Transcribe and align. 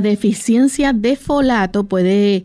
Deficiencia 0.00 0.92
de 0.92 1.16
folato 1.16 1.88
puede 1.88 2.44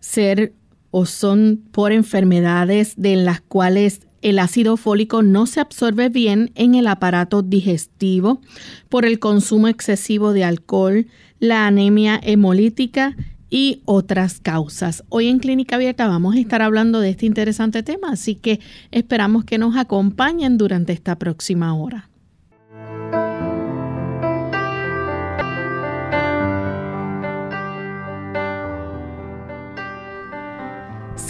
ser 0.00 0.52
o 0.90 1.06
son 1.06 1.62
por 1.70 1.92
enfermedades 1.92 2.94
de 2.96 3.16
las 3.16 3.40
cuales 3.40 4.06
el 4.22 4.38
ácido 4.38 4.76
fólico 4.76 5.22
no 5.22 5.46
se 5.46 5.60
absorbe 5.60 6.08
bien 6.08 6.50
en 6.54 6.74
el 6.74 6.86
aparato 6.86 7.42
digestivo 7.42 8.40
por 8.88 9.04
el 9.04 9.18
consumo 9.18 9.68
excesivo 9.68 10.32
de 10.32 10.44
alcohol, 10.44 11.06
la 11.38 11.66
anemia 11.66 12.20
hemolítica 12.22 13.16
y 13.48 13.82
otras 13.84 14.40
causas. 14.40 15.04
Hoy 15.08 15.28
en 15.28 15.38
Clínica 15.38 15.76
Abierta 15.76 16.06
vamos 16.06 16.36
a 16.36 16.38
estar 16.38 16.62
hablando 16.62 17.00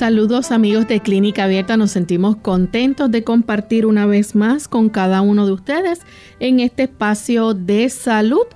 Saludos 0.01 0.51
amigos 0.51 0.89
de 0.89 1.01
Clínica 1.01 1.45
Abierta, 1.45 1.77
nos 1.77 1.91
sentimos 1.91 2.37
contentos 2.37 3.11
de 3.11 3.23
compartir 3.23 3.85
una 3.85 4.07
vez 4.07 4.35
más 4.35 4.67
con 4.67 4.89
cada 4.89 5.21
uno 5.21 5.45
de 5.45 5.53
ustedes 5.53 6.01
en 6.39 6.59
este 6.61 6.85
espacio 6.85 7.53
de 7.53 7.87
salud 7.91 8.47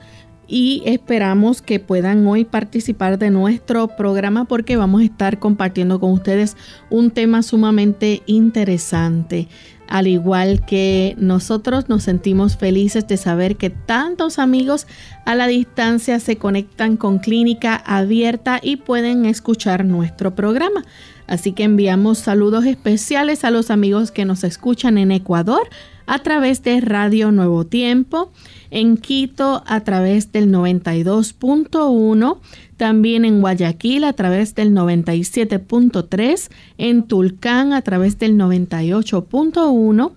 y 0.48 0.82
esperamos 0.86 1.60
que 1.60 1.80
puedan 1.80 2.26
hoy 2.26 2.46
participar 2.46 3.18
de 3.18 3.28
nuestro 3.28 3.88
programa 3.88 4.46
porque 4.46 4.78
vamos 4.78 5.02
a 5.02 5.04
estar 5.04 5.38
compartiendo 5.38 6.00
con 6.00 6.12
ustedes 6.12 6.56
un 6.88 7.10
tema 7.10 7.42
sumamente 7.42 8.22
interesante. 8.24 9.48
Al 9.86 10.06
igual 10.06 10.64
que 10.64 11.14
nosotros 11.18 11.90
nos 11.90 12.04
sentimos 12.04 12.56
felices 12.56 13.06
de 13.06 13.18
saber 13.18 13.56
que 13.56 13.68
tantos 13.68 14.38
amigos 14.38 14.86
a 15.26 15.34
la 15.34 15.46
distancia 15.46 16.20
se 16.20 16.36
conectan 16.36 16.96
con 16.96 17.18
Clínica 17.18 17.76
Abierta 17.76 18.60
y 18.62 18.76
pueden 18.76 19.26
escuchar 19.26 19.84
nuestro 19.84 20.34
programa. 20.34 20.84
Así 21.26 21.52
que 21.52 21.64
enviamos 21.64 22.18
saludos 22.18 22.66
especiales 22.66 23.44
a 23.44 23.50
los 23.50 23.70
amigos 23.70 24.10
que 24.10 24.24
nos 24.24 24.44
escuchan 24.44 24.98
en 24.98 25.10
Ecuador 25.10 25.62
a 26.06 26.18
través 26.18 26.62
de 26.62 26.80
Radio 26.80 27.32
Nuevo 27.32 27.64
Tiempo, 27.64 28.30
en 28.70 28.96
Quito 28.96 29.62
a 29.66 29.80
través 29.80 30.32
del 30.32 30.50
92.1, 30.50 32.38
también 32.76 33.24
en 33.24 33.40
Guayaquil 33.40 34.04
a 34.04 34.12
través 34.12 34.54
del 34.54 34.72
97.3, 34.72 36.50
en 36.76 37.04
Tulcán 37.04 37.72
a 37.72 37.80
través 37.82 38.18
del 38.18 38.36
98.1 38.36 40.12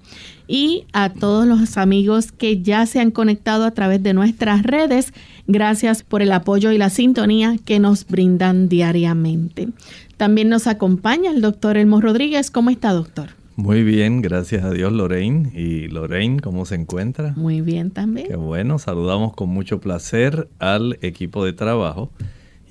y 0.48 0.86
a 0.94 1.10
todos 1.10 1.46
los 1.46 1.78
amigos 1.78 2.32
que 2.32 2.62
ya 2.62 2.86
se 2.86 3.00
han 3.00 3.12
conectado 3.12 3.66
a 3.66 3.72
través 3.72 4.02
de 4.02 4.14
nuestras 4.14 4.64
redes. 4.64 5.14
Gracias 5.46 6.04
por 6.04 6.22
el 6.22 6.32
apoyo 6.32 6.72
y 6.72 6.78
la 6.78 6.90
sintonía 6.90 7.58
que 7.64 7.80
nos 7.80 8.08
brindan 8.08 8.70
diariamente. 8.70 9.70
También 10.18 10.50
nos 10.50 10.66
acompaña 10.66 11.32
el 11.32 11.42
doctor 11.42 11.78
Elmo 11.78 12.02
Rodríguez. 12.02 12.50
¿Cómo 12.50 12.72
está, 12.72 12.92
doctor? 12.92 13.30
Muy 13.56 13.84
bien, 13.84 14.22
gracias 14.22 14.64
a 14.64 14.72
Dios, 14.72 14.92
Lorraine. 14.92 15.52
¿Y 15.54 15.88
Lorraine, 15.88 16.40
cómo 16.40 16.66
se 16.66 16.76
encuentra? 16.76 17.34
Muy 17.36 17.62
bien 17.62 17.92
también. 17.92 18.28
Qué 18.28 18.36
bueno, 18.36 18.80
saludamos 18.80 19.34
con 19.34 19.50
mucho 19.50 19.80
placer 19.80 20.48
al 20.60 20.98
equipo 21.02 21.46
de 21.46 21.54
trabajo 21.54 22.12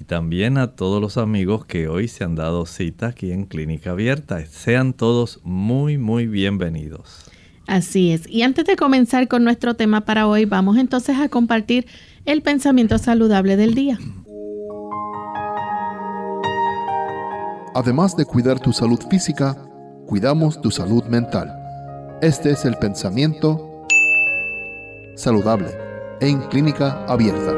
y 0.00 0.04
también 0.04 0.58
a 0.58 0.72
todos 0.72 1.00
los 1.00 1.16
amigos 1.16 1.64
que 1.64 1.88
hoy 1.88 2.08
se 2.08 2.24
han 2.24 2.34
dado 2.34 2.66
cita 2.66 3.08
aquí 3.08 3.32
en 3.32 3.46
Clínica 3.46 3.90
Abierta. 3.90 4.44
Sean 4.46 4.92
todos 4.92 5.40
muy, 5.44 5.98
muy 5.98 6.26
bienvenidos. 6.26 7.30
Así 7.66 8.10
es. 8.12 8.28
Y 8.28 8.42
antes 8.42 8.64
de 8.64 8.76
comenzar 8.76 9.28
con 9.28 9.44
nuestro 9.44 9.74
tema 9.74 10.02
para 10.02 10.28
hoy, 10.28 10.44
vamos 10.44 10.76
entonces 10.78 11.16
a 11.18 11.28
compartir 11.28 11.86
el 12.24 12.42
pensamiento 12.42 12.98
saludable 12.98 13.56
del 13.56 13.74
día. 13.74 13.98
Además 17.78 18.16
de 18.16 18.24
cuidar 18.24 18.58
tu 18.58 18.72
salud 18.72 18.98
física, 19.10 19.54
cuidamos 20.06 20.62
tu 20.62 20.70
salud 20.70 21.04
mental. 21.08 21.54
Este 22.22 22.52
es 22.52 22.64
el 22.64 22.74
pensamiento 22.78 23.84
saludable 25.14 25.68
en 26.22 26.40
clínica 26.48 27.04
abierta. 27.04 27.52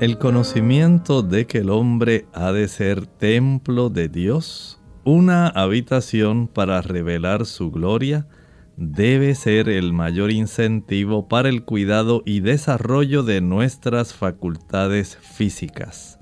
El 0.00 0.18
conocimiento 0.18 1.22
de 1.22 1.46
que 1.46 1.60
el 1.60 1.70
hombre 1.70 2.26
ha 2.34 2.52
de 2.52 2.68
ser 2.68 3.06
templo 3.06 3.88
de 3.88 4.10
Dios, 4.10 4.82
una 5.02 5.48
habitación 5.48 6.46
para 6.48 6.82
revelar 6.82 7.46
su 7.46 7.70
gloria, 7.70 8.26
debe 8.76 9.34
ser 9.34 9.68
el 9.68 9.92
mayor 9.92 10.32
incentivo 10.32 11.28
para 11.28 11.48
el 11.48 11.64
cuidado 11.64 12.22
y 12.24 12.40
desarrollo 12.40 13.22
de 13.22 13.40
nuestras 13.40 14.14
facultades 14.14 15.16
físicas. 15.16 16.18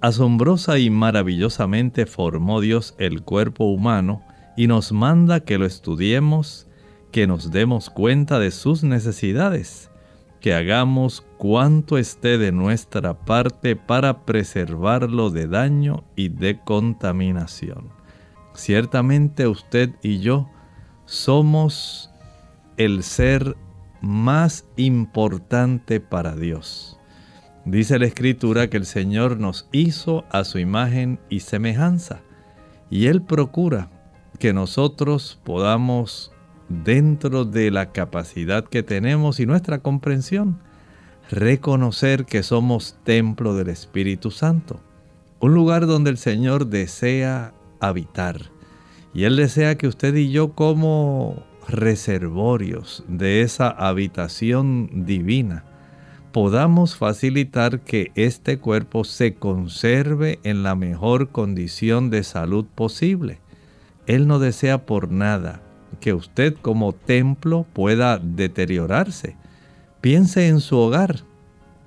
Asombrosa 0.00 0.78
y 0.78 0.90
maravillosamente 0.90 2.06
formó 2.06 2.60
Dios 2.60 2.94
el 2.98 3.22
cuerpo 3.22 3.64
humano 3.64 4.22
y 4.56 4.66
nos 4.66 4.92
manda 4.92 5.40
que 5.40 5.58
lo 5.58 5.66
estudiemos, 5.66 6.68
que 7.10 7.26
nos 7.26 7.50
demos 7.50 7.90
cuenta 7.90 8.38
de 8.38 8.50
sus 8.50 8.84
necesidades, 8.84 9.90
que 10.40 10.54
hagamos 10.54 11.24
cuanto 11.36 11.98
esté 11.98 12.38
de 12.38 12.52
nuestra 12.52 13.14
parte 13.24 13.74
para 13.76 14.24
preservarlo 14.24 15.30
de 15.30 15.48
daño 15.48 16.04
y 16.14 16.28
de 16.28 16.60
contaminación. 16.60 17.88
Ciertamente 18.54 19.48
usted 19.48 19.90
y 20.02 20.18
yo 20.20 20.48
somos 21.08 22.10
el 22.76 23.02
ser 23.02 23.56
más 24.02 24.66
importante 24.76 26.00
para 26.00 26.36
Dios. 26.36 26.98
Dice 27.64 27.98
la 27.98 28.04
escritura 28.04 28.68
que 28.68 28.76
el 28.76 28.84
Señor 28.84 29.40
nos 29.40 29.68
hizo 29.72 30.26
a 30.30 30.44
su 30.44 30.58
imagen 30.58 31.18
y 31.30 31.40
semejanza 31.40 32.20
y 32.90 33.06
Él 33.06 33.22
procura 33.22 33.90
que 34.38 34.52
nosotros 34.52 35.40
podamos, 35.44 36.30
dentro 36.68 37.46
de 37.46 37.70
la 37.70 37.90
capacidad 37.90 38.64
que 38.64 38.82
tenemos 38.82 39.40
y 39.40 39.46
nuestra 39.46 39.78
comprensión, 39.78 40.60
reconocer 41.30 42.26
que 42.26 42.42
somos 42.42 42.98
templo 43.04 43.54
del 43.54 43.70
Espíritu 43.70 44.30
Santo, 44.30 44.78
un 45.40 45.54
lugar 45.54 45.86
donde 45.86 46.10
el 46.10 46.18
Señor 46.18 46.66
desea 46.66 47.54
habitar 47.80 48.57
y 49.14 49.24
Él 49.24 49.36
desea 49.36 49.76
que 49.76 49.88
usted 49.88 50.14
y 50.14 50.30
yo 50.30 50.52
como 50.52 51.42
reservorios 51.68 53.04
de 53.08 53.42
esa 53.42 53.68
habitación 53.68 55.04
divina 55.06 55.64
podamos 56.32 56.96
facilitar 56.96 57.80
que 57.80 58.12
este 58.14 58.58
cuerpo 58.58 59.04
se 59.04 59.34
conserve 59.34 60.38
en 60.44 60.62
la 60.62 60.74
mejor 60.74 61.30
condición 61.30 62.10
de 62.10 62.22
salud 62.22 62.66
posible. 62.74 63.40
Él 64.06 64.26
no 64.26 64.38
desea 64.38 64.86
por 64.86 65.10
nada 65.10 65.62
que 66.00 66.14
usted 66.14 66.54
como 66.60 66.92
templo 66.92 67.66
pueda 67.72 68.18
deteriorarse. 68.18 69.36
Piense 70.00 70.48
en 70.48 70.60
su 70.60 70.76
hogar. 70.76 71.24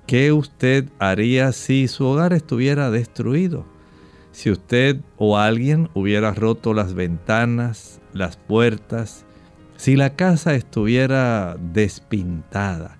¿Qué 0.06 0.32
usted 0.32 0.88
haría 0.98 1.52
si 1.52 1.88
su 1.88 2.04
hogar 2.04 2.32
estuviera 2.32 2.90
destruido? 2.90 3.64
Si 4.32 4.50
usted 4.50 5.00
o 5.18 5.38
alguien 5.38 5.88
hubiera 5.94 6.32
roto 6.32 6.74
las 6.74 6.94
ventanas, 6.94 8.00
las 8.12 8.36
puertas, 8.36 9.24
si 9.76 9.96
la 9.96 10.16
casa 10.16 10.54
estuviera 10.54 11.56
despintada, 11.72 12.98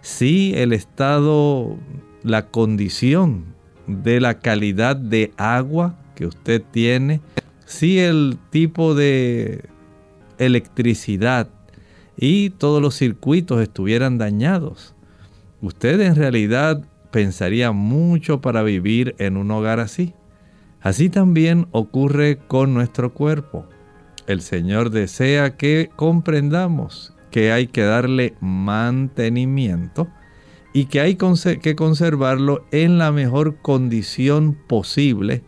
si 0.00 0.54
el 0.54 0.72
estado, 0.72 1.76
la 2.22 2.46
condición 2.46 3.44
de 3.86 4.20
la 4.20 4.40
calidad 4.40 4.96
de 4.96 5.32
agua 5.36 5.96
que 6.14 6.26
usted 6.26 6.62
tiene, 6.70 7.20
si 7.64 7.98
el 7.98 8.38
tipo 8.50 8.94
de 8.94 9.64
electricidad 10.38 11.48
y 12.16 12.50
todos 12.50 12.82
los 12.82 12.96
circuitos 12.96 13.60
estuvieran 13.60 14.18
dañados. 14.18 14.94
Usted 15.60 16.00
en 16.00 16.16
realidad 16.16 16.82
pensaría 17.10 17.72
mucho 17.72 18.40
para 18.40 18.62
vivir 18.62 19.14
en 19.18 19.36
un 19.36 19.50
hogar 19.50 19.80
así. 19.80 20.14
Así 20.86 21.10
también 21.10 21.66
ocurre 21.72 22.38
con 22.46 22.72
nuestro 22.72 23.12
cuerpo. 23.12 23.66
El 24.28 24.40
Señor 24.40 24.90
desea 24.90 25.56
que 25.56 25.90
comprendamos 25.96 27.12
que 27.32 27.50
hay 27.50 27.66
que 27.66 27.82
darle 27.82 28.34
mantenimiento 28.38 30.06
y 30.72 30.84
que 30.84 31.00
hay 31.00 31.16
que 31.16 31.74
conservarlo 31.74 32.64
en 32.70 32.98
la 32.98 33.10
mejor 33.10 33.56
condición 33.62 34.56
posible 34.68 35.42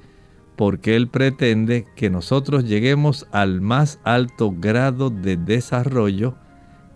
porque 0.56 0.96
Él 0.96 1.06
pretende 1.06 1.86
que 1.94 2.10
nosotros 2.10 2.64
lleguemos 2.64 3.28
al 3.30 3.60
más 3.60 4.00
alto 4.02 4.52
grado 4.58 5.08
de 5.08 5.36
desarrollo 5.36 6.34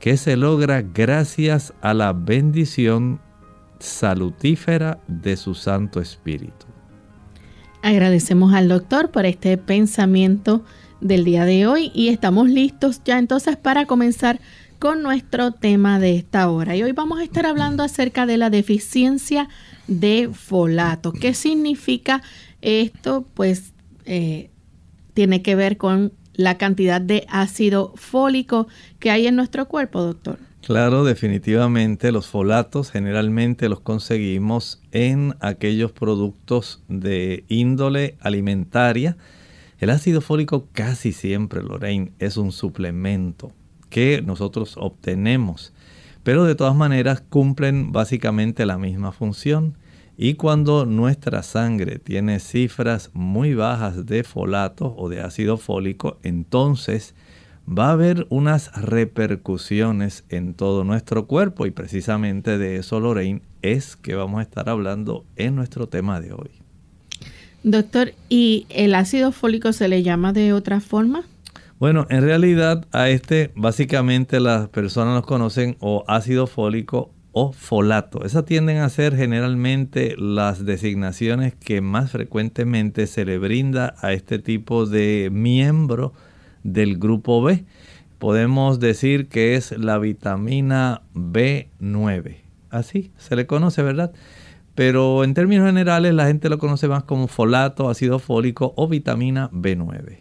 que 0.00 0.16
se 0.16 0.36
logra 0.36 0.82
gracias 0.82 1.74
a 1.80 1.94
la 1.94 2.12
bendición 2.12 3.20
salutífera 3.78 4.98
de 5.06 5.36
su 5.36 5.54
Santo 5.54 6.00
Espíritu. 6.00 6.71
Agradecemos 7.82 8.54
al 8.54 8.68
doctor 8.68 9.10
por 9.10 9.26
este 9.26 9.58
pensamiento 9.58 10.64
del 11.00 11.24
día 11.24 11.44
de 11.44 11.66
hoy 11.66 11.90
y 11.92 12.08
estamos 12.08 12.48
listos 12.48 13.02
ya 13.04 13.18
entonces 13.18 13.56
para 13.56 13.86
comenzar 13.86 14.40
con 14.78 15.02
nuestro 15.02 15.50
tema 15.50 15.98
de 15.98 16.16
esta 16.16 16.48
hora. 16.48 16.76
Y 16.76 16.84
hoy 16.84 16.92
vamos 16.92 17.18
a 17.18 17.24
estar 17.24 17.44
hablando 17.44 17.82
acerca 17.82 18.24
de 18.24 18.36
la 18.36 18.50
deficiencia 18.50 19.48
de 19.88 20.30
folato. 20.32 21.12
¿Qué 21.12 21.34
significa 21.34 22.22
esto? 22.60 23.26
Pues 23.34 23.72
eh, 24.04 24.50
tiene 25.12 25.42
que 25.42 25.56
ver 25.56 25.76
con 25.76 26.12
la 26.34 26.58
cantidad 26.58 27.00
de 27.00 27.26
ácido 27.28 27.92
fólico 27.96 28.68
que 29.00 29.10
hay 29.10 29.26
en 29.26 29.34
nuestro 29.34 29.66
cuerpo, 29.66 30.02
doctor. 30.02 30.38
Claro, 30.64 31.02
definitivamente 31.02 32.12
los 32.12 32.28
folatos 32.28 32.92
generalmente 32.92 33.68
los 33.68 33.80
conseguimos 33.80 34.80
en 34.92 35.34
aquellos 35.40 35.90
productos 35.90 36.84
de 36.88 37.44
índole 37.48 38.16
alimentaria. 38.20 39.16
El 39.80 39.90
ácido 39.90 40.20
fólico 40.20 40.68
casi 40.72 41.12
siempre, 41.12 41.64
Lorraine, 41.64 42.12
es 42.20 42.36
un 42.36 42.52
suplemento 42.52 43.50
que 43.90 44.22
nosotros 44.22 44.76
obtenemos, 44.78 45.72
pero 46.22 46.44
de 46.44 46.54
todas 46.54 46.76
maneras 46.76 47.24
cumplen 47.28 47.90
básicamente 47.90 48.64
la 48.64 48.78
misma 48.78 49.10
función. 49.10 49.76
Y 50.16 50.34
cuando 50.34 50.86
nuestra 50.86 51.42
sangre 51.42 51.98
tiene 51.98 52.38
cifras 52.38 53.10
muy 53.14 53.54
bajas 53.54 54.06
de 54.06 54.22
folato 54.22 54.94
o 54.96 55.08
de 55.08 55.22
ácido 55.22 55.56
fólico, 55.56 56.18
entonces 56.22 57.16
va 57.76 57.88
a 57.88 57.92
haber 57.92 58.26
unas 58.30 58.72
repercusiones 58.80 60.24
en 60.28 60.54
todo 60.54 60.84
nuestro 60.84 61.26
cuerpo 61.26 61.66
y 61.66 61.70
precisamente 61.70 62.58
de 62.58 62.76
eso, 62.76 63.00
Lorraine, 63.00 63.42
es 63.62 63.96
que 63.96 64.14
vamos 64.14 64.40
a 64.40 64.42
estar 64.42 64.68
hablando 64.68 65.24
en 65.36 65.56
nuestro 65.56 65.88
tema 65.88 66.20
de 66.20 66.32
hoy. 66.32 66.50
Doctor, 67.62 68.12
¿y 68.28 68.66
el 68.70 68.94
ácido 68.94 69.32
fólico 69.32 69.72
se 69.72 69.88
le 69.88 70.02
llama 70.02 70.32
de 70.32 70.52
otra 70.52 70.80
forma? 70.80 71.24
Bueno, 71.78 72.06
en 72.10 72.22
realidad 72.22 72.86
a 72.92 73.08
este 73.08 73.52
básicamente 73.54 74.40
las 74.40 74.68
personas 74.68 75.14
los 75.14 75.26
conocen 75.26 75.76
o 75.80 76.04
ácido 76.08 76.46
fólico 76.46 77.10
o 77.32 77.52
folato. 77.52 78.24
Esas 78.24 78.44
tienden 78.44 78.78
a 78.78 78.88
ser 78.88 79.16
generalmente 79.16 80.14
las 80.18 80.64
designaciones 80.64 81.54
que 81.54 81.80
más 81.80 82.10
frecuentemente 82.10 83.06
se 83.06 83.24
le 83.24 83.38
brinda 83.38 83.94
a 84.00 84.12
este 84.12 84.38
tipo 84.38 84.86
de 84.86 85.30
miembro 85.32 86.12
del 86.62 86.98
grupo 86.98 87.42
B. 87.42 87.64
Podemos 88.18 88.78
decir 88.80 89.28
que 89.28 89.56
es 89.56 89.76
la 89.76 89.98
vitamina 89.98 91.02
B9. 91.14 92.36
Así 92.70 93.10
se 93.16 93.36
le 93.36 93.46
conoce, 93.46 93.82
¿verdad? 93.82 94.12
Pero 94.74 95.24
en 95.24 95.34
términos 95.34 95.66
generales 95.66 96.14
la 96.14 96.26
gente 96.26 96.48
lo 96.48 96.58
conoce 96.58 96.88
más 96.88 97.04
como 97.04 97.28
folato, 97.28 97.88
ácido 97.88 98.18
fólico 98.18 98.72
o 98.76 98.88
vitamina 98.88 99.50
B9. 99.50 100.18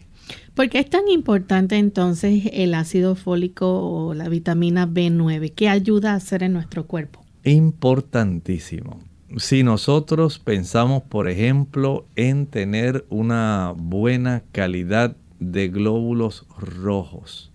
¿Por 0.54 0.68
qué 0.68 0.80
es 0.80 0.90
tan 0.90 1.08
importante 1.08 1.76
entonces 1.76 2.42
el 2.52 2.74
ácido 2.74 3.14
fólico 3.14 3.80
o 3.80 4.12
la 4.12 4.28
vitamina 4.28 4.86
B9? 4.86 5.52
¿Qué 5.54 5.68
ayuda 5.70 6.12
a 6.12 6.16
hacer 6.16 6.42
en 6.42 6.52
nuestro 6.52 6.86
cuerpo? 6.86 7.24
Importantísimo. 7.44 9.00
Si 9.38 9.62
nosotros 9.62 10.38
pensamos, 10.38 11.04
por 11.04 11.28
ejemplo, 11.30 12.04
en 12.16 12.46
tener 12.46 13.06
una 13.08 13.72
buena 13.74 14.42
calidad 14.52 15.16
de 15.50 15.68
glóbulos 15.68 16.46
rojos. 16.58 17.50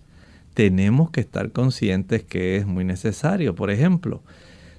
Tenemos 0.53 1.11
que 1.11 1.21
estar 1.21 1.51
conscientes 1.51 2.23
que 2.23 2.57
es 2.57 2.65
muy 2.65 2.83
necesario. 2.83 3.55
Por 3.55 3.71
ejemplo, 3.71 4.23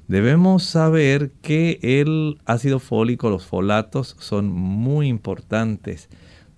debemos 0.09 0.65
saber 0.65 1.31
que 1.41 1.79
el 1.83 2.39
ácido 2.45 2.81
fólico, 2.81 3.31
los 3.31 3.47
folatos, 3.47 4.17
son 4.19 4.51
muy 4.51 5.09
importantes 5.09 6.09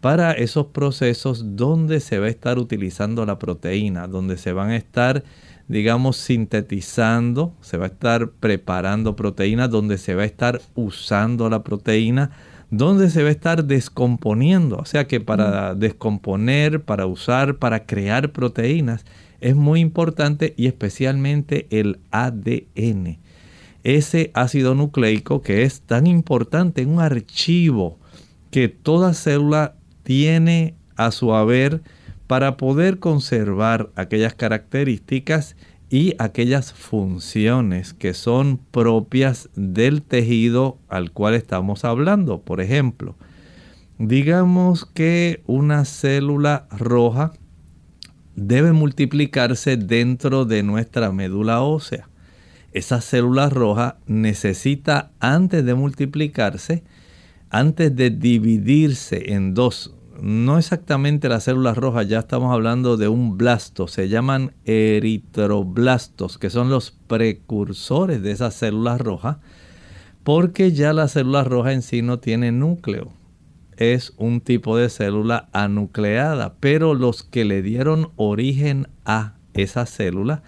para 0.01 0.33
esos 0.33 0.67
procesos 0.67 1.57
donde 1.57 2.01
se 2.01 2.19
va 2.19 2.27
a 2.27 2.31
estar 2.31 2.59
utilizando 2.59 3.27
la 3.27 3.39
proteína, 3.39 4.07
donde 4.07 4.39
se 4.39 4.53
van 4.53 4.71
a 4.71 4.77
estar, 4.77 5.23
digamos, 5.69 6.17
sintetizando, 6.17 7.55
se 7.61 7.77
va 7.77 7.85
a 7.85 7.89
estar 7.89 8.31
preparando 8.31 9.15
proteína, 9.15 9.69
donde 9.69 9.99
se 9.99 10.15
va 10.15 10.23
a 10.23 10.27
estar 10.27 10.63
usando 10.75 11.51
la 11.51 11.63
proteína 11.63 12.31
donde 12.71 13.11
se 13.11 13.23
va 13.23 13.29
a 13.29 13.33
estar 13.33 13.65
descomponiendo. 13.65 14.77
O 14.77 14.85
sea 14.85 15.07
que 15.07 15.21
para 15.21 15.75
descomponer, 15.75 16.83
para 16.83 17.07
usar, 17.07 17.57
para 17.57 17.85
crear 17.87 18.33
proteínas, 18.33 19.05
es 19.41 19.57
muy 19.57 19.81
importante 19.81 20.55
y 20.57 20.67
especialmente 20.67 21.67
el 21.71 21.99
ADN. 22.11 23.19
Ese 23.83 24.31
ácido 24.35 24.75
nucleico 24.75 25.41
que 25.41 25.63
es 25.63 25.81
tan 25.81 26.07
importante, 26.07 26.85
un 26.85 27.01
archivo 27.01 27.99
que 28.51 28.69
toda 28.69 29.15
célula 29.15 29.75
tiene 30.03 30.75
a 30.97 31.11
su 31.11 31.35
haber 31.35 31.81
para 32.27 32.57
poder 32.57 32.99
conservar 32.99 33.91
aquellas 33.97 34.35
características 34.35 35.57
y 35.91 36.15
aquellas 36.19 36.73
funciones 36.73 37.93
que 37.93 38.15
son 38.15 38.59
propias 38.71 39.51
del 39.57 40.03
tejido 40.03 40.79
al 40.89 41.11
cual 41.11 41.35
estamos 41.35 41.85
hablando. 41.85 42.43
Por 42.43 42.61
ejemplo, 42.61 43.17
digamos 43.99 44.87
que 44.87 45.43
una 45.47 45.85
célula 45.85 46.69
roja 46.71 47.33
debe 48.37 48.73
multiplicarse 48.73 49.77
dentro 49.77 50.45
de 50.45 50.63
nuestra 50.63 51.11
médula 51.11 51.61
ósea. 51.61 52.09
Esa 52.73 53.01
célula 53.01 53.49
roja 53.51 53.99
necesita, 54.07 55.11
antes 55.19 55.65
de 55.65 55.75
multiplicarse, 55.75 56.85
antes 57.51 57.97
de 57.97 58.11
dividirse 58.11 59.33
en 59.33 59.55
dos 59.55 59.93
no 60.23 60.59
exactamente 60.59 61.29
las 61.29 61.45
células 61.45 61.77
rojas, 61.77 62.09
ya 62.09 62.21
estamos 62.21 62.53
hablando 62.53 62.97
de 62.97 63.09
un 63.09 63.39
blasto, 63.39 63.89
se 63.89 64.09
llaman 64.09 64.53
eritroblastos, 64.65 66.39
que 66.39 66.51
son 66.51 66.71
los 66.71 66.93
precursores 67.07 68.23
de 68.23 68.33
esas 68.33 68.55
células 68.55 69.01
rojas, 69.01 69.39
porque 70.23 70.73
ya 70.73 70.93
la 70.93 71.09
célula 71.09 71.45
roja 71.45 71.73
en 71.73 71.83
sí 71.83 72.03
no 72.03 72.19
tiene 72.19 72.53
núcleo, 72.53 73.13
es 73.77 74.13
un 74.19 74.43
tipo 74.43 74.77
de 74.77 74.91
célula 74.91 75.49
anucleada, 75.53 76.55
pero 76.61 76.95
los 76.95 77.23
que 77.23 77.45
le 77.45 77.63
dieron 77.63 78.11
origen 78.17 78.89
a 79.07 79.35
esa 79.55 79.87
célula, 79.87 80.43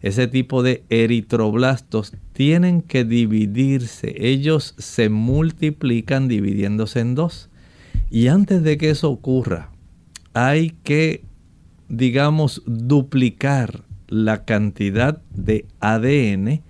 ese 0.00 0.26
tipo 0.26 0.62
de 0.62 0.84
eritroblastos, 0.88 2.14
tienen 2.32 2.82
que 2.82 3.04
dividirse, 3.04 4.14
ellos 4.18 4.74
se 4.78 5.08
multiplican 5.08 6.28
dividiéndose 6.28 7.00
en 7.00 7.14
dos. 7.14 7.50
Y 8.10 8.28
antes 8.28 8.62
de 8.62 8.78
que 8.78 8.90
eso 8.90 9.10
ocurra, 9.10 9.70
hay 10.32 10.70
que, 10.82 11.24
digamos, 11.88 12.62
duplicar 12.66 13.82
la 14.08 14.44
cantidad 14.44 15.20
de 15.30 15.66
ADN 15.80 16.62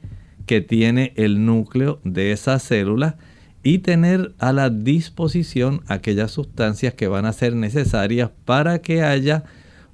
que 0.46 0.60
tiene 0.60 1.12
el 1.16 1.44
núcleo 1.44 2.00
de 2.04 2.32
esa 2.32 2.58
célula 2.58 3.18
y 3.62 3.78
tener 3.78 4.34
a 4.38 4.52
la 4.52 4.70
disposición 4.70 5.82
aquellas 5.86 6.30
sustancias 6.32 6.94
que 6.94 7.06
van 7.06 7.26
a 7.26 7.32
ser 7.32 7.54
necesarias 7.54 8.30
para 8.44 8.80
que 8.80 9.02
haya 9.02 9.44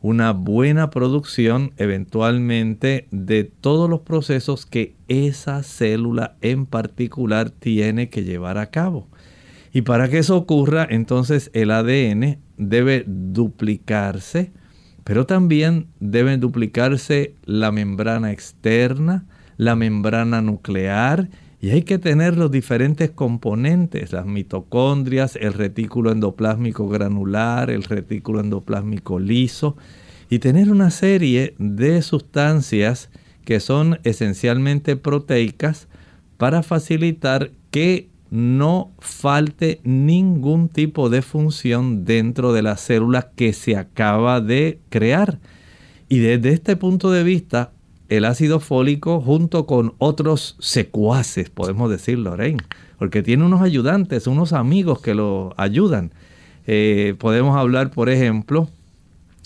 una 0.01 0.33
buena 0.33 0.91
producción 0.91 1.73
eventualmente 1.77 3.09
de 3.11 3.45
todos 3.45 3.89
los 3.91 4.01
procesos 4.01 4.65
que 4.67 4.95
esa 5.09 5.63
célula 5.63 6.37
en 6.41 6.67
particular 6.67 7.51
tiene 7.51 8.11
que 8.11 8.23
llevar 8.23 8.59
a 8.59 8.67
cabo. 8.67 9.09
Y 9.75 9.83
para 9.83 10.09
que 10.09 10.19
eso 10.19 10.37
ocurra, 10.37 10.87
entonces 10.89 11.51
el 11.53 11.73
ADN 11.73 12.39
debe 12.57 13.05
duplicarse, 13.09 14.53
pero 15.03 15.27
también 15.27 15.89
deben 15.99 16.39
duplicarse 16.39 17.35
la 17.45 17.73
membrana 17.73 18.31
externa, 18.31 19.27
la 19.57 19.75
membrana 19.75 20.41
nuclear 20.43 21.29
y 21.61 21.71
hay 21.71 21.83
que 21.83 21.99
tener 21.99 22.37
los 22.37 22.53
diferentes 22.53 23.11
componentes, 23.11 24.13
las 24.13 24.27
mitocondrias, 24.27 25.35
el 25.35 25.55
retículo 25.55 26.13
endoplásmico 26.13 26.89
granular, 26.89 27.69
el 27.69 27.83
retículo 27.83 28.41
endoplásmico 28.41 29.19
liso, 29.19 29.77
y 30.31 30.39
tener 30.39 30.71
una 30.71 30.91
serie 30.91 31.57
de 31.59 32.01
sustancias 32.03 33.11
que 33.45 33.59
son 33.59 33.99
esencialmente 34.05 34.95
proteicas 34.97 35.89
para 36.37 36.63
facilitar 36.63 37.51
que 37.71 38.09
no 38.35 38.91
falte 38.99 39.81
ningún 39.85 40.69
tipo 40.69 41.09
de 41.09 41.23
función 41.23 42.05
dentro 42.05 42.53
de 42.53 42.63
la 42.63 42.77
célula 42.77 43.31
que 43.37 43.53
se 43.53 43.77
acaba 43.77 44.41
de 44.41 44.81
crear. 44.89 45.39
Y 46.09 46.19
desde 46.19 46.53
este 46.53 46.75
punto 46.75 47.13
de 47.13 47.23
vista, 47.23 47.71
el 48.09 48.25
ácido 48.25 48.59
fólico 48.59 49.21
junto 49.21 49.67
con 49.67 49.95
otros 49.99 50.57
secuaces, 50.59 51.49
podemos 51.49 51.89
decir, 51.89 52.19
Lorraine, 52.19 52.59
porque 52.99 53.23
tiene 53.23 53.45
unos 53.45 53.63
ayudantes, 53.63 54.27
unos 54.27 54.53
amigos 54.53 55.01
que 55.01 55.15
lo 55.15 55.55
ayudan. 55.57 56.11
Eh, 56.67 57.15
podemos 57.21 57.57
hablar, 57.57 57.93
por 57.93 58.11
ejemplo, 58.11 58.69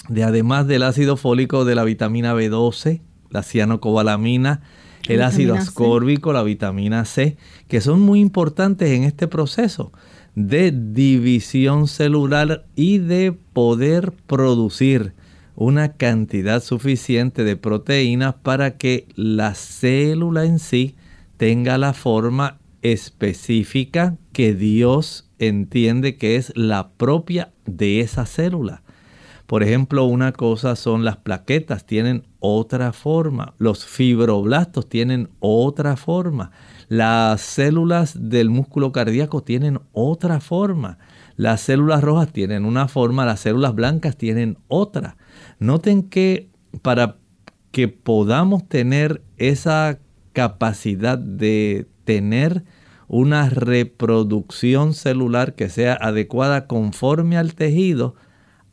de 0.09 0.25
además 0.25 0.67
del 0.67 0.83
ácido 0.83 1.19
fólico 1.19 1.67
de 1.67 1.75
la 1.75 1.85
vitamina 1.85 2.35
B12, 2.35 3.03
la 3.29 3.43
cianocobalamina, 3.43 4.63
el 5.07 5.23
ácido 5.23 5.55
ascórbico, 5.55 6.33
la 6.33 6.43
vitamina 6.43 7.05
C, 7.05 7.37
que 7.69 7.81
son 7.81 8.01
muy 8.01 8.21
importantes 8.21 8.91
en 8.91 9.05
este 9.05 9.29
proceso 9.29 9.93
de 10.35 10.73
división 10.73 11.89
celular 11.89 12.65
y 12.77 12.99
de 12.99 13.33
poder 13.33 14.13
producir 14.27 15.15
una 15.57 15.95
cantidad 15.95 16.63
suficiente 16.63 17.43
de 17.43 17.57
proteínas 17.57 18.35
para 18.35 18.77
que 18.77 19.09
la 19.17 19.55
célula 19.55 20.45
en 20.45 20.61
sí 20.61 20.95
tenga 21.37 21.79
la 21.79 21.93
forma 21.93 22.59
específica 22.83 24.17
que 24.33 24.55
Dios 24.55 25.29
entiende 25.41 26.17
que 26.17 26.37
es 26.37 26.53
la 26.55 26.91
propia 26.91 27.53
de 27.67 28.01
esa 28.01 28.25
célula. 28.25 28.83
Por 29.49 29.63
ejemplo, 29.63 30.05
una 30.05 30.33
cosa 30.33 30.77
son 30.77 31.07
las 31.07 31.17
plaquetas, 31.17 31.87
tienen 31.87 32.27
otra 32.39 32.93
forma. 32.93 33.55
Los 33.57 33.87
fibroblastos 33.87 34.91
tienen 34.91 35.31
otra 35.41 35.97
forma. 35.97 36.51
Las 36.89 37.41
células 37.41 38.29
del 38.29 38.51
músculo 38.51 38.93
cardíaco 38.93 39.43
tienen 39.43 39.81
otra 39.93 40.41
forma. 40.41 40.99
Las 41.37 41.63
células 41.63 42.03
rojas 42.03 42.31
tienen 42.31 42.67
una 42.67 42.89
forma, 42.89 43.25
las 43.25 43.41
células 43.41 43.75
blancas 43.75 44.19
tienen 44.19 44.59
otra. 44.69 45.17
Noten 45.59 46.03
que 46.03 46.51
para 46.83 47.17
que 47.71 47.89
podamos 47.89 48.69
tener 48.69 49.23
esa 49.39 49.99
capacidad 50.35 51.17
de 51.17 51.87
tener 52.05 52.65
una 53.07 53.49
reproducción 53.49 54.93
celular 54.93 55.55
que 55.55 55.71
sea 55.71 55.95
adecuada 55.95 56.67
conforme 56.67 57.39
al 57.39 57.55
tejido, 57.55 58.15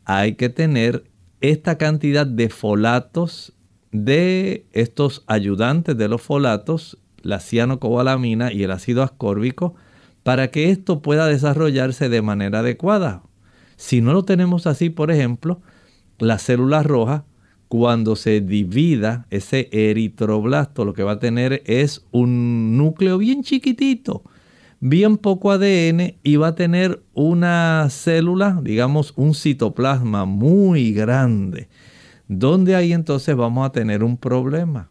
hay 0.06 0.36
que 0.36 0.48
tener 0.48 1.10
esta 1.40 1.76
cantidad 1.76 2.26
de 2.26 2.48
folatos 2.48 3.52
de 3.90 4.66
estos 4.72 5.24
ayudantes 5.26 5.96
de 5.96 6.08
los 6.08 6.22
folatos, 6.22 6.98
la 7.22 7.40
cianocobalamina 7.40 8.52
y 8.52 8.62
el 8.62 8.70
ácido 8.70 9.02
ascórbico, 9.02 9.74
para 10.22 10.50
que 10.50 10.70
esto 10.70 11.02
pueda 11.02 11.26
desarrollarse 11.26 12.08
de 12.08 12.22
manera 12.22 12.60
adecuada. 12.60 13.22
Si 13.76 14.00
no 14.00 14.12
lo 14.12 14.24
tenemos 14.24 14.66
así, 14.66 14.90
por 14.90 15.10
ejemplo, 15.10 15.60
la 16.18 16.38
célula 16.38 16.82
roja, 16.82 17.24
cuando 17.68 18.14
se 18.14 18.40
divida 18.40 19.26
ese 19.30 19.68
eritroblasto, 19.72 20.84
lo 20.84 20.94
que 20.94 21.02
va 21.02 21.12
a 21.12 21.18
tener 21.18 21.62
es 21.66 22.06
un 22.12 22.76
núcleo 22.76 23.18
bien 23.18 23.42
chiquitito, 23.42 24.22
bien 24.80 25.16
poco 25.16 25.50
ADN 25.50 26.16
y 26.22 26.36
va 26.36 26.48
a 26.48 26.54
tener 26.54 27.02
una 27.14 27.88
célula, 27.90 28.60
digamos 28.62 29.12
un 29.16 29.34
citoplasma 29.34 30.24
muy 30.24 30.92
grande, 30.92 31.68
donde 32.28 32.76
ahí 32.76 32.92
entonces 32.92 33.34
vamos 33.36 33.66
a 33.66 33.72
tener 33.72 34.04
un 34.04 34.16
problema. 34.16 34.90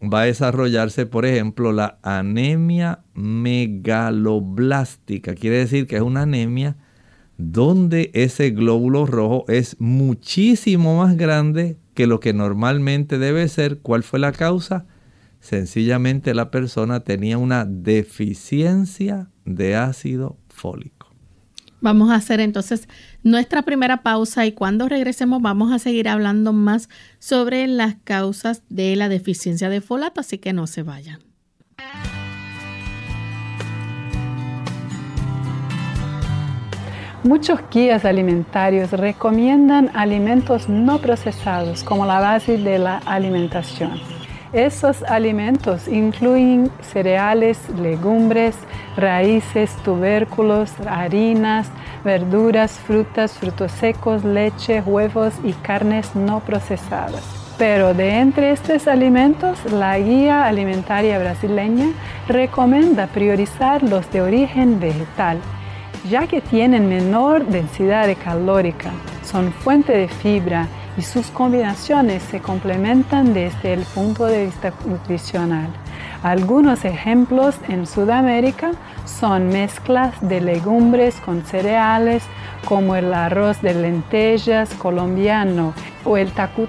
Va 0.00 0.22
a 0.22 0.26
desarrollarse, 0.26 1.06
por 1.06 1.26
ejemplo, 1.26 1.72
la 1.72 1.98
anemia 2.02 3.00
megaloblástica. 3.14 5.34
Quiere 5.34 5.58
decir 5.58 5.88
que 5.88 5.96
es 5.96 6.02
una 6.02 6.22
anemia 6.22 6.76
donde 7.36 8.12
ese 8.14 8.50
glóbulo 8.50 9.06
rojo 9.06 9.44
es 9.48 9.74
muchísimo 9.80 10.98
más 10.98 11.16
grande 11.16 11.78
que 11.94 12.06
lo 12.06 12.20
que 12.20 12.32
normalmente 12.32 13.18
debe 13.18 13.48
ser. 13.48 13.80
¿Cuál 13.80 14.04
fue 14.04 14.20
la 14.20 14.30
causa? 14.30 14.86
Sencillamente 15.40 16.34
la 16.34 16.50
persona 16.50 17.00
tenía 17.00 17.38
una 17.38 17.64
deficiencia 17.64 19.30
de 19.44 19.76
ácido 19.76 20.36
fólico. 20.48 20.98
Vamos 21.80 22.10
a 22.10 22.16
hacer 22.16 22.40
entonces 22.40 22.88
nuestra 23.22 23.62
primera 23.62 24.02
pausa 24.02 24.46
y 24.46 24.52
cuando 24.52 24.88
regresemos 24.88 25.40
vamos 25.40 25.72
a 25.72 25.78
seguir 25.78 26.08
hablando 26.08 26.52
más 26.52 26.88
sobre 27.20 27.68
las 27.68 27.94
causas 28.02 28.62
de 28.68 28.96
la 28.96 29.08
deficiencia 29.08 29.68
de 29.68 29.80
folato, 29.80 30.20
así 30.20 30.38
que 30.38 30.52
no 30.52 30.66
se 30.66 30.82
vayan. 30.82 31.20
Muchos 37.22 37.60
guías 37.70 38.04
alimentarios 38.04 38.90
recomiendan 38.92 39.90
alimentos 39.94 40.68
no 40.68 40.98
procesados 40.98 41.84
como 41.84 42.06
la 42.06 42.20
base 42.20 42.58
de 42.58 42.78
la 42.78 42.98
alimentación. 42.98 44.17
Esos 44.52 45.02
alimentos 45.02 45.88
incluyen 45.88 46.70
cereales, 46.80 47.58
legumbres, 47.80 48.56
raíces, 48.96 49.70
tubérculos, 49.84 50.72
harinas, 50.88 51.68
verduras, 52.02 52.72
frutas, 52.72 53.32
frutos 53.32 53.72
secos, 53.72 54.24
leche, 54.24 54.80
huevos 54.80 55.34
y 55.44 55.52
carnes 55.52 56.14
no 56.16 56.40
procesadas. 56.40 57.22
Pero 57.58 57.92
de 57.92 58.20
entre 58.20 58.52
estos 58.52 58.88
alimentos, 58.88 59.58
la 59.70 59.98
guía 59.98 60.46
alimentaria 60.46 61.18
brasileña 61.18 61.88
recomienda 62.26 63.08
priorizar 63.08 63.82
los 63.82 64.10
de 64.12 64.22
origen 64.22 64.80
vegetal 64.80 65.38
ya 66.08 66.26
que 66.26 66.40
tienen 66.40 66.88
menor 66.88 67.46
densidad 67.46 68.08
calórica, 68.22 68.90
son 69.24 69.52
fuente 69.52 69.96
de 69.96 70.08
fibra 70.08 70.66
y 70.98 71.02
sus 71.02 71.28
combinaciones 71.28 72.22
se 72.24 72.40
complementan 72.40 73.32
desde 73.32 73.72
el 73.72 73.82
punto 73.82 74.26
de 74.26 74.46
vista 74.46 74.72
nutricional. 74.84 75.68
Algunos 76.22 76.84
ejemplos 76.84 77.54
en 77.68 77.86
Sudamérica 77.86 78.72
son 79.04 79.48
mezclas 79.48 80.14
de 80.20 80.40
legumbres 80.40 81.14
con 81.24 81.44
cereales 81.44 82.24
como 82.64 82.96
el 82.96 83.14
arroz 83.14 83.62
de 83.62 83.72
lentejas 83.74 84.74
colombiano 84.74 85.74
o 86.04 86.16
el 86.16 86.32
tacu 86.32 86.66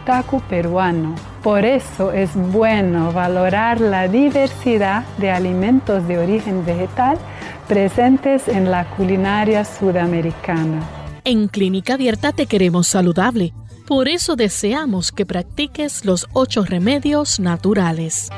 peruano. 0.48 1.16
Por 1.42 1.66
eso 1.66 2.12
es 2.12 2.36
bueno 2.36 3.12
valorar 3.12 3.82
la 3.82 4.08
diversidad 4.08 5.04
de 5.18 5.32
alimentos 5.32 6.08
de 6.08 6.20
origen 6.20 6.64
vegetal 6.64 7.18
presentes 7.68 8.48
en 8.48 8.70
la 8.70 8.86
culinaria 8.86 9.66
sudamericana. 9.66 10.82
En 11.24 11.48
Clínica 11.48 11.96
Abierta 11.96 12.32
te 12.32 12.46
queremos 12.46 12.88
saludable. 12.88 13.54
Por 13.90 14.08
eso 14.08 14.36
deseamos 14.36 15.12
que 15.12 15.26
practiques 15.26 16.06
los 16.06 16.28
ocho 16.34 16.64
remedios 16.64 17.40
naturales. 17.40 18.30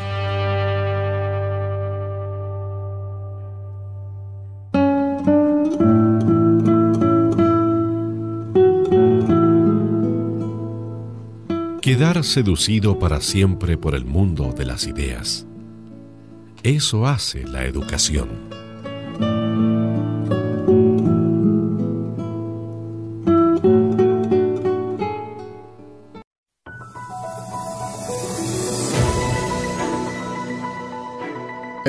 Quedar 11.81 12.23
seducido 12.23 12.97
para 12.97 13.19
siempre 13.19 13.77
por 13.77 13.93
el 13.93 14.05
mundo 14.05 14.53
de 14.53 14.63
las 14.63 14.87
ideas. 14.87 15.45
Eso 16.63 17.05
hace 17.05 17.43
la 17.43 17.65
educación. 17.65 18.60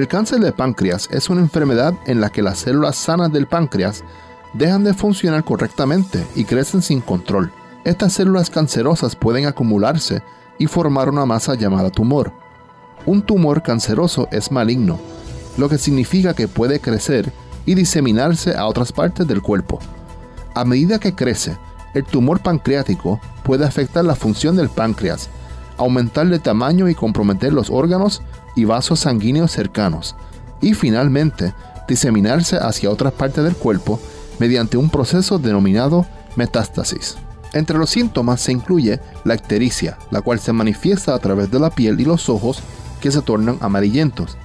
El 0.03 0.09
cáncer 0.09 0.41
de 0.41 0.51
páncreas 0.51 1.09
es 1.13 1.31
una 1.31 1.43
enfermedad 1.43 1.95
en 2.07 2.21
la 2.21 2.29
que 2.29 2.43
las 2.43 2.59
células 2.59 2.97
sanas 2.97 3.31
del 3.31 3.47
páncreas 3.47 4.03
dejan 4.53 4.83
de 4.83 4.95
funcionar 4.95 5.45
correctamente 5.45 6.27
y 6.35 6.45
crecen 6.45 6.83
sin 6.83 7.01
control. 7.01 7.53
Estas 7.85 8.15
células 8.15 8.51
cancerosas 8.51 9.15
pueden 9.15 9.47
acumularse 9.47 10.21
y 10.59 10.67
formar 10.67 11.09
una 11.09 11.25
masa 11.25 11.55
llamada 11.55 11.91
tumor. 11.91 12.33
Un 13.07 13.23
tumor 13.23 13.63
canceroso 13.63 14.27
es 14.33 14.51
maligno, 14.51 14.99
lo 15.57 15.69
que 15.69 15.79
significa 15.79 16.35
que 16.35 16.49
puede 16.49 16.81
crecer 16.81 17.33
y 17.65 17.77
diseminarse 17.77 18.57
a 18.57 18.67
otras 18.67 18.91
partes 18.91 19.29
del 19.29 19.41
cuerpo. 19.41 19.79
A 20.57 20.65
medida 20.65 20.99
que 20.99 21.15
crece, 21.15 21.57
el 21.95 22.03
tumor 22.03 22.41
pancreático 22.41 23.21
puede 23.45 23.65
afectar 23.65 24.05
la 24.05 24.17
función 24.17 24.57
del 24.57 24.69
páncreas, 24.69 25.31
aumentar 25.79 26.27
de 26.27 26.41
tamaño 26.41 26.89
y 26.89 26.97
comprometer 26.97 27.53
los 27.53 27.71
órganos 27.71 28.21
y 28.55 28.65
vasos 28.65 29.01
sanguíneos 29.01 29.53
cercanos, 29.53 30.17
y 30.61 30.75
finalmente 30.75 31.55
diseminarse 31.89 32.57
hacia 32.57 32.91
otras 32.91 33.13
partes 33.13 33.45
del 33.45 33.57
cuerpo 33.57 34.01
mediante 34.39 34.77
un 34.77 34.91
proceso 34.91 35.39
denominado 35.39 36.07
metástasis. 36.37 37.17
Entre 37.53 37.77
los 37.77 37.91
síntomas 37.91 38.41
se 38.41 38.53
incluye 38.53 39.01
la 39.25 39.35
ictericia, 39.35 39.99
la 40.11 40.23
cual 40.23 40.41
se 40.41 40.53
manifiesta 40.53 41.15
a 41.15 41.19
través 41.19 41.51
de 41.51 41.59
la 41.59 41.71
piel 41.71 42.01
y 42.01 42.05
los 42.05 42.29
ojos 42.29 42.63
que 43.01 43.11
se 43.11 43.21
tornan 43.21 43.59
amarillentos. 43.61 44.39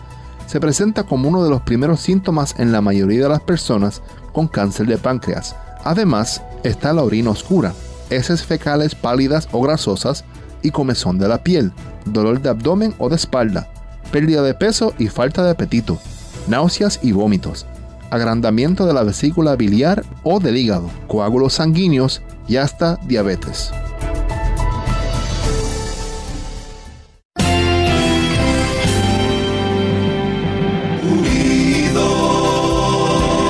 Se 0.46 0.60
presenta 0.60 1.04
como 1.04 1.30
uno 1.30 1.44
de 1.44 1.50
los 1.50 1.62
primeros 1.62 2.02
síntomas 2.02 2.56
en 2.58 2.72
la 2.72 2.82
mayoría 2.82 3.24
de 3.24 3.30
las 3.30 3.42
personas 3.42 4.02
con 4.34 4.48
cáncer 4.48 4.88
de 4.88 4.98
páncreas. 4.98 5.56
Además, 5.84 6.42
está 6.64 6.92
la 6.92 7.04
orina 7.04 7.30
oscura, 7.30 7.74
heces 8.10 8.44
fecales 8.44 8.96
pálidas 8.96 9.48
o 9.52 9.62
grasosas 9.62 10.26
y 10.62 10.72
comezón 10.72 11.18
de 11.18 11.28
la 11.28 11.44
piel, 11.44 11.72
dolor 12.06 12.42
de 12.42 12.50
abdomen 12.50 12.94
o 12.98 13.10
de 13.10 13.16
espalda, 13.16 13.70
pérdida 14.08 14.42
de 14.42 14.54
peso 14.54 14.94
y 14.98 15.08
falta 15.08 15.44
de 15.44 15.52
apetito, 15.52 16.00
náuseas 16.48 17.00
y 17.04 17.12
vómitos, 17.12 17.66
agrandamiento 18.10 18.86
de 18.86 18.94
la 18.94 19.04
vesícula 19.04 19.56
biliar 19.56 20.04
o 20.24 20.40
del 20.40 20.58
hígado, 20.58 20.90
coágulos 21.08 21.54
sanguíneos 21.54 22.22
y 22.48 22.58
hasta 22.58 22.98
diabetes. 23.08 23.72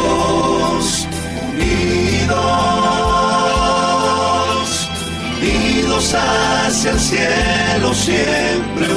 Unidos, 0.07 1.07
unidos, 1.53 2.37
unidos 5.41 6.13
hacia 6.13 6.91
el 6.91 6.99
cielo, 6.99 7.93
siempre 7.93 8.96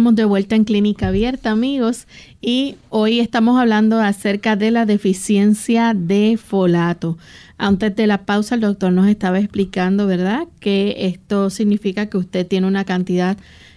De 0.00 0.24
vuelta 0.24 0.56
en 0.56 0.64
Clínica 0.64 1.08
Abierta, 1.08 1.50
amigos, 1.50 2.06
y 2.40 2.76
hoy 2.88 3.20
estamos 3.20 3.60
hablando 3.60 4.00
acerca 4.00 4.56
de 4.56 4.70
la 4.70 4.86
deficiencia 4.86 5.92
de 5.94 6.38
folato. 6.42 7.18
Antes 7.58 7.94
de 7.94 8.06
la 8.06 8.24
pausa, 8.24 8.54
el 8.54 8.62
doctor 8.62 8.92
nos 8.92 9.08
estaba 9.08 9.38
explicando, 9.38 10.06
¿verdad?, 10.06 10.48
que 10.58 10.94
esto 11.00 11.50
significa 11.50 12.06
que 12.06 12.16
usted 12.16 12.46
tiene 12.46 12.66
una 12.66 12.84
cantidad 12.84 13.36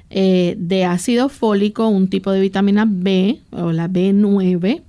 eh, 0.09 0.55
de 0.57 0.85
ácido 0.85 1.27
fólico, 1.27 1.89
un 1.89 2.07
tipo 2.07 2.31
de 2.31 2.39
vitamina 2.39 2.85
B 2.87 3.41
o 3.51 3.73
la 3.73 3.89
B9, 3.89 4.81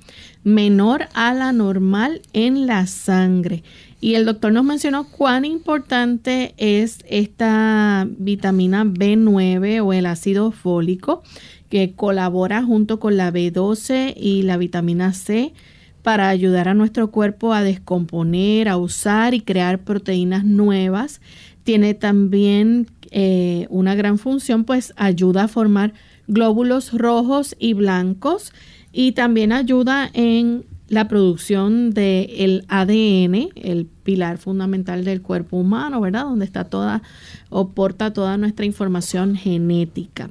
menor 0.45 1.09
a 1.15 1.35
la 1.35 1.53
normal 1.53 2.23
en 2.33 2.67
la 2.67 2.87
sangre. 2.87 3.65
Y 4.05 4.17
el 4.17 4.27
doctor 4.27 4.53
nos 4.53 4.67
mencionó 4.67 5.05
cuán 5.05 5.47
importante 5.47 6.53
es 6.59 6.99
esta 7.09 8.07
vitamina 8.19 8.85
B9 8.85 9.83
o 9.83 9.95
el 9.95 10.05
ácido 10.05 10.51
fólico 10.51 11.23
que 11.71 11.95
colabora 11.95 12.63
junto 12.63 13.01
con 13.01 13.17
la 13.17 13.33
B12 13.33 14.13
y 14.15 14.43
la 14.43 14.59
vitamina 14.59 15.15
C 15.15 15.55
para 16.03 16.29
ayudar 16.29 16.69
a 16.69 16.75
nuestro 16.75 17.11
cuerpo 17.11 17.55
a 17.55 17.63
descomponer, 17.63 18.69
a 18.69 18.77
usar 18.77 19.33
y 19.33 19.41
crear 19.41 19.79
proteínas 19.85 20.45
nuevas. 20.45 21.23
Tiene 21.63 21.95
también 21.95 22.89
eh, 23.11 23.67
una 23.71 23.95
gran 23.95 24.19
función, 24.19 24.65
pues 24.65 24.93
ayuda 24.97 25.45
a 25.45 25.49
formar 25.49 25.95
glóbulos 26.27 26.93
rojos 26.93 27.57
y 27.59 27.73
blancos 27.73 28.53
y 28.93 29.13
también 29.13 29.51
ayuda 29.51 30.11
en 30.13 30.67
la 30.95 31.09
producción 31.09 31.91
del 31.91 32.65
ADN, 32.69 33.49
el 33.57 33.89
pilar 34.05 34.39
fundamental 34.39 35.05
del 35.05 35.23
cuerpo 35.23 35.57
humano, 35.57 36.01
¿verdad? 36.01 36.23
Donde 36.25 36.45
está 36.45 36.65
toda 36.65 37.03
o 37.51 37.71
porta 37.71 38.13
toda 38.13 38.37
nuestra 38.37 38.65
información 38.65 39.35
genética. 39.35 40.31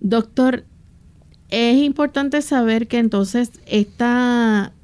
Doctor, 0.00 0.64
es 1.48 1.82
importante 1.82 2.42
saber 2.42 2.86
que 2.86 2.98
entonces 2.98 3.52
esta 3.66 4.74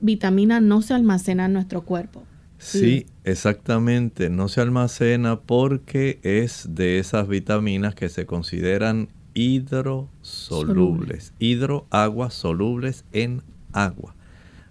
vitamina 0.00 0.60
no 0.60 0.80
se 0.80 0.94
almacena 0.94 1.44
en 1.44 1.52
nuestro 1.52 1.82
cuerpo. 1.82 2.22
Sí, 2.58 3.04
exactamente. 3.24 4.30
No 4.30 4.48
se 4.48 4.62
almacena 4.62 5.40
porque 5.40 6.20
es 6.22 6.68
de 6.70 6.98
esas 6.98 7.28
vitaminas 7.28 7.94
que 7.94 8.08
se 8.08 8.24
consideran 8.24 9.10
hidrosolubles. 9.34 11.34
Hidro, 11.38 11.86
agua, 11.90 12.30
solubles 12.30 13.04
en 13.12 13.42
agua. 13.72 14.14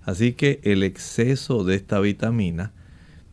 Así 0.05 0.33
que 0.33 0.59
el 0.63 0.83
exceso 0.83 1.63
de 1.63 1.75
esta 1.75 1.99
vitamina 1.99 2.71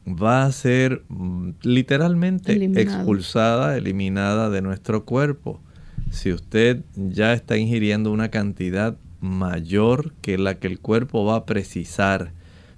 va 0.07 0.45
a 0.45 0.53
ser 0.53 1.03
mm, 1.09 1.51
literalmente 1.63 2.53
Eliminado. 2.53 2.97
expulsada, 2.97 3.77
eliminada 3.77 4.51
de 4.51 4.63
nuestro 4.63 5.05
cuerpo. 5.05 5.61
Si 6.11 6.33
usted 6.33 6.83
ya 6.97 7.33
está 7.33 7.57
ingiriendo 7.57 8.11
una 8.13 8.31
cantidad 8.31 8.97
mayor 9.21 10.13
que 10.23 10.39
la 10.39 10.59
que 10.59 10.67
el 10.67 10.81
cuerpo 10.81 11.25
va 11.25 11.37
a 11.37 11.47
precisar 11.47 12.33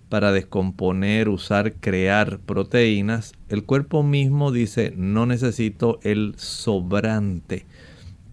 para 0.09 0.33
descomponer, 0.33 1.31
usar, 1.31 1.75
crear 1.75 2.39
proteínas, 2.41 3.33
el 3.49 3.65
cuerpo 3.65 4.03
mismo 4.03 4.53
dice, 4.53 4.93
no 4.95 5.25
necesito 5.25 6.01
el 6.03 6.35
sobrante. 6.37 7.65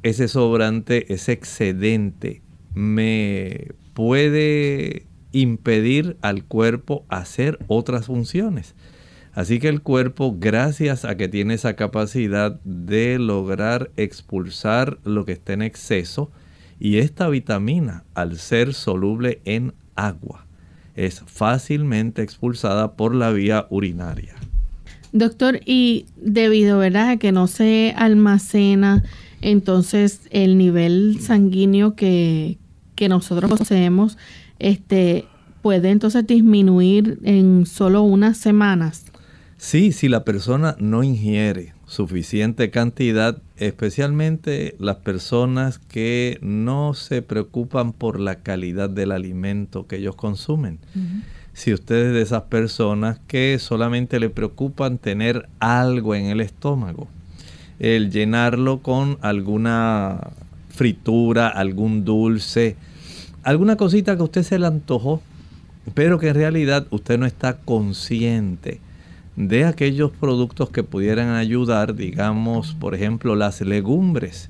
Ese 0.03 0.27
sobrante, 0.27 1.13
ese 1.13 1.31
excedente, 1.31 2.41
me 2.73 3.67
puede 3.93 5.05
impedir 5.31 6.17
al 6.21 6.43
cuerpo 6.43 7.05
hacer 7.09 7.59
otras 7.67 8.07
funciones. 8.07 8.75
Así 9.33 9.59
que 9.59 9.69
el 9.69 9.81
cuerpo, 9.81 10.35
gracias 10.37 11.05
a 11.05 11.15
que 11.15 11.27
tiene 11.27 11.53
esa 11.53 11.75
capacidad 11.75 12.59
de 12.63 13.19
lograr 13.19 13.91
expulsar 13.95 14.99
lo 15.03 15.25
que 15.25 15.33
está 15.33 15.53
en 15.53 15.61
exceso, 15.61 16.31
y 16.79 16.97
esta 16.97 17.29
vitamina, 17.29 18.05
al 18.15 18.37
ser 18.37 18.73
soluble 18.73 19.41
en 19.45 19.73
agua, 19.95 20.45
es 20.95 21.21
fácilmente 21.25 22.21
expulsada 22.21 22.93
por 22.93 23.13
la 23.13 23.31
vía 23.31 23.67
urinaria. 23.69 24.35
Doctor, 25.11 25.59
y 25.65 26.05
debido, 26.17 26.77
¿verdad?, 26.77 27.09
a 27.09 27.17
que 27.17 27.31
no 27.31 27.47
se 27.47 27.93
almacena, 27.97 29.03
entonces 29.41 30.21
el 30.31 30.57
nivel 30.57 31.19
sanguíneo 31.21 31.95
que, 31.95 32.57
que 32.95 33.09
nosotros 33.09 33.49
poseemos, 33.49 34.17
este, 34.59 35.25
puede 35.61 35.89
entonces 35.89 36.25
disminuir 36.27 37.19
en 37.23 37.65
solo 37.65 38.03
unas 38.03 38.37
semanas. 38.37 39.05
Sí, 39.57 39.91
si 39.91 40.07
la 40.07 40.23
persona 40.23 40.75
no 40.79 41.03
ingiere 41.03 41.73
suficiente 41.85 42.69
cantidad, 42.69 43.41
especialmente 43.57 44.75
las 44.79 44.97
personas 44.97 45.79
que 45.79 46.37
no 46.41 46.93
se 46.93 47.21
preocupan 47.21 47.93
por 47.93 48.19
la 48.19 48.35
calidad 48.35 48.89
del 48.89 49.11
alimento 49.11 49.87
que 49.87 49.97
ellos 49.97 50.15
consumen. 50.15 50.79
Si 51.53 51.73
usted 51.73 52.07
es 52.07 52.13
de 52.13 52.21
esas 52.21 52.43
personas 52.43 53.19
que 53.27 53.57
solamente 53.59 54.19
le 54.19 54.29
preocupan 54.29 54.97
tener 54.97 55.49
algo 55.59 56.15
en 56.15 56.27
el 56.27 56.41
estómago, 56.41 57.09
el 57.79 58.11
llenarlo 58.11 58.81
con 58.81 59.17
alguna 59.21 60.29
fritura, 60.69 61.49
algún 61.49 62.05
dulce, 62.05 62.77
alguna 63.43 63.75
cosita 63.75 64.15
que 64.15 64.21
a 64.21 64.25
usted 64.25 64.43
se 64.43 64.59
le 64.59 64.67
antojó, 64.67 65.21
pero 65.93 66.19
que 66.19 66.29
en 66.29 66.35
realidad 66.35 66.87
usted 66.91 67.17
no 67.17 67.25
está 67.25 67.57
consciente 67.57 68.79
de 69.35 69.65
aquellos 69.65 70.11
productos 70.11 70.69
que 70.69 70.83
pudieran 70.83 71.29
ayudar, 71.29 71.95
digamos, 71.95 72.73
por 72.73 72.93
ejemplo, 72.93 73.35
las 73.35 73.61
legumbres, 73.61 74.49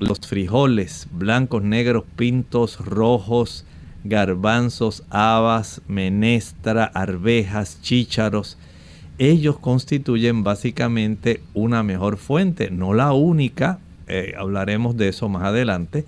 los 0.00 0.18
frijoles 0.20 1.06
blancos, 1.12 1.62
negros, 1.62 2.04
pintos, 2.16 2.78
rojos, 2.80 3.64
garbanzos, 4.04 5.04
habas, 5.10 5.82
menestra, 5.86 6.84
arvejas, 6.84 7.80
chícharos. 7.82 8.58
Ellos 9.18 9.58
constituyen 9.58 10.44
básicamente 10.44 11.40
una 11.54 11.82
mejor 11.82 12.16
fuente, 12.16 12.70
no 12.70 12.94
la 12.94 13.12
única, 13.12 13.78
eh, 14.06 14.34
hablaremos 14.38 14.96
de 14.96 15.08
eso 15.08 15.28
más 15.28 15.44
adelante, 15.44 16.04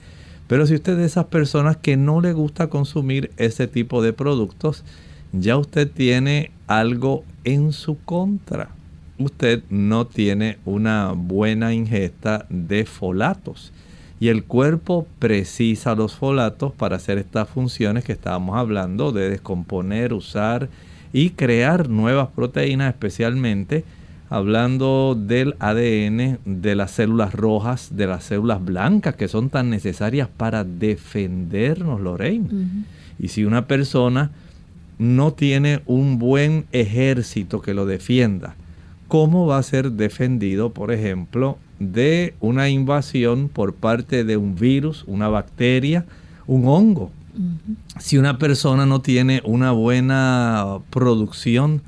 Pero 0.50 0.66
si 0.66 0.74
usted 0.74 0.94
es 0.94 0.98
de 0.98 1.04
esas 1.04 1.26
personas 1.26 1.76
que 1.76 1.96
no 1.96 2.20
le 2.20 2.32
gusta 2.32 2.66
consumir 2.66 3.30
ese 3.36 3.68
tipo 3.68 4.02
de 4.02 4.12
productos, 4.12 4.82
ya 5.30 5.56
usted 5.56 5.88
tiene 5.88 6.50
algo 6.66 7.22
en 7.44 7.70
su 7.70 7.96
contra. 7.98 8.70
Usted 9.16 9.62
no 9.70 10.08
tiene 10.08 10.58
una 10.64 11.12
buena 11.12 11.72
ingesta 11.72 12.46
de 12.48 12.84
folatos. 12.84 13.72
Y 14.18 14.26
el 14.26 14.42
cuerpo 14.42 15.06
precisa 15.20 15.94
los 15.94 16.16
folatos 16.16 16.72
para 16.72 16.96
hacer 16.96 17.18
estas 17.18 17.48
funciones 17.48 18.02
que 18.02 18.12
estábamos 18.12 18.56
hablando 18.56 19.12
de 19.12 19.30
descomponer, 19.30 20.12
usar 20.12 20.68
y 21.12 21.30
crear 21.30 21.88
nuevas 21.88 22.26
proteínas, 22.34 22.92
especialmente 22.92 23.84
hablando 24.30 25.18
del 25.20 25.56
ADN, 25.58 26.38
de 26.44 26.74
las 26.76 26.92
células 26.92 27.34
rojas, 27.34 27.88
de 27.96 28.06
las 28.06 28.24
células 28.24 28.64
blancas 28.64 29.16
que 29.16 29.26
son 29.26 29.50
tan 29.50 29.70
necesarias 29.70 30.28
para 30.34 30.62
defendernos, 30.62 32.00
Lorraine. 32.00 32.48
Y 33.18 33.28
si 33.28 33.44
una 33.44 33.66
persona 33.66 34.30
no 34.98 35.32
tiene 35.32 35.82
un 35.84 36.18
buen 36.18 36.66
ejército 36.70 37.60
que 37.60 37.74
lo 37.74 37.86
defienda, 37.86 38.54
¿cómo 39.08 39.46
va 39.46 39.58
a 39.58 39.62
ser 39.64 39.92
defendido, 39.92 40.70
por 40.70 40.92
ejemplo, 40.92 41.58
de 41.80 42.34
una 42.38 42.68
invasión 42.68 43.48
por 43.48 43.74
parte 43.74 44.22
de 44.22 44.36
un 44.36 44.54
virus, 44.54 45.02
una 45.08 45.28
bacteria, 45.28 46.06
un 46.46 46.68
hongo? 46.68 47.10
Si 47.98 48.16
una 48.16 48.38
persona 48.38 48.86
no 48.86 49.00
tiene 49.00 49.42
una 49.44 49.72
buena 49.72 50.78
producción 50.90 51.82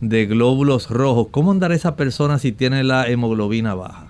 de 0.00 0.26
glóbulos 0.26 0.90
rojos, 0.90 1.28
¿cómo 1.30 1.50
andará 1.50 1.74
esa 1.74 1.96
persona 1.96 2.38
si 2.38 2.52
tiene 2.52 2.84
la 2.84 3.08
hemoglobina 3.08 3.74
baja? 3.74 4.08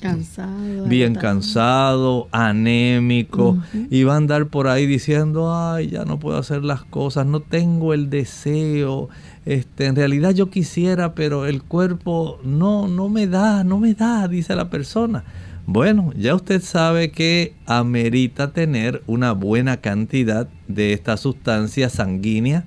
Cansado. 0.00 0.84
Bien 0.84 1.14
cansado, 1.14 2.28
anémico, 2.30 3.58
y 3.90 4.04
va 4.04 4.14
a 4.14 4.16
andar 4.18 4.48
por 4.48 4.68
ahí 4.68 4.86
diciendo, 4.86 5.54
ay, 5.54 5.88
ya 5.88 6.04
no 6.04 6.18
puedo 6.18 6.36
hacer 6.36 6.64
las 6.64 6.84
cosas, 6.84 7.26
no 7.26 7.40
tengo 7.40 7.94
el 7.94 8.10
deseo, 8.10 9.08
este, 9.46 9.86
en 9.86 9.96
realidad 9.96 10.32
yo 10.32 10.50
quisiera, 10.50 11.14
pero 11.14 11.46
el 11.46 11.62
cuerpo 11.62 12.38
no, 12.44 12.88
no 12.88 13.08
me 13.08 13.26
da, 13.26 13.64
no 13.64 13.78
me 13.78 13.94
da, 13.94 14.28
dice 14.28 14.54
la 14.54 14.68
persona. 14.68 15.24
Bueno, 15.66 16.12
ya 16.16 16.34
usted 16.34 16.62
sabe 16.62 17.10
que 17.10 17.54
amerita 17.66 18.52
tener 18.52 19.02
una 19.06 19.32
buena 19.32 19.78
cantidad 19.78 20.48
de 20.68 20.92
esta 20.92 21.16
sustancia 21.16 21.88
sanguínea 21.88 22.66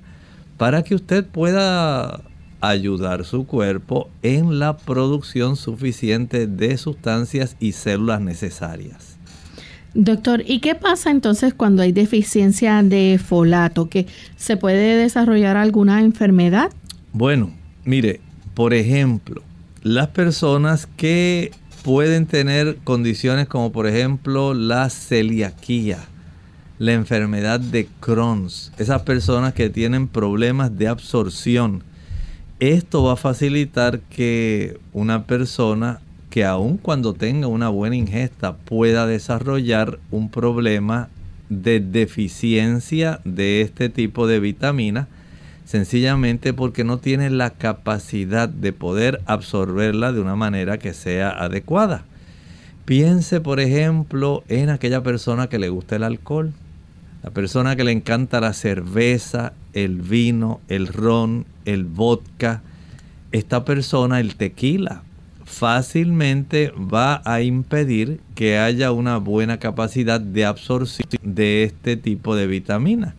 para 0.58 0.82
que 0.82 0.94
usted 0.94 1.24
pueda 1.24 2.20
ayudar 2.60 3.24
su 3.24 3.46
cuerpo 3.46 4.08
en 4.22 4.58
la 4.58 4.76
producción 4.76 5.56
suficiente 5.56 6.46
de 6.46 6.76
sustancias 6.76 7.56
y 7.60 7.72
células 7.72 8.20
necesarias. 8.20 9.16
Doctor, 9.94 10.42
¿y 10.46 10.60
qué 10.60 10.76
pasa 10.76 11.10
entonces 11.10 11.52
cuando 11.52 11.82
hay 11.82 11.92
deficiencia 11.92 12.82
de 12.82 13.20
folato? 13.22 13.88
¿Que 13.88 14.06
se 14.36 14.56
puede 14.56 14.96
desarrollar 14.96 15.56
alguna 15.56 16.00
enfermedad? 16.00 16.70
Bueno, 17.12 17.52
mire, 17.84 18.20
por 18.54 18.72
ejemplo, 18.72 19.42
las 19.82 20.08
personas 20.08 20.86
que 20.96 21.50
pueden 21.82 22.26
tener 22.26 22.76
condiciones 22.84 23.48
como 23.48 23.72
por 23.72 23.86
ejemplo 23.86 24.54
la 24.54 24.88
celiaquía, 24.90 25.98
la 26.78 26.92
enfermedad 26.92 27.58
de 27.58 27.88
Crohn's, 28.00 28.72
esas 28.78 29.02
personas 29.02 29.54
que 29.54 29.70
tienen 29.70 30.06
problemas 30.06 30.76
de 30.78 30.88
absorción, 30.88 31.82
esto 32.60 33.02
va 33.02 33.14
a 33.14 33.16
facilitar 33.16 34.00
que 34.00 34.78
una 34.92 35.24
persona 35.24 36.00
que 36.28 36.44
aun 36.44 36.76
cuando 36.76 37.14
tenga 37.14 37.48
una 37.48 37.70
buena 37.70 37.96
ingesta 37.96 38.56
pueda 38.56 39.06
desarrollar 39.06 39.98
un 40.10 40.30
problema 40.30 41.08
de 41.48 41.80
deficiencia 41.80 43.20
de 43.24 43.62
este 43.62 43.88
tipo 43.88 44.26
de 44.26 44.40
vitamina, 44.40 45.08
sencillamente 45.64 46.52
porque 46.52 46.84
no 46.84 46.98
tiene 46.98 47.30
la 47.30 47.50
capacidad 47.50 48.48
de 48.48 48.72
poder 48.72 49.20
absorberla 49.26 50.12
de 50.12 50.20
una 50.20 50.36
manera 50.36 50.78
que 50.78 50.92
sea 50.94 51.30
adecuada. 51.30 52.04
Piense, 52.84 53.40
por 53.40 53.58
ejemplo, 53.58 54.44
en 54.48 54.68
aquella 54.68 55.02
persona 55.02 55.48
que 55.48 55.58
le 55.58 55.68
gusta 55.70 55.96
el 55.96 56.04
alcohol, 56.04 56.52
la 57.22 57.30
persona 57.30 57.74
que 57.74 57.84
le 57.84 57.92
encanta 57.92 58.40
la 58.40 58.52
cerveza, 58.52 59.52
el 59.72 60.00
vino, 60.00 60.60
el 60.68 60.86
ron, 60.86 61.46
el 61.64 61.84
vodka, 61.84 62.62
esta 63.32 63.64
persona, 63.64 64.20
el 64.20 64.36
tequila, 64.36 65.02
fácilmente 65.44 66.72
va 66.76 67.22
a 67.24 67.42
impedir 67.42 68.20
que 68.34 68.58
haya 68.58 68.92
una 68.92 69.18
buena 69.18 69.58
capacidad 69.58 70.20
de 70.20 70.44
absorción 70.44 71.08
de 71.22 71.64
este 71.64 71.96
tipo 71.96 72.36
de 72.36 72.46
vitamina. 72.46 73.14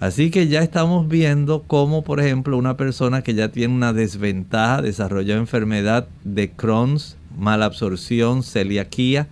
Así 0.00 0.30
que 0.30 0.48
ya 0.48 0.62
estamos 0.62 1.08
viendo 1.08 1.62
cómo, 1.62 2.02
por 2.02 2.20
ejemplo, 2.20 2.58
una 2.58 2.76
persona 2.76 3.22
que 3.22 3.34
ya 3.34 3.50
tiene 3.50 3.72
una 3.72 3.92
desventaja, 3.92 4.82
desarrolló 4.82 5.36
enfermedad 5.36 6.08
de 6.24 6.50
Crohn's, 6.50 7.16
mala 7.38 7.66
absorción, 7.66 8.42
celiaquía, 8.42 9.28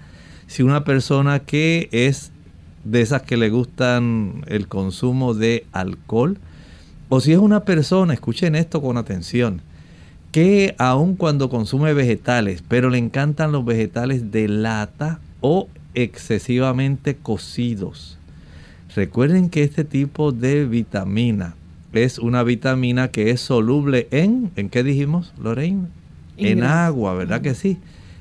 si 0.46 0.62
una 0.62 0.84
persona 0.84 1.40
que 1.40 1.88
es 1.92 2.30
de 2.84 3.00
esas 3.00 3.22
que 3.22 3.36
le 3.36 3.50
gustan 3.50 4.44
el 4.46 4.68
consumo 4.68 5.34
de 5.34 5.66
alcohol, 5.72 6.38
o 7.10 7.20
si 7.20 7.32
es 7.32 7.38
una 7.38 7.64
persona, 7.64 8.14
escuchen 8.14 8.54
esto 8.54 8.80
con 8.80 8.96
atención, 8.96 9.60
que 10.30 10.76
aun 10.78 11.16
cuando 11.16 11.50
consume 11.50 11.92
vegetales, 11.92 12.62
pero 12.66 12.88
le 12.88 12.98
encantan 12.98 13.50
los 13.50 13.64
vegetales 13.64 14.30
de 14.30 14.46
lata 14.46 15.18
o 15.40 15.68
excesivamente 15.94 17.16
cocidos. 17.16 18.16
Recuerden 18.94 19.50
que 19.50 19.64
este 19.64 19.84
tipo 19.84 20.30
de 20.30 20.64
vitamina 20.66 21.56
es 21.92 22.20
una 22.20 22.44
vitamina 22.44 23.08
que 23.08 23.30
es 23.30 23.40
soluble 23.40 24.06
en, 24.12 24.52
¿en 24.54 24.68
qué 24.68 24.84
dijimos, 24.84 25.32
Lorraine? 25.42 25.88
En 26.36 26.62
agua, 26.62 27.14
¿verdad 27.14 27.40
que 27.40 27.54
sí? 27.54 27.78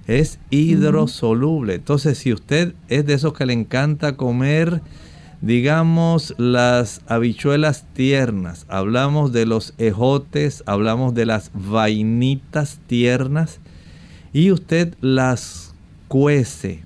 Es 0.08 0.39
hidrosoluble. 0.49 1.75
Entonces, 1.75 2.17
si 2.17 2.34
usted 2.34 2.73
es 2.88 3.06
de 3.06 3.13
esos 3.13 3.34
que 3.34 3.45
le 3.45 3.54
encanta 3.54 4.17
comer 4.17 4.82
digamos 5.41 6.34
las 6.38 7.02
habichuelas 7.08 7.86
tiernas, 7.93 8.65
hablamos 8.67 9.32
de 9.32 9.45
los 9.45 9.73
ejotes, 9.78 10.63
hablamos 10.65 11.13
de 11.13 11.25
las 11.25 11.52
vainitas 11.54 12.80
tiernas. 12.88 13.60
Y 14.32 14.52
usted 14.52 14.93
las 15.02 15.73
cuece 16.08 16.84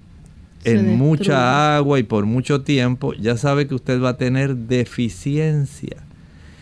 en 0.63 0.97
mucha 0.97 1.75
agua 1.75 1.99
y 1.99 2.03
por 2.03 2.25
mucho 2.25 2.61
tiempo, 2.61 3.13
ya 3.13 3.37
sabe 3.37 3.67
que 3.67 3.75
usted 3.75 4.01
va 4.01 4.09
a 4.09 4.17
tener 4.17 4.55
deficiencia. 4.55 5.97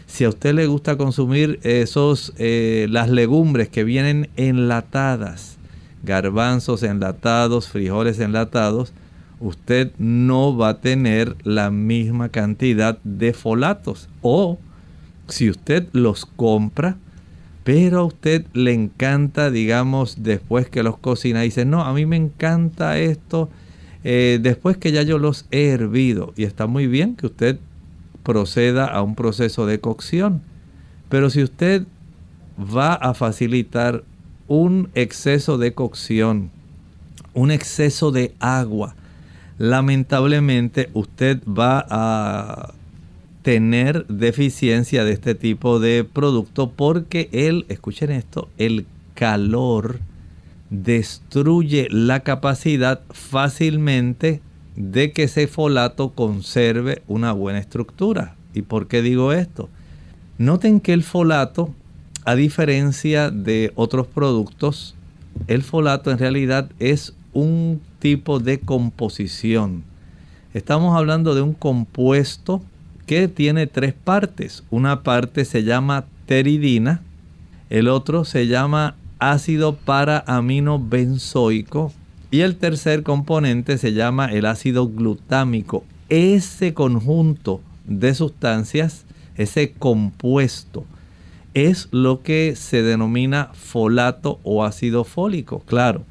Si 0.07 0.23
a 0.25 0.29
usted 0.29 0.53
le 0.55 0.65
gusta 0.65 0.97
consumir 0.97 1.59
esos 1.63 2.33
eh, 2.37 2.87
las 2.89 3.09
legumbres 3.09 3.69
que 3.69 3.83
vienen 3.83 4.29
enlatadas, 4.35 5.57
garbanzos 6.03 6.83
enlatados, 6.83 7.69
frijoles 7.69 8.19
enlatados, 8.19 8.93
usted 9.41 9.91
no 9.97 10.55
va 10.55 10.69
a 10.69 10.81
tener 10.81 11.35
la 11.43 11.71
misma 11.71 12.29
cantidad 12.29 12.99
de 13.03 13.33
folatos. 13.33 14.07
O 14.21 14.59
si 15.27 15.49
usted 15.49 15.87
los 15.91 16.25
compra, 16.25 16.97
pero 17.63 17.99
a 17.99 18.03
usted 18.05 18.45
le 18.53 18.73
encanta, 18.73 19.51
digamos, 19.51 20.23
después 20.23 20.69
que 20.69 20.83
los 20.83 20.97
cocina, 20.97 21.41
dice, 21.41 21.65
no, 21.65 21.83
a 21.83 21.93
mí 21.93 22.05
me 22.05 22.15
encanta 22.15 22.97
esto 22.97 23.49
eh, 24.03 24.39
después 24.41 24.77
que 24.77 24.91
ya 24.91 25.03
yo 25.03 25.19
los 25.19 25.45
he 25.51 25.67
hervido. 25.67 26.33
Y 26.35 26.43
está 26.43 26.67
muy 26.67 26.87
bien 26.87 27.15
que 27.15 27.27
usted 27.27 27.59
proceda 28.23 28.85
a 28.85 29.01
un 29.01 29.15
proceso 29.15 29.65
de 29.65 29.79
cocción. 29.79 30.41
Pero 31.09 31.29
si 31.29 31.43
usted 31.43 31.85
va 32.57 32.93
a 32.93 33.13
facilitar 33.13 34.03
un 34.47 34.89
exceso 34.95 35.57
de 35.57 35.73
cocción, 35.73 36.51
un 37.33 37.51
exceso 37.51 38.11
de 38.11 38.33
agua, 38.39 38.95
lamentablemente 39.61 40.89
usted 40.93 41.39
va 41.45 41.85
a 41.87 42.73
tener 43.43 44.07
deficiencia 44.07 45.05
de 45.05 45.11
este 45.11 45.35
tipo 45.35 45.79
de 45.79 46.03
producto 46.03 46.71
porque 46.71 47.29
el, 47.31 47.67
escuchen 47.69 48.09
esto, 48.09 48.49
el 48.57 48.87
calor 49.13 49.99
destruye 50.71 51.87
la 51.91 52.21
capacidad 52.21 53.01
fácilmente 53.11 54.41
de 54.75 55.11
que 55.11 55.23
ese 55.23 55.45
folato 55.45 56.09
conserve 56.09 57.03
una 57.07 57.31
buena 57.31 57.59
estructura. 57.59 58.35
¿Y 58.55 58.63
por 58.63 58.87
qué 58.87 59.03
digo 59.03 59.31
esto? 59.31 59.69
Noten 60.39 60.79
que 60.79 60.93
el 60.93 61.03
folato, 61.03 61.71
a 62.25 62.33
diferencia 62.33 63.29
de 63.29 63.71
otros 63.75 64.07
productos, 64.07 64.95
el 65.45 65.61
folato 65.61 66.09
en 66.09 66.17
realidad 66.17 66.71
es 66.79 67.13
un 67.33 67.81
tipo 67.99 68.39
de 68.39 68.59
composición. 68.59 69.83
Estamos 70.53 70.97
hablando 70.97 71.33
de 71.35 71.41
un 71.41 71.53
compuesto 71.53 72.61
que 73.05 73.27
tiene 73.27 73.67
tres 73.67 73.93
partes. 73.93 74.63
Una 74.69 75.03
parte 75.03 75.45
se 75.45 75.63
llama 75.63 76.05
teridina, 76.25 77.01
el 77.69 77.87
otro 77.87 78.25
se 78.25 78.47
llama 78.47 78.95
ácido 79.19 79.75
para 79.75 80.23
amino 80.27 80.79
benzoico 80.79 81.93
y 82.31 82.41
el 82.41 82.55
tercer 82.55 83.03
componente 83.03 83.77
se 83.77 83.93
llama 83.93 84.25
el 84.27 84.45
ácido 84.45 84.87
glutámico. 84.87 85.83
ese 86.09 86.73
conjunto 86.73 87.61
de 87.85 88.13
sustancias, 88.13 89.05
ese 89.37 89.71
compuesto, 89.71 90.85
es 91.53 91.87
lo 91.91 92.21
que 92.21 92.55
se 92.57 92.81
denomina 92.81 93.49
folato 93.53 94.39
o 94.43 94.63
ácido 94.63 95.03
fólico. 95.03 95.61
Claro, 95.61 96.03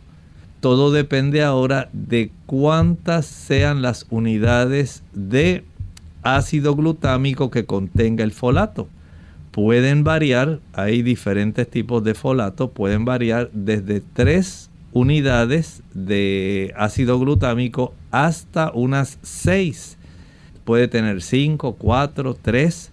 todo 0.61 0.93
depende 0.93 1.43
ahora 1.43 1.89
de 1.93 2.31
cuántas 2.47 3.27
sean 3.27 3.83
las 3.83 4.07
unidades 4.11 5.03
de 5.13 5.65
ácido 6.23 6.77
glutámico 6.77 7.51
que 7.51 7.65
contenga 7.65 8.25
el 8.25 8.33
folato. 8.33 8.89
Pueden 9.51 10.05
variar, 10.05 10.61
hay 10.75 11.03
diferentes 11.03 11.69
tipos 11.69 12.05
de 12.05 12.15
folato, 12.15 12.71
pueden 12.71 13.05
variar 13.05 13.51
desde 13.53 14.01
3 14.01 14.71
unidades 14.93 15.83
de 15.95 16.73
ácido 16.77 17.19
glutámico 17.19 17.95
hasta 18.11 18.71
unas 18.73 19.19
6. 19.23 19.97
Puede 20.65 20.89
tener 20.89 21.23
5, 21.23 21.77
4, 21.79 22.37
3. 22.41 22.93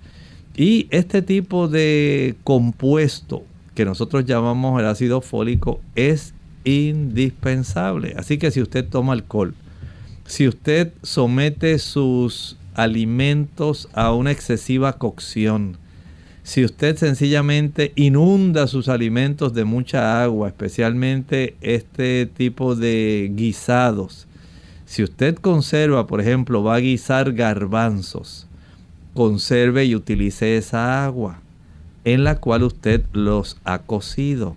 Y 0.55 0.87
este 0.89 1.21
tipo 1.21 1.67
de 1.67 2.35
compuesto 2.43 3.43
que 3.75 3.85
nosotros 3.85 4.25
llamamos 4.25 4.79
el 4.79 4.87
ácido 4.87 5.21
fólico 5.21 5.79
es 5.95 6.33
indispensable. 6.67 8.13
Así 8.17 8.37
que 8.37 8.51
si 8.51 8.61
usted 8.61 8.85
toma 8.85 9.13
alcohol, 9.13 9.53
si 10.25 10.47
usted 10.47 10.91
somete 11.01 11.79
sus 11.79 12.57
alimentos 12.73 13.89
a 13.93 14.13
una 14.13 14.31
excesiva 14.31 14.93
cocción, 14.93 15.77
si 16.43 16.63
usted 16.63 16.95
sencillamente 16.97 17.91
inunda 17.95 18.67
sus 18.67 18.87
alimentos 18.89 19.53
de 19.53 19.65
mucha 19.65 20.23
agua, 20.23 20.47
especialmente 20.49 21.55
este 21.61 22.25
tipo 22.25 22.75
de 22.75 23.31
guisados, 23.33 24.27
si 24.85 25.03
usted 25.03 25.35
conserva, 25.35 26.07
por 26.07 26.21
ejemplo, 26.21 26.63
va 26.63 26.75
a 26.75 26.79
guisar 26.79 27.33
garbanzos, 27.33 28.47
conserve 29.13 29.85
y 29.85 29.95
utilice 29.95 30.57
esa 30.57 31.05
agua 31.05 31.41
en 32.05 32.23
la 32.23 32.39
cual 32.39 32.63
usted 32.63 33.03
los 33.11 33.57
ha 33.65 33.79
cocido. 33.79 34.55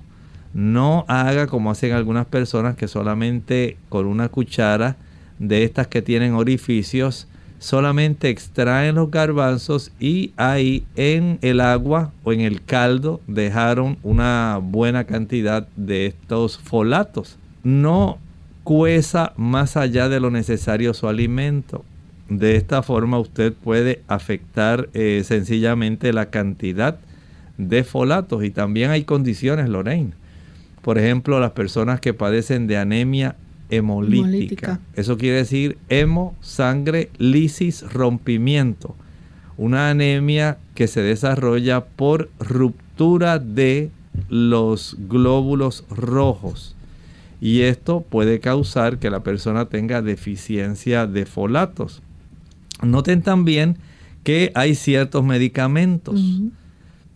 No 0.53 1.05
haga 1.09 1.47
como 1.47 1.71
hacen 1.71 1.93
algunas 1.93 2.27
personas 2.27 2.77
que 2.77 2.89
solamente 2.89 3.77
con 3.89 4.07
una 4.07 4.29
cuchara 4.29 4.97
de 5.39 5.65
estas 5.65 5.87
que 5.87 6.03
tienen 6.03 6.35
orificios 6.35 7.29
solamente 7.61 8.31
extraen 8.31 8.95
los 8.97 9.11
garbanzos 9.11 9.93
y 10.01 10.33
ahí 10.37 10.85
en 10.97 11.39
el 11.43 11.61
agua 11.61 12.11
o 12.25 12.33
en 12.33 12.41
el 12.41 12.63
caldo 12.63 13.21
dejaron 13.27 13.99
una 14.03 14.59
buena 14.63 15.05
cantidad 15.05 15.69
de 15.77 16.07
estos 16.07 16.59
folatos. 16.59 17.39
No 17.63 18.19
cueza 18.65 19.35
más 19.37 19.77
allá 19.77 20.09
de 20.09 20.21
lo 20.21 20.31
necesario 20.31 20.95
su 20.95 21.07
alimento. 21.07 21.85
De 22.29 22.57
esta 22.57 22.83
forma 22.83 23.19
usted 23.19 23.53
puede 23.53 24.03
afectar 24.09 24.89
eh, 24.95 25.23
sencillamente 25.25 26.13
la 26.13 26.31
cantidad 26.31 26.99
de 27.59 27.85
folatos 27.85 28.43
y 28.43 28.51
también 28.51 28.91
hay 28.91 29.05
condiciones, 29.05 29.69
Lorraine. 29.69 30.13
Por 30.83 30.99
ejemplo, 30.99 31.41
las 31.41 31.53
personas 31.53 32.01
que 32.01 32.15
padecen 32.15 32.67
de 32.67 32.79
anemia 32.79 33.37
hemolítica. 33.71 34.81
Eso 34.95 35.17
quiere 35.17 35.39
decir 35.39 35.79
hemo, 35.89 36.35
sangre, 36.41 37.11
lisis, 37.19 37.83
rompimiento. 37.93 38.95
Una 39.57 39.91
anemia 39.91 40.59
que 40.75 40.87
se 40.89 41.03
desarrolla 41.03 41.85
por 41.85 42.31
ruptura 42.41 43.39
de 43.39 43.91
los 44.29 44.97
glóbulos 45.09 45.85
rojos. 45.91 46.75
Y 47.41 47.63
esto 47.63 48.03
puede 48.03 48.41
causar 48.41 48.99
que 48.99 49.11
la 49.11 49.23
persona 49.23 49.67
tenga 49.67 50.03
deficiencia 50.03 51.07
de 51.07 51.27
folatos. 51.27 52.03
Noten 52.83 53.23
también 53.23 53.79
que 54.25 54.53
hay 54.55 54.75
ciertos 54.75 55.25
medicamentos. 55.25 56.41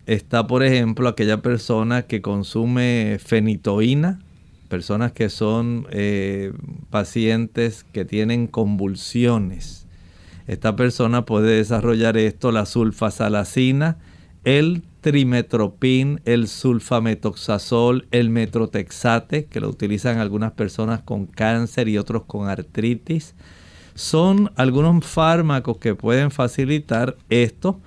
Está, 0.05 0.45
por 0.45 0.63
ejemplo, 0.63 1.09
aquella 1.09 1.41
persona 1.41 2.03
que 2.03 2.21
consume 2.21 3.17
fenitoína, 3.23 4.19
personas 4.69 5.11
que 5.11 5.29
son 5.29 5.87
eh, 5.89 6.53
pacientes 6.91 7.83
que 7.91 8.05
tienen 8.05 8.47
convulsiones. 8.47 9.87
Esta 10.47 10.75
persona 10.75 11.25
puede 11.25 11.57
desarrollar 11.57 12.17
esto, 12.17 12.51
la 12.51 12.67
sulfasalacina, 12.67 13.97
el 14.43 14.83
trimetropin, 15.01 16.21
el 16.25 16.47
sulfametoxazol, 16.47 18.07
el 18.11 18.29
metrotexate, 18.29 19.45
que 19.45 19.59
lo 19.59 19.69
utilizan 19.69 20.19
algunas 20.19 20.51
personas 20.51 21.01
con 21.01 21.25
cáncer 21.25 21.87
y 21.87 21.97
otros 21.97 22.25
con 22.25 22.47
artritis. 22.47 23.33
Son 23.95 24.51
algunos 24.55 25.03
fármacos 25.03 25.77
que 25.77 25.95
pueden 25.95 26.29
facilitar 26.29 27.17
esto. 27.29 27.79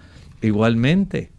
Igualmente, 0.42 1.30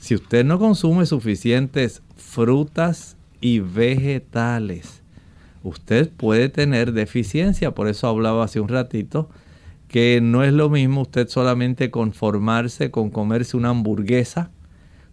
si 0.00 0.14
usted 0.14 0.46
no 0.46 0.58
consume 0.58 1.04
suficientes 1.04 2.02
frutas 2.16 3.16
y 3.40 3.60
vegetales, 3.60 5.02
usted 5.62 6.10
puede 6.10 6.48
tener 6.48 6.92
deficiencia. 6.92 7.74
Por 7.74 7.86
eso 7.86 8.08
hablaba 8.08 8.44
hace 8.44 8.60
un 8.60 8.68
ratito 8.68 9.28
que 9.88 10.20
no 10.22 10.42
es 10.42 10.54
lo 10.54 10.70
mismo 10.70 11.02
usted 11.02 11.28
solamente 11.28 11.90
conformarse 11.90 12.90
con 12.90 13.10
comerse 13.10 13.58
una 13.58 13.70
hamburguesa, 13.70 14.50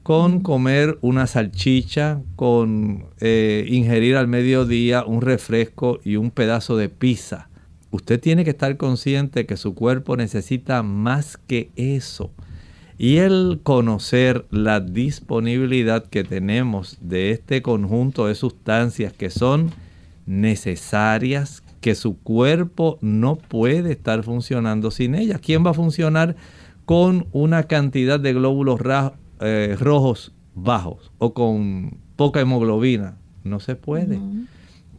con 0.04 0.40
comer 0.40 0.98
una 1.02 1.28
salchicha, 1.28 2.22
con 2.38 3.08
eh, 3.20 3.66
ingerir 3.68 4.16
al 4.16 4.30
mediodía 4.30 5.04
un 5.04 5.20
refresco 5.20 6.00
y 6.06 6.16
un 6.16 6.32
pedazo 6.32 6.78
de 6.78 6.88
pizza. 6.88 7.50
Usted 7.92 8.22
tiene 8.22 8.46
que 8.46 8.52
estar 8.52 8.78
consciente 8.78 9.46
que 9.46 9.58
su 9.58 9.76
cuerpo 9.76 10.16
necesita 10.16 10.82
más 10.82 11.36
que 11.36 11.72
eso. 11.76 12.32
Y 12.98 13.18
el 13.18 13.60
conocer 13.62 14.46
la 14.50 14.80
disponibilidad 14.80 16.06
que 16.06 16.24
tenemos 16.24 16.98
de 17.00 17.32
este 17.32 17.62
conjunto 17.62 18.26
de 18.26 18.34
sustancias 18.34 19.14
que 19.14 19.30
son 19.30 19.72
necesarias, 20.26 21.64
que 21.80 21.94
su 21.94 22.18
cuerpo 22.18 22.98
no 23.02 23.36
puede 23.36 23.92
estar 23.92 24.24
funcionando 24.24 24.90
sin 24.90 25.14
ellas. 25.14 25.40
¿Quién 25.42 25.66
va 25.66 25.72
a 25.72 25.76
funcionar 25.76 26.36
con 26.86 27.28
una 27.34 27.64
cantidad 27.64 28.20
de 28.20 28.34
glóbulos 28.34 28.80
eh, 29.42 29.76
rojos 29.80 30.34
bajos 30.56 31.12
o 31.20 31.34
con 31.36 31.98
poca 32.16 32.42
hemoglobina? 32.42 33.18
No 33.44 33.60
se 33.60 33.76
puede. 33.76 34.20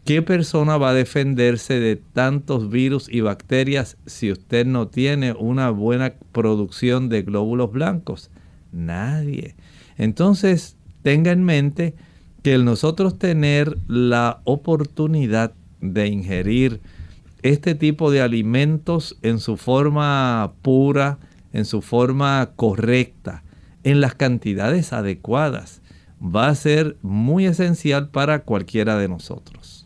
¿Qué 0.08 0.22
persona 0.22 0.78
va 0.78 0.88
a 0.88 0.94
defenderse 0.94 1.80
de 1.80 1.96
tantos 1.96 2.70
virus 2.70 3.10
y 3.10 3.20
bacterias 3.20 3.98
si 4.06 4.32
usted 4.32 4.64
no 4.64 4.88
tiene 4.88 5.34
una 5.34 5.68
buena 5.68 6.14
producción 6.32 7.10
de 7.10 7.20
glóbulos 7.20 7.70
blancos? 7.70 8.30
Nadie. 8.72 9.54
Entonces, 9.98 10.78
tenga 11.02 11.30
en 11.30 11.44
mente 11.44 11.94
que 12.42 12.54
el 12.54 12.64
nosotros 12.64 13.18
tener 13.18 13.76
la 13.86 14.40
oportunidad 14.44 15.52
de 15.82 16.06
ingerir 16.06 16.80
este 17.42 17.74
tipo 17.74 18.10
de 18.10 18.22
alimentos 18.22 19.18
en 19.20 19.38
su 19.40 19.58
forma 19.58 20.54
pura, 20.62 21.18
en 21.52 21.66
su 21.66 21.82
forma 21.82 22.52
correcta, 22.56 23.42
en 23.84 24.00
las 24.00 24.14
cantidades 24.14 24.94
adecuadas, 24.94 25.82
va 26.18 26.48
a 26.48 26.54
ser 26.54 26.96
muy 27.02 27.44
esencial 27.44 28.08
para 28.08 28.44
cualquiera 28.44 28.96
de 28.96 29.08
nosotros. 29.08 29.77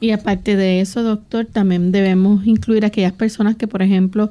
Y 0.00 0.12
aparte 0.12 0.56
de 0.56 0.80
eso, 0.80 1.02
doctor, 1.02 1.44
también 1.44 1.92
debemos 1.92 2.46
incluir 2.46 2.84
a 2.84 2.88
aquellas 2.88 3.12
personas 3.12 3.56
que, 3.56 3.68
por 3.68 3.82
ejemplo, 3.82 4.30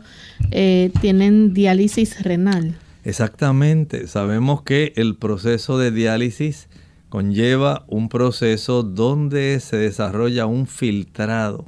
eh, 0.51 0.91
tienen 0.99 1.53
diálisis 1.53 2.23
renal. 2.23 2.75
Exactamente. 3.03 4.07
Sabemos 4.07 4.63
que 4.63 4.93
el 4.95 5.15
proceso 5.15 5.77
de 5.77 5.91
diálisis 5.91 6.67
conlleva 7.09 7.85
un 7.87 8.09
proceso 8.09 8.83
donde 8.83 9.59
se 9.59 9.77
desarrolla 9.77 10.47
un 10.47 10.65
filtrado. 10.65 11.65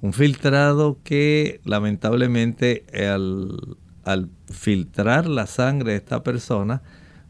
Un 0.00 0.12
filtrado 0.12 0.98
que 1.04 1.60
lamentablemente 1.64 2.84
al, 3.08 3.76
al 4.04 4.28
filtrar 4.50 5.26
la 5.26 5.46
sangre 5.46 5.92
de 5.92 5.98
esta 5.98 6.22
persona 6.22 6.82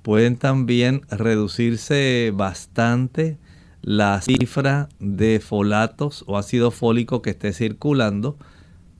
pueden 0.03 0.37
también 0.37 1.03
reducirse 1.11 2.33
bastante 2.35 3.38
la 3.82 4.20
cifra 4.20 4.88
de 4.98 5.40
folatos 5.40 6.24
o 6.26 6.36
ácido 6.36 6.70
fólico 6.70 7.22
que 7.22 7.30
esté 7.30 7.52
circulando, 7.52 8.36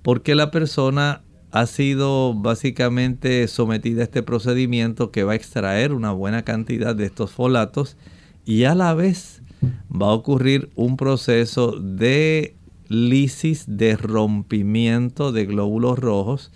porque 0.03 0.35
la 0.35 0.51
persona 0.51 1.23
ha 1.51 1.67
sido 1.67 2.35
básicamente 2.35 3.47
sometida 3.49 4.03
a 4.03 4.05
este 4.05 4.23
procedimiento 4.23 5.11
que 5.11 5.25
va 5.25 5.33
a 5.33 5.37
extraer 5.37 5.93
una 5.93 6.13
buena 6.13 6.43
cantidad 6.43 6.95
de 6.95 7.07
estos 7.07 7.31
folatos 7.31 7.97
y 8.45 8.65
a 8.65 8.75
la 8.75 8.95
vez 8.95 9.43
va 9.91 10.09
a 10.09 10.13
ocurrir 10.13 10.71
un 10.75 10.97
proceso 10.97 11.73
de 11.73 12.55
lisis, 12.89 13.65
de 13.67 13.97
rompimiento 13.97 15.33
de 15.33 15.47
glóbulos 15.47 15.99
rojos 15.99 16.53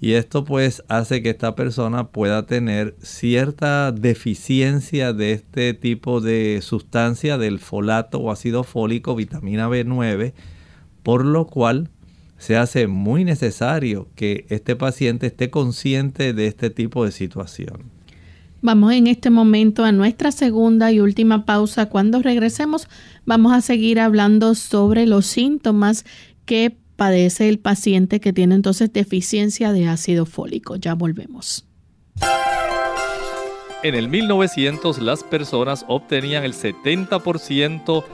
y 0.00 0.14
esto 0.14 0.44
pues 0.44 0.82
hace 0.88 1.22
que 1.22 1.28
esta 1.30 1.54
persona 1.54 2.08
pueda 2.08 2.46
tener 2.46 2.96
cierta 3.02 3.92
deficiencia 3.92 5.12
de 5.12 5.32
este 5.32 5.74
tipo 5.74 6.22
de 6.22 6.60
sustancia 6.62 7.36
del 7.36 7.58
folato 7.58 8.18
o 8.18 8.30
ácido 8.30 8.64
fólico, 8.64 9.14
vitamina 9.14 9.68
B9, 9.68 10.32
por 11.02 11.26
lo 11.26 11.46
cual 11.46 11.90
se 12.38 12.56
hace 12.56 12.86
muy 12.86 13.24
necesario 13.24 14.08
que 14.14 14.46
este 14.48 14.74
paciente 14.74 15.26
esté 15.26 15.50
consciente 15.50 16.32
de 16.32 16.46
este 16.46 16.70
tipo 16.70 17.04
de 17.04 17.12
situación. 17.12 17.90
Vamos 18.62 18.94
en 18.94 19.06
este 19.06 19.28
momento 19.28 19.84
a 19.84 19.92
nuestra 19.92 20.32
segunda 20.32 20.92
y 20.92 21.00
última 21.00 21.44
pausa. 21.44 21.86
Cuando 21.86 22.22
regresemos 22.22 22.88
vamos 23.26 23.52
a 23.52 23.60
seguir 23.60 24.00
hablando 24.00 24.54
sobre 24.54 25.04
los 25.04 25.26
síntomas 25.26 26.06
que 26.46 26.78
padece 27.00 27.48
el 27.48 27.58
paciente 27.58 28.20
que 28.20 28.34
tiene 28.34 28.54
entonces 28.54 28.92
deficiencia 28.92 29.72
de 29.72 29.88
ácido 29.88 30.26
fólico. 30.26 30.76
Ya 30.76 30.92
volvemos. 30.92 31.64
En 33.82 33.94
el 33.94 34.10
1900 34.10 35.00
las 35.00 35.24
personas 35.24 35.86
obtenían 35.88 36.44
el 36.44 36.52
70% 36.52 38.04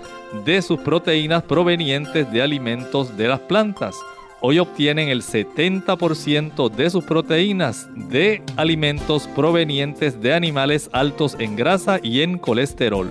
de 0.45 0.63
sus 0.63 0.79
proteínas 0.79 1.43
provenientes 1.43 2.31
de 2.31 2.43
alimentos 2.43 3.17
de 3.17 3.27
las 3.27 3.41
plantas. 3.41 3.97
Hoy 4.41 4.61
obtienen 4.61 5.09
el 5.09 5.23
70% 5.23 6.71
de 6.71 6.89
sus 6.89 7.03
proteínas 7.03 7.89
de 8.09 8.45
alimentos 8.55 9.27
provenientes 9.35 10.21
de 10.21 10.33
animales 10.33 10.91
altos 10.93 11.35
en 11.41 11.57
grasa 11.57 11.99
y 12.01 12.21
en 12.21 12.39
colesterol. 12.39 13.11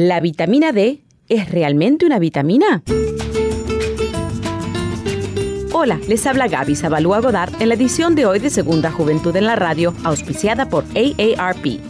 ¿La 0.00 0.20
vitamina 0.20 0.70
D 0.70 1.02
es 1.28 1.50
realmente 1.50 2.06
una 2.06 2.20
vitamina? 2.20 2.84
Hola, 5.72 5.98
les 6.06 6.24
habla 6.24 6.46
Gaby 6.46 6.76
Zabalúa 6.76 7.20
Godard 7.20 7.60
en 7.60 7.68
la 7.68 7.74
edición 7.74 8.14
de 8.14 8.24
hoy 8.24 8.38
de 8.38 8.48
Segunda 8.48 8.92
Juventud 8.92 9.34
en 9.34 9.46
la 9.46 9.56
Radio, 9.56 9.92
auspiciada 10.04 10.68
por 10.68 10.84
AARP. 10.94 11.80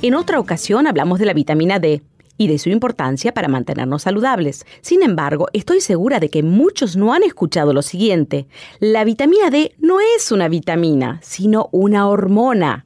En 0.00 0.14
otra 0.14 0.38
ocasión 0.38 0.86
hablamos 0.86 1.18
de 1.18 1.26
la 1.26 1.32
vitamina 1.32 1.80
D 1.80 2.02
y 2.38 2.46
de 2.46 2.60
su 2.60 2.68
importancia 2.68 3.34
para 3.34 3.48
mantenernos 3.48 4.02
saludables. 4.02 4.64
Sin 4.80 5.02
embargo, 5.02 5.48
estoy 5.52 5.80
segura 5.80 6.20
de 6.20 6.30
que 6.30 6.44
muchos 6.44 6.94
no 6.94 7.14
han 7.14 7.24
escuchado 7.24 7.72
lo 7.72 7.82
siguiente. 7.82 8.46
La 8.78 9.02
vitamina 9.02 9.50
D 9.50 9.74
no 9.80 9.98
es 10.16 10.30
una 10.30 10.46
vitamina, 10.46 11.18
sino 11.20 11.68
una 11.72 12.08
hormona. 12.08 12.85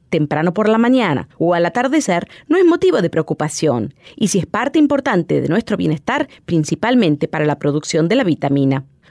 temprano 0.11 0.53
por 0.53 0.69
la 0.69 0.77
mañana 0.77 1.27
o 1.39 1.55
al 1.55 1.65
atardecer 1.65 2.27
no 2.47 2.57
es 2.57 2.65
motivo 2.65 3.01
de 3.01 3.09
preocupación 3.09 3.95
y 4.15 4.27
si 4.27 4.37
es 4.37 4.45
parte 4.45 4.77
importante 4.77 5.41
de 5.41 5.49
nuestro 5.49 5.77
bienestar, 5.77 6.27
principalmente 6.45 7.27
para 7.27 7.45
la 7.45 7.57
producción 7.57 8.07
de 8.07 8.15
la 8.17 8.23
vitamina. 8.23 8.85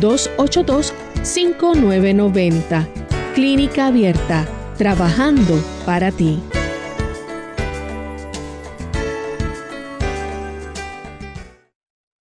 282-5990. 0.00 2.86
Clínica 3.34 3.86
Abierta, 3.86 4.46
trabajando 4.76 5.58
para 5.86 6.10
ti. 6.10 6.38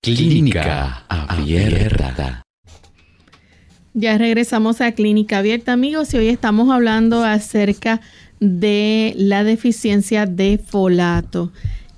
Clínica 0.02 1.04
Abierta. 1.08 2.44
Ya 3.94 4.18
regresamos 4.18 4.82
a 4.82 4.94
Clínica 4.94 5.40
Abierta, 5.40 5.74
amigos, 5.74 6.14
y 6.14 6.18
hoy 6.18 6.30
estamos 6.30 6.72
hablando 6.72 7.26
acerca 7.26 8.00
de 8.40 9.14
la 9.18 9.44
deficiencia 9.44 10.26
de 10.26 10.58
folato. 10.58 11.52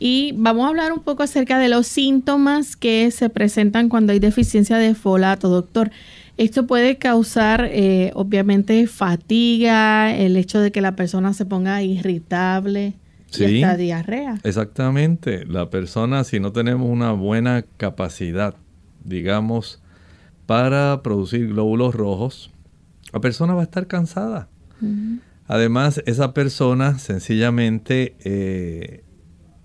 Y 0.05 0.33
vamos 0.35 0.65
a 0.65 0.67
hablar 0.67 0.91
un 0.91 0.99
poco 0.99 1.23
acerca 1.23 1.57
de 1.59 1.69
los 1.69 1.87
síntomas 1.87 2.75
que 2.75 3.09
se 3.09 3.29
presentan 3.29 3.87
cuando 3.87 4.11
hay 4.11 4.19
deficiencia 4.19 4.77
de 4.77 4.95
folato, 4.95 5.47
doctor. 5.47 5.91
Esto 6.35 6.67
puede 6.67 6.97
causar, 6.97 7.69
eh, 7.71 8.11
obviamente, 8.13 8.85
fatiga, 8.87 10.13
el 10.13 10.35
hecho 10.35 10.59
de 10.59 10.73
que 10.73 10.81
la 10.81 10.97
persona 10.97 11.33
se 11.33 11.45
ponga 11.45 11.81
irritable 11.83 12.95
y 13.33 13.63
hasta 13.63 13.77
diarrea. 13.77 14.39
Exactamente. 14.43 15.45
La 15.45 15.69
persona, 15.69 16.25
si 16.25 16.41
no 16.41 16.51
tenemos 16.51 16.89
una 16.89 17.13
buena 17.13 17.63
capacidad, 17.77 18.55
digamos, 19.05 19.81
para 20.47 21.01
producir 21.01 21.47
glóbulos 21.47 21.95
rojos, 21.95 22.51
la 23.13 23.21
persona 23.21 23.53
va 23.53 23.61
a 23.61 23.63
estar 23.63 23.87
cansada. 23.87 24.49
Además, 25.47 26.03
esa 26.05 26.33
persona 26.33 26.99
sencillamente 26.99 28.17
eh, 28.25 29.02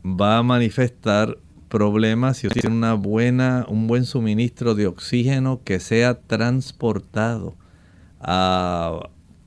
va 0.05 0.39
a 0.39 0.43
manifestar 0.43 1.39
problemas 1.69 2.39
si 2.39 2.49
tiene 2.49 2.75
una 2.75 2.95
buena, 2.95 3.67
un 3.69 3.87
buen 3.87 4.05
suministro 4.05 4.75
de 4.75 4.87
oxígeno 4.87 5.61
que 5.65 5.81
sea 5.81 6.21
transportado 6.21 7.55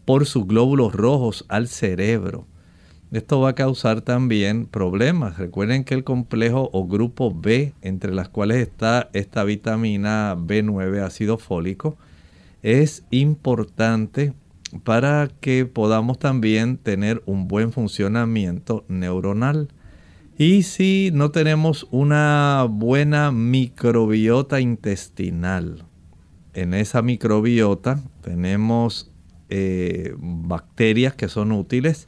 por 0.05 0.25
sus 0.25 0.47
glóbulos 0.47 0.93
rojos 0.93 1.45
al 1.49 1.67
cerebro. 1.67 2.45
Esto 3.11 3.41
va 3.41 3.49
a 3.49 3.55
causar 3.55 4.01
también 4.01 4.65
problemas. 4.65 5.37
Recuerden 5.37 5.83
que 5.83 5.93
el 5.93 6.05
complejo 6.05 6.69
o 6.71 6.87
grupo 6.87 7.33
B, 7.33 7.73
entre 7.81 8.13
las 8.13 8.29
cuales 8.29 8.57
está 8.57 9.09
esta 9.11 9.43
vitamina 9.43 10.37
B9 10.37 11.01
ácido 11.03 11.37
fólico, 11.37 11.97
es 12.63 13.03
importante 13.11 14.33
para 14.85 15.29
que 15.41 15.65
podamos 15.65 16.19
también 16.19 16.77
tener 16.77 17.21
un 17.25 17.49
buen 17.49 17.73
funcionamiento 17.73 18.85
neuronal. 18.87 19.67
Y 20.41 20.63
si 20.63 21.11
no 21.13 21.29
tenemos 21.29 21.87
una 21.91 22.65
buena 22.67 23.31
microbiota 23.31 24.59
intestinal, 24.59 25.85
en 26.55 26.73
esa 26.73 27.03
microbiota 27.03 27.99
tenemos 28.23 29.11
eh, 29.49 30.15
bacterias 30.17 31.13
que 31.13 31.29
son 31.29 31.51
útiles 31.51 32.07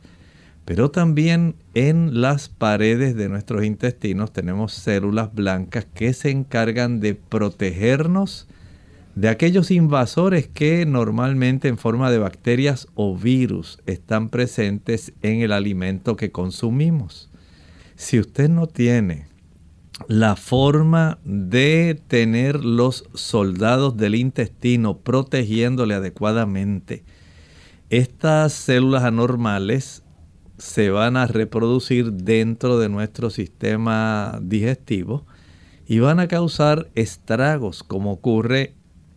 Pero 0.66 0.90
también 0.90 1.58
en 1.76 2.22
las 2.22 2.50
paredes 2.50 3.16
de 3.16 3.30
nuestros 3.30 3.66
intestinos 3.66 4.34
tenemos 4.34 4.74
células 4.74 5.32
blancas 5.32 5.86
que 5.94 6.12
se 6.14 6.32
encargan 6.32 7.02
de 7.02 7.14
protegernos 7.14 8.48
de 9.14 9.30
aquellos 9.30 9.70
invasores 9.70 10.48
que 10.48 10.88
normalmente 10.88 11.68
en 11.68 11.78
forma 11.78 12.10
de 12.10 12.18
bacterias 12.18 12.88
o 12.96 13.16
virus 13.16 13.78
están 13.86 14.30
presentes 14.30 15.14
en 15.22 15.42
el 15.42 15.52
alimento 15.52 16.16
que 16.16 16.32
consumimos. 16.32 17.30
Si 18.04 18.20
usted 18.20 18.50
no 18.50 18.68
tiene 18.68 19.28
la 20.10 20.36
forma 20.36 21.20
de 21.24 21.98
tener 22.10 22.66
los 22.66 23.06
soldados 23.14 23.96
del 23.96 24.16
intestino 24.16 24.98
protegiéndole 24.98 25.94
adecuadamente, 25.94 27.06
estas 27.90 28.52
células 28.52 29.04
anormales 29.04 30.04
se 30.58 30.90
van 30.90 31.16
a 31.16 31.28
reproducir 31.28 32.12
dentro 32.12 32.78
de 32.78 32.90
nuestro 32.90 33.30
sistema 33.30 34.38
digestivo 34.42 35.26
y 35.88 36.00
van 36.00 36.20
a 36.20 36.28
causar 36.28 36.90
estragos 36.96 37.84
como 37.84 38.12
ocurre 38.12 38.74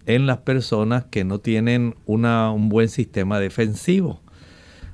en 0.06 0.26
las 0.26 0.38
personas 0.38 1.06
que 1.06 1.24
no 1.24 1.40
tienen 1.40 1.96
un 2.06 2.68
buen 2.68 2.88
sistema 2.88 3.40
defensivo. 3.40 4.20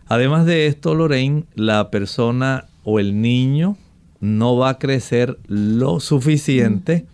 Además 0.07 0.47
de 0.47 0.67
esto, 0.67 0.95
Lorraine, 0.95 1.45
la 1.55 1.91
persona 1.91 2.69
o 2.85 2.99
el 2.99 3.21
niño 3.21 3.77
no 4.23 4.57
va 4.57 4.71
a 4.71 4.79
crecer 4.79 5.37
lo 5.49 5.99
suficiente 5.99 7.07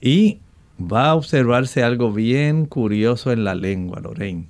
y 0.00 0.38
va 0.80 1.10
a 1.10 1.14
observarse 1.14 1.82
algo 1.82 2.12
bien 2.12 2.64
curioso 2.64 3.30
en 3.30 3.44
la 3.44 3.54
lengua, 3.54 4.00
Lorraine. 4.00 4.48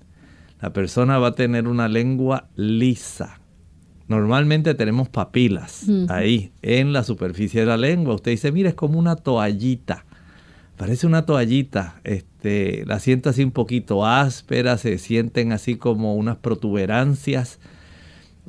La 0.62 0.72
persona 0.72 1.18
va 1.18 1.28
a 1.28 1.34
tener 1.34 1.66
una 1.66 1.88
lengua 1.88 2.48
lisa. 2.54 3.40
Normalmente 4.06 4.74
tenemos 4.74 5.08
papilas 5.08 5.86
ahí 6.08 6.52
en 6.62 6.92
la 6.92 7.02
superficie 7.02 7.60
de 7.60 7.66
la 7.66 7.76
lengua. 7.76 8.14
Usted 8.14 8.30
dice, 8.30 8.52
mira, 8.52 8.68
es 8.68 8.76
como 8.76 9.00
una 9.00 9.16
toallita. 9.16 10.04
Parece 10.76 11.08
una 11.08 11.26
toallita. 11.26 12.00
Este, 12.04 12.84
la 12.86 13.00
siento 13.00 13.30
así 13.30 13.42
un 13.42 13.50
poquito 13.50 14.06
áspera, 14.06 14.78
se 14.78 14.98
sienten 14.98 15.50
así 15.50 15.74
como 15.74 16.14
unas 16.14 16.36
protuberancias. 16.36 17.58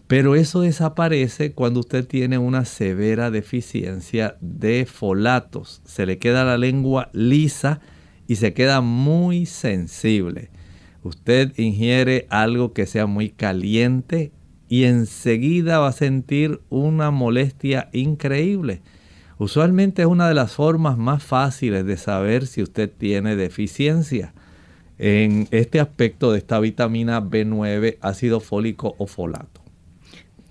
Pero 0.07 0.35
eso 0.35 0.61
desaparece 0.61 1.51
cuando 1.51 1.81
usted 1.81 2.07
tiene 2.07 2.37
una 2.37 2.63
severa 2.63 3.29
deficiencia 3.29 4.37
de 4.39 4.85
folatos. 4.85 5.81
Se 5.83 6.05
le 6.05 6.17
queda 6.17 6.45
la 6.45 6.57
lengua 6.57 7.09
lisa 7.11 7.81
y 8.25 8.37
se 8.37 8.53
queda 8.53 8.79
muy 8.79 9.45
sensible. 9.45 10.49
Usted 11.03 11.51
ingiere 11.57 12.25
algo 12.29 12.71
que 12.71 12.85
sea 12.85 13.05
muy 13.05 13.29
caliente 13.29 14.31
y 14.69 14.85
enseguida 14.85 15.79
va 15.79 15.89
a 15.89 15.93
sentir 15.93 16.61
una 16.69 17.11
molestia 17.11 17.89
increíble. 17.91 18.81
Usualmente 19.37 20.03
es 20.03 20.07
una 20.07 20.29
de 20.29 20.35
las 20.35 20.53
formas 20.53 20.97
más 20.97 21.21
fáciles 21.21 21.85
de 21.85 21.97
saber 21.97 22.47
si 22.47 22.63
usted 22.63 22.89
tiene 22.89 23.35
deficiencia 23.35 24.33
en 24.97 25.47
este 25.51 25.81
aspecto 25.81 26.31
de 26.31 26.39
esta 26.39 26.59
vitamina 26.59 27.21
B9, 27.21 27.97
ácido 28.01 28.39
fólico 28.39 28.95
o 28.97 29.05
folato. 29.05 29.66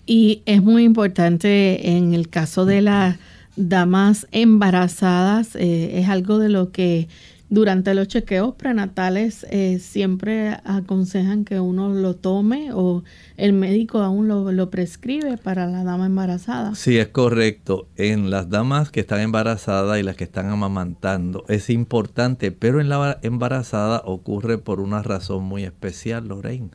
Y 0.06 0.42
es 0.46 0.62
muy 0.62 0.84
importante 0.84 1.96
en 1.96 2.14
el 2.14 2.28
caso 2.28 2.64
de 2.64 2.80
las 2.80 3.16
damas 3.56 4.26
embarazadas, 4.30 5.56
eh, 5.56 5.98
es 5.98 6.08
algo 6.08 6.38
de 6.38 6.48
lo 6.48 6.70
que 6.70 7.08
durante 7.48 7.94
los 7.94 8.08
chequeos 8.08 8.54
prenatales 8.56 9.46
eh, 9.50 9.78
siempre 9.78 10.56
aconsejan 10.64 11.44
que 11.44 11.60
uno 11.60 11.92
lo 11.92 12.16
tome 12.16 12.70
o 12.72 13.04
el 13.36 13.52
médico 13.52 13.98
aún 13.98 14.26
lo, 14.26 14.70
prescribe 14.70 15.36
para 15.38 15.66
la 15.66 15.84
dama 15.84 16.06
embarazada. 16.06 16.74
Sí, 16.74 16.98
es 16.98 17.08
correcto. 17.08 17.88
En 17.96 18.30
las 18.30 18.50
damas 18.50 18.90
que 18.90 19.00
están 19.00 19.20
embarazadas 19.20 19.98
y 19.98 20.02
las 20.02 20.16
que 20.16 20.24
están 20.24 20.50
amamantando 20.50 21.44
es 21.48 21.70
importante, 21.70 22.50
pero 22.50 22.80
en 22.80 22.88
la 22.88 23.18
embarazada 23.22 24.02
ocurre 24.04 24.58
por 24.58 24.80
una 24.80 25.02
razón 25.02 25.44
muy 25.44 25.64
especial, 25.64 26.26
Lorraine. 26.28 26.70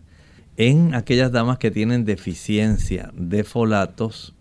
En 0.64 0.94
aquellas 0.94 1.32
damas 1.32 1.58
que 1.58 1.72
tienen 1.72 2.06
deficiencia 2.06 3.12
de 3.16 3.44
folatos, 3.44 4.36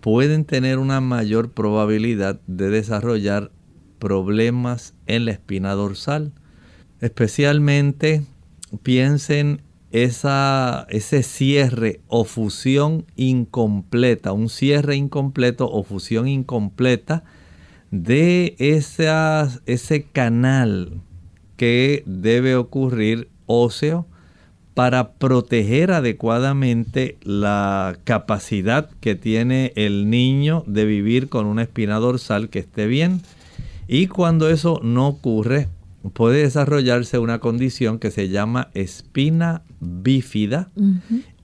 pueden 0.00 0.44
tener 0.44 0.78
una 0.78 1.00
mayor 1.00 1.50
probabilidad 1.50 2.40
de 2.46 2.70
desarrollar 2.70 3.50
problemas 3.98 4.94
en 5.08 5.24
la 5.24 5.32
espina 5.32 5.72
dorsal. 5.72 6.30
Especialmente 7.00 8.22
piensen 8.84 9.62
esa, 9.90 10.86
ese 10.90 11.24
cierre 11.24 11.98
o 12.06 12.22
fusión 12.22 13.04
incompleta, 13.16 14.30
un 14.30 14.48
cierre 14.48 14.94
incompleto 14.94 15.68
o 15.68 15.82
fusión 15.82 16.28
incompleta 16.28 17.24
de 17.90 18.54
ese 18.60 20.06
canal 20.12 21.00
que 21.56 22.04
debe 22.06 22.54
ocurrir 22.54 23.28
óseo 23.46 24.06
para 24.74 25.12
proteger 25.12 25.92
adecuadamente 25.92 27.18
la 27.22 27.96
capacidad 28.04 28.88
que 29.00 29.14
tiene 29.14 29.72
el 29.76 30.08
niño 30.08 30.64
de 30.66 30.86
vivir 30.86 31.28
con 31.28 31.46
una 31.46 31.62
espina 31.62 31.96
dorsal 31.96 32.48
que 32.48 32.60
esté 32.60 32.86
bien. 32.86 33.20
Y 33.86 34.06
cuando 34.06 34.48
eso 34.48 34.80
no 34.82 35.08
ocurre, 35.08 35.68
puede 36.14 36.42
desarrollarse 36.42 37.18
una 37.18 37.38
condición 37.38 37.98
que 37.98 38.10
se 38.10 38.28
llama 38.28 38.70
espina 38.72 39.62
bífida 39.80 40.70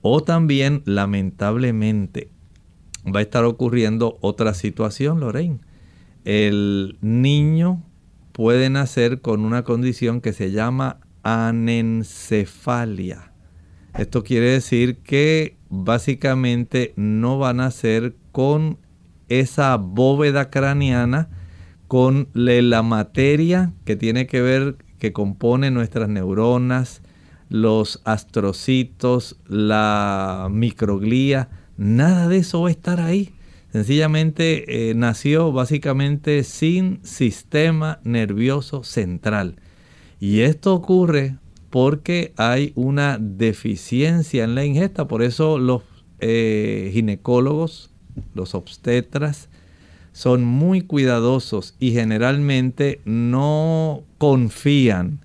o 0.01 0.23
también 0.23 0.81
lamentablemente 0.85 2.29
va 3.05 3.19
a 3.19 3.23
estar 3.23 3.45
ocurriendo 3.45 4.17
otra 4.21 4.53
situación, 4.53 5.19
Lorraine. 5.19 5.59
El 6.25 6.97
niño 7.01 7.83
puede 8.31 8.69
nacer 8.69 9.21
con 9.21 9.41
una 9.41 9.63
condición 9.63 10.21
que 10.21 10.33
se 10.33 10.51
llama 10.51 10.99
anencefalia. 11.23 13.31
Esto 13.97 14.23
quiere 14.23 14.51
decir 14.51 14.97
que 14.97 15.57
básicamente 15.69 16.93
no 16.95 17.39
va 17.39 17.49
a 17.49 17.53
nacer 17.53 18.15
con 18.31 18.77
esa 19.27 19.75
bóveda 19.77 20.49
craneana 20.49 21.29
con 21.87 22.29
la 22.33 22.83
materia 22.83 23.73
que 23.83 23.95
tiene 23.95 24.27
que 24.27 24.41
ver, 24.41 24.77
que 24.99 25.11
compone 25.11 25.71
nuestras 25.71 26.07
neuronas, 26.07 27.01
los 27.49 27.99
astrocitos, 28.05 29.37
la 29.47 30.47
microglía, 30.51 31.49
nada 31.77 32.27
de 32.27 32.37
eso 32.37 32.61
va 32.61 32.67
a 32.67 32.71
estar 32.71 33.01
ahí. 33.01 33.33
Sencillamente 33.71 34.89
eh, 34.89 34.93
nació 34.93 35.51
básicamente 35.51 36.43
sin 36.43 36.99
sistema 37.03 37.99
nervioso 38.03 38.83
central. 38.83 39.55
Y 40.19 40.41
esto 40.41 40.73
ocurre 40.73 41.37
porque 41.69 42.33
hay 42.37 42.73
una 42.75 43.17
deficiencia 43.19 44.43
en 44.43 44.55
la 44.55 44.65
ingesta. 44.65 45.07
Por 45.07 45.21
eso 45.21 45.57
los 45.59 45.83
eh, 46.19 46.89
ginecólogos, 46.93 47.91
los 48.33 48.55
obstetras, 48.55 49.49
son 50.11 50.43
muy 50.43 50.81
cuidadosos 50.81 51.75
y 51.79 51.91
generalmente 51.91 52.99
no 53.05 54.03
confían 54.17 55.19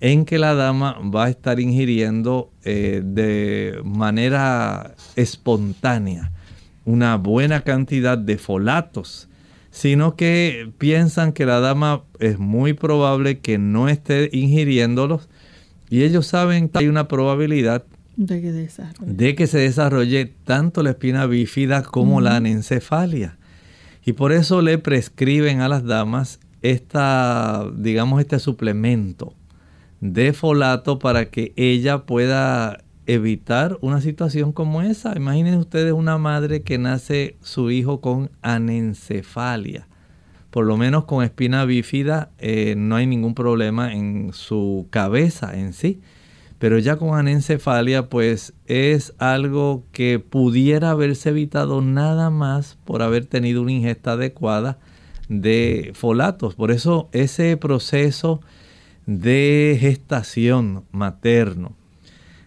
en 0.00 0.24
que 0.24 0.38
la 0.38 0.54
dama 0.54 0.98
va 1.02 1.24
a 1.24 1.30
estar 1.30 1.58
ingiriendo 1.58 2.50
eh, 2.64 3.02
de 3.04 3.80
manera 3.82 4.94
espontánea 5.16 6.32
una 6.86 7.16
buena 7.16 7.62
cantidad 7.62 8.16
de 8.16 8.38
folatos, 8.38 9.28
sino 9.76 10.16
que 10.16 10.72
piensan 10.78 11.34
que 11.34 11.44
la 11.44 11.60
dama 11.60 12.02
es 12.18 12.38
muy 12.38 12.72
probable 12.72 13.40
que 13.40 13.58
no 13.58 13.90
esté 13.90 14.30
ingiriéndolos 14.32 15.28
y 15.90 16.02
ellos 16.04 16.26
saben 16.26 16.70
que 16.70 16.78
hay 16.78 16.88
una 16.88 17.08
probabilidad 17.08 17.84
de 18.16 19.34
que, 19.34 19.46
se 19.46 19.58
desarrolle 19.58 20.32
tanto 20.44 20.82
la 20.82 20.90
espina 20.90 21.26
bífida 21.26 21.82
como 21.82 22.22
la 22.22 22.36
anencefalia. 22.36 23.36
Y 24.02 24.14
por 24.14 24.32
eso 24.32 24.62
le 24.62 24.78
prescriben 24.78 25.60
a 25.60 25.68
las 25.68 25.84
damas 25.84 26.40
esta, 26.62 27.66
digamos, 27.76 28.20
este 28.20 28.38
suplemento 28.38 29.34
de 30.00 30.32
folato 30.32 30.98
para 30.98 31.26
que 31.26 31.52
ella 31.56 32.06
pueda 32.06 32.82
evitar 33.06 33.78
una 33.80 34.00
situación 34.00 34.52
como 34.52 34.82
esa. 34.82 35.16
Imaginen 35.16 35.54
ustedes 35.56 35.92
una 35.92 36.18
madre 36.18 36.62
que 36.62 36.78
nace 36.78 37.36
su 37.40 37.70
hijo 37.70 38.00
con 38.00 38.30
anencefalia. 38.42 39.88
Por 40.50 40.64
lo 40.66 40.76
menos 40.76 41.04
con 41.04 41.22
espina 41.24 41.64
bífida 41.64 42.30
eh, 42.38 42.74
no 42.76 42.96
hay 42.96 43.06
ningún 43.06 43.34
problema 43.34 43.92
en 43.92 44.32
su 44.32 44.86
cabeza 44.90 45.58
en 45.58 45.72
sí. 45.72 46.00
Pero 46.58 46.78
ya 46.78 46.96
con 46.96 47.18
anencefalia, 47.18 48.08
pues 48.08 48.54
es 48.66 49.12
algo 49.18 49.84
que 49.92 50.18
pudiera 50.18 50.90
haberse 50.90 51.28
evitado 51.28 51.82
nada 51.82 52.30
más 52.30 52.78
por 52.86 53.02
haber 53.02 53.26
tenido 53.26 53.60
una 53.60 53.72
ingesta 53.72 54.12
adecuada 54.12 54.78
de 55.28 55.92
folatos. 55.94 56.54
Por 56.54 56.70
eso 56.70 57.10
ese 57.12 57.56
proceso 57.58 58.40
de 59.04 59.76
gestación 59.78 60.84
materno, 60.90 61.76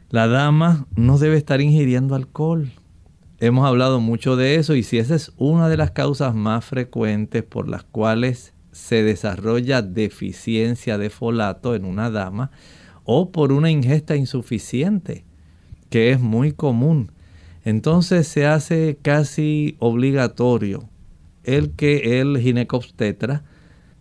la 0.09 0.27
dama 0.27 0.87
no 0.95 1.17
debe 1.19 1.37
estar 1.37 1.61
ingiriendo 1.61 2.15
alcohol. 2.15 2.71
Hemos 3.39 3.67
hablado 3.67 3.99
mucho 3.99 4.35
de 4.35 4.55
eso 4.55 4.75
y 4.75 4.83
si 4.83 4.97
esa 4.97 5.15
es 5.15 5.31
una 5.37 5.69
de 5.69 5.77
las 5.77 5.91
causas 5.91 6.33
más 6.33 6.65
frecuentes 6.65 7.43
por 7.43 7.69
las 7.69 7.83
cuales 7.83 8.53
se 8.71 9.03
desarrolla 9.03 9.81
deficiencia 9.81 10.97
de 10.97 11.09
folato 11.09 11.75
en 11.75 11.85
una 11.85 12.09
dama 12.09 12.51
o 13.03 13.31
por 13.31 13.51
una 13.51 13.69
ingesta 13.69 14.15
insuficiente, 14.15 15.25
que 15.89 16.11
es 16.11 16.19
muy 16.19 16.53
común. 16.53 17.11
Entonces 17.63 18.27
se 18.27 18.47
hace 18.47 18.97
casi 19.01 19.75
obligatorio 19.79 20.89
el 21.43 21.71
que 21.71 22.19
el 22.19 22.39
ginecobstetra 22.39 23.43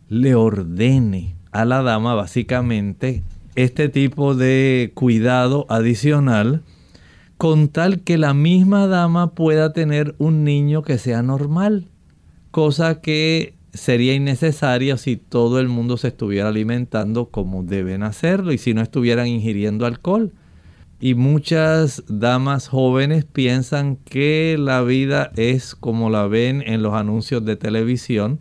le 0.09 0.35
ordene 0.35 1.37
a 1.53 1.65
la 1.65 1.83
dama 1.83 2.15
básicamente 2.15 3.23
este 3.59 3.89
tipo 3.89 4.37
de 4.37 4.93
cuidado 4.95 5.67
adicional 5.69 6.63
con 7.39 7.67
tal 7.67 8.05
que 8.05 8.17
la 8.17 8.33
misma 8.33 8.87
dama 8.87 9.35
pueda 9.35 9.73
tener 9.73 10.15
un 10.19 10.45
niño 10.45 10.83
que 10.83 10.97
sea 10.97 11.23
normal, 11.23 11.89
cosa 12.53 13.01
que 13.01 13.55
sería 13.75 14.15
innecesaria 14.15 14.97
si 14.97 15.17
todo 15.17 15.59
el 15.59 15.67
mundo 15.67 15.97
se 15.97 16.07
estuviera 16.07 16.51
alimentando 16.51 17.31
como 17.31 17.65
deben 17.65 18.05
hacerlo 18.05 18.53
y 18.53 18.59
si 18.59 18.75
no 18.75 18.81
estuvieran 18.81 19.27
ingiriendo 19.27 19.87
alcohol. 19.87 20.33
Y 21.01 21.15
muchas 21.15 22.05
damas 22.09 22.69
jóvenes 22.69 23.25
piensan 23.25 23.97
que 23.97 24.55
la 24.57 24.83
vida 24.83 25.33
es 25.35 25.75
como 25.75 26.11
la 26.11 26.29
ven 26.29 26.63
en 26.65 26.83
los 26.83 26.95
anuncios 26.95 27.45
de 27.45 27.57
televisión 27.57 28.39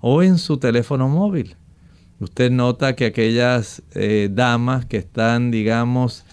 o 0.00 0.22
en 0.22 0.38
su 0.38 0.56
teléfono 0.56 1.10
móvil. 1.10 1.56
Usted 2.18 2.50
nota 2.50 2.96
que 2.96 3.06
aquellas 3.06 3.82
eh, 3.94 4.30
damas 4.32 4.86
que 4.86 4.96
están, 4.96 5.50
digamos, 5.50 6.24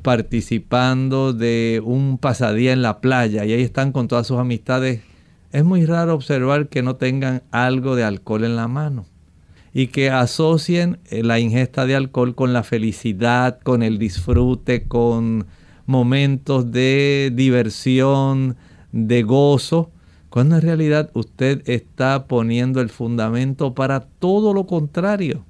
participando 0.00 1.32
de 1.32 1.82
un 1.84 2.16
pasadía 2.18 2.72
en 2.72 2.80
la 2.80 3.00
playa 3.00 3.44
y 3.44 3.52
ahí 3.52 3.62
están 3.62 3.92
con 3.92 4.08
todas 4.08 4.26
sus 4.26 4.38
amistades, 4.38 5.02
es 5.52 5.64
muy 5.64 5.84
raro 5.84 6.14
observar 6.14 6.68
que 6.68 6.82
no 6.82 6.96
tengan 6.96 7.42
algo 7.50 7.96
de 7.96 8.04
alcohol 8.04 8.44
en 8.44 8.56
la 8.56 8.68
mano 8.68 9.06
y 9.74 9.88
que 9.88 10.10
asocien 10.10 11.00
eh, 11.10 11.22
la 11.22 11.38
ingesta 11.38 11.84
de 11.84 11.96
alcohol 11.96 12.34
con 12.34 12.54
la 12.54 12.62
felicidad, 12.62 13.58
con 13.62 13.82
el 13.82 13.98
disfrute, 13.98 14.88
con 14.88 15.46
momentos 15.84 16.72
de 16.72 17.30
diversión, 17.34 18.56
de 18.92 19.22
gozo, 19.22 19.90
cuando 20.36 20.56
en 20.56 20.60
realidad 20.60 21.08
usted 21.14 21.62
está 21.64 22.26
poniendo 22.26 22.82
el 22.82 22.90
fundamento 22.90 23.72
para 23.72 24.00
todo 24.00 24.52
lo 24.52 24.66
contrario, 24.66 25.46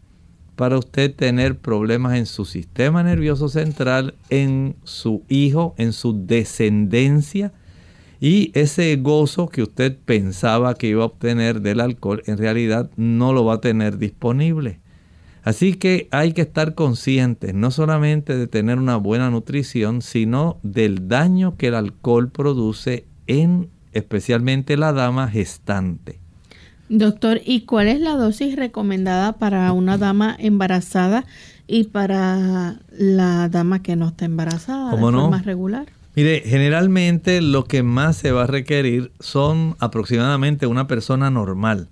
para 0.55 0.79
usted 0.79 1.13
tener 1.13 1.59
problemas 1.59 2.17
en 2.17 2.25
su 2.25 2.45
sistema 2.45 3.03
nervioso 3.03 3.49
central, 3.49 4.15
en 4.31 4.77
su 4.85 5.25
hijo, 5.29 5.75
en 5.77 5.93
su 5.93 6.25
descendencia, 6.25 7.53
y 8.21 8.53
ese 8.55 8.95
gozo 8.95 9.49
que 9.49 9.65
usted 9.65 9.99
pensaba 10.05 10.75
que 10.75 10.87
iba 10.87 11.03
a 11.03 11.07
obtener 11.07 11.63
del 11.63 11.81
alcohol, 11.81 12.23
en 12.27 12.39
realidad 12.39 12.89
no 12.95 13.33
lo 13.33 13.45
va 13.45 13.55
a 13.55 13.61
tener 13.61 13.99
disponible. 13.99 14.79
Así 15.43 15.75
que 15.75 16.07
hay 16.13 16.33
que 16.33 16.43
estar 16.43 16.77
conscientes 16.77 17.55
no 17.55 17.73
solamente 17.73 18.37
de 18.37 18.47
tener 18.47 18.79
una 18.79 18.99
buena 18.99 19.31
nutrición, 19.31 20.01
sino 20.01 20.61
del 20.63 21.09
daño 21.09 21.57
que 21.57 21.67
el 21.67 21.75
alcohol 21.75 22.31
produce 22.31 23.05
en 23.27 23.69
especialmente 23.97 24.77
la 24.77 24.93
dama 24.93 25.29
gestante. 25.29 26.21
Doctor, 26.89 27.41
¿y 27.45 27.63
cuál 27.63 27.89
es 27.89 27.99
la 28.01 28.15
dosis 28.17 28.55
recomendada 28.55 29.39
para 29.39 29.73
una 29.73 29.99
dama 29.99 30.37
embarazada 30.39 31.25
y 31.67 31.83
para 31.85 32.79
la 32.93 33.49
dama 33.49 33.83
que 33.83 33.97
no 33.97 34.07
está 34.09 34.25
embarazada 34.25 34.93
de 34.93 34.99
forma 34.99 35.43
regular? 35.43 35.87
Mire, 36.15 36.45
generalmente 36.47 37.41
lo 37.41 37.65
que 37.65 37.83
más 37.83 38.17
se 38.17 38.31
va 38.31 38.45
a 38.45 38.47
requerir 38.47 39.11
son 39.19 39.75
aproximadamente 39.81 40.69
una 40.69 40.87
persona 40.87 41.29
normal, 41.31 41.89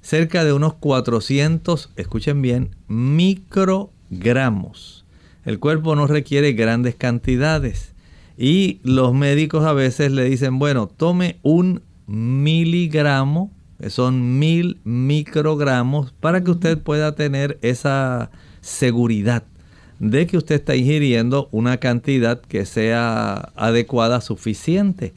cerca 0.00 0.44
de 0.44 0.52
unos 0.52 0.74
400, 0.74 1.90
escuchen 1.96 2.40
bien, 2.40 2.76
microgramos. 2.86 5.04
El 5.44 5.58
cuerpo 5.58 5.96
no 5.96 6.06
requiere 6.06 6.52
grandes 6.52 6.94
cantidades 6.94 7.95
y 8.38 8.80
los 8.82 9.14
médicos 9.14 9.64
a 9.64 9.72
veces 9.72 10.12
le 10.12 10.24
dicen, 10.24 10.58
bueno, 10.58 10.86
tome 10.88 11.38
un 11.42 11.82
miligramo, 12.06 13.50
que 13.80 13.90
son 13.90 14.38
mil 14.38 14.78
microgramos, 14.84 16.12
para 16.12 16.42
que 16.42 16.50
usted 16.50 16.78
pueda 16.78 17.14
tener 17.14 17.58
esa 17.62 18.30
seguridad 18.60 19.44
de 19.98 20.26
que 20.26 20.36
usted 20.36 20.56
está 20.56 20.76
ingiriendo 20.76 21.48
una 21.52 21.78
cantidad 21.78 22.40
que 22.40 22.66
sea 22.66 23.52
adecuada, 23.56 24.20
suficiente. 24.20 25.14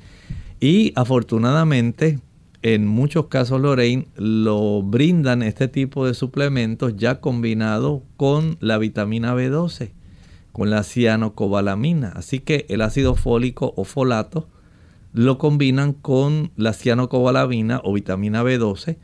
Y 0.60 0.94
afortunadamente, 0.96 2.20
en 2.62 2.88
muchos 2.88 3.28
casos, 3.28 3.62
Lorraine, 3.62 4.08
lo 4.16 4.82
brindan 4.82 5.44
este 5.44 5.68
tipo 5.68 6.06
de 6.06 6.14
suplementos 6.14 6.96
ya 6.98 7.20
combinado 7.20 8.04
con 8.18 8.58
la 8.60 8.78
vitamina 8.78 9.36
B12, 9.36 9.92
con 10.52 10.70
la 10.70 10.84
cianocobalamina. 10.84 12.10
Así 12.16 12.40
que 12.40 12.66
el 12.70 12.82
ácido 12.82 13.16
fólico 13.16 13.74
o 13.76 13.84
folato 13.84 14.48
lo 15.14 15.38
combinan 15.38 15.94
con 15.94 16.52
la 16.56 16.74
cianocobalamina 16.74 17.82
o 17.84 17.94
vitamina 17.94 18.44
B12 18.44 18.98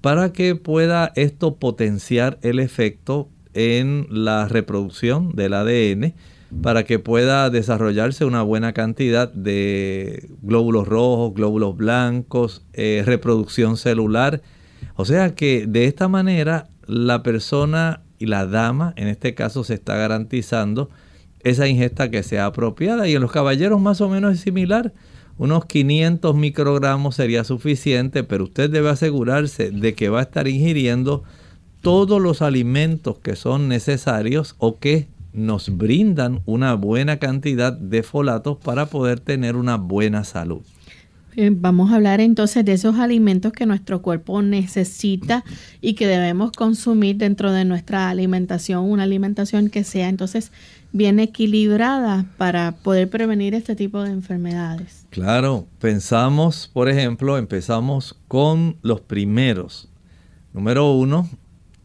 para 0.00 0.32
que 0.32 0.54
pueda 0.56 1.12
esto 1.16 1.56
potenciar 1.56 2.38
el 2.42 2.58
efecto 2.58 3.28
en 3.54 4.06
la 4.10 4.48
reproducción 4.48 5.34
del 5.34 5.54
ADN 5.54 6.14
para 6.62 6.84
que 6.84 6.98
pueda 6.98 7.50
desarrollarse 7.50 8.24
una 8.24 8.42
buena 8.42 8.72
cantidad 8.72 9.32
de 9.32 10.28
glóbulos 10.42 10.86
rojos, 10.86 11.34
glóbulos 11.34 11.76
blancos, 11.76 12.64
eh, 12.72 13.02
reproducción 13.04 13.76
celular. 13.76 14.42
O 14.96 15.04
sea 15.04 15.34
que 15.34 15.66
de 15.66 15.86
esta 15.86 16.08
manera 16.08 16.68
la 16.86 17.22
persona 17.22 18.02
y 18.24 18.26
la 18.26 18.46
dama, 18.46 18.92
en 18.96 19.08
este 19.08 19.34
caso, 19.34 19.64
se 19.64 19.74
está 19.74 19.96
garantizando 19.96 20.90
esa 21.40 21.68
ingesta 21.68 22.10
que 22.10 22.22
sea 22.22 22.46
apropiada. 22.46 23.06
Y 23.06 23.14
en 23.14 23.22
los 23.22 23.30
caballeros 23.30 23.80
más 23.80 24.00
o 24.00 24.08
menos 24.08 24.32
es 24.34 24.40
similar. 24.40 24.92
Unos 25.36 25.66
500 25.66 26.34
microgramos 26.34 27.16
sería 27.16 27.44
suficiente, 27.44 28.24
pero 28.24 28.44
usted 28.44 28.70
debe 28.70 28.88
asegurarse 28.88 29.70
de 29.70 29.94
que 29.94 30.08
va 30.08 30.20
a 30.20 30.22
estar 30.22 30.48
ingiriendo 30.48 31.22
todos 31.82 32.20
los 32.20 32.40
alimentos 32.40 33.18
que 33.18 33.36
son 33.36 33.68
necesarios 33.68 34.54
o 34.58 34.78
que 34.78 35.06
nos 35.34 35.76
brindan 35.76 36.40
una 36.46 36.74
buena 36.74 37.18
cantidad 37.18 37.72
de 37.72 38.02
folatos 38.02 38.56
para 38.56 38.86
poder 38.86 39.20
tener 39.20 39.56
una 39.56 39.76
buena 39.76 40.24
salud. 40.24 40.62
Eh, 41.36 41.50
vamos 41.52 41.90
a 41.90 41.96
hablar 41.96 42.20
entonces 42.20 42.64
de 42.64 42.72
esos 42.72 42.98
alimentos 42.98 43.52
que 43.52 43.66
nuestro 43.66 44.02
cuerpo 44.02 44.40
necesita 44.42 45.44
y 45.80 45.94
que 45.94 46.06
debemos 46.06 46.52
consumir 46.52 47.16
dentro 47.16 47.52
de 47.52 47.64
nuestra 47.64 48.08
alimentación, 48.08 48.88
una 48.88 49.02
alimentación 49.02 49.68
que 49.68 49.82
sea 49.84 50.08
entonces 50.08 50.52
bien 50.92 51.18
equilibrada 51.18 52.26
para 52.36 52.72
poder 52.72 53.10
prevenir 53.10 53.54
este 53.54 53.74
tipo 53.74 54.02
de 54.02 54.10
enfermedades. 54.10 55.06
Claro, 55.10 55.66
pensamos, 55.80 56.70
por 56.72 56.88
ejemplo, 56.88 57.36
empezamos 57.36 58.16
con 58.28 58.76
los 58.82 59.00
primeros. 59.00 59.88
Número 60.52 60.92
uno, 60.92 61.28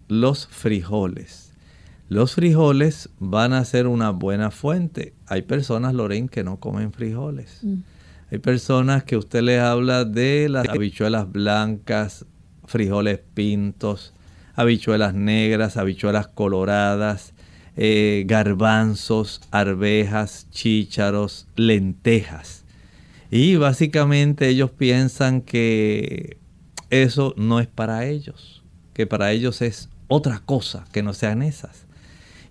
los 0.08 0.46
frijoles. 0.48 1.52
Los 2.08 2.36
frijoles 2.36 3.10
van 3.20 3.54
a 3.54 3.66
ser 3.66 3.88
una 3.88 4.12
buena 4.12 4.52
fuente. 4.52 5.14
Hay 5.26 5.42
personas, 5.44 5.94
Lorraine, 5.96 6.30
que 6.30 6.44
no 6.44 6.58
comen 6.58 6.92
frijoles. 6.92 7.60
Mm. 7.64 7.78
Hay 8.32 8.38
personas 8.38 9.04
que 9.04 9.18
usted 9.18 9.42
les 9.42 9.60
habla 9.60 10.06
de 10.06 10.50
las 10.50 10.70
habichuelas 10.70 11.32
blancas, 11.32 12.26
frijoles 12.66 13.20
pintos, 13.34 14.14
habichuelas 14.54 15.16
negras, 15.16 15.78
habichuelas 15.78 16.28
coloradas, 16.28 17.34
eh, 17.76 18.26
garbanzos, 18.28 19.42
arvejas, 19.50 20.48
chícharos, 20.52 21.48
lentejas. 21.56 22.66
Y 23.32 23.56
básicamente 23.56 24.48
ellos 24.48 24.70
piensan 24.70 25.42
que 25.42 26.38
eso 26.92 27.34
no 27.36 27.60
es 27.60 27.68
para 27.68 28.06
ellos, 28.06 28.64
que 28.94 29.08
para 29.08 29.32
ellos 29.32 29.64
es 29.64 29.90
otra 30.08 30.42
cosa 30.46 30.86
que 30.92 31.02
no 31.02 31.14
sean 31.14 31.42
esas. 31.42 31.88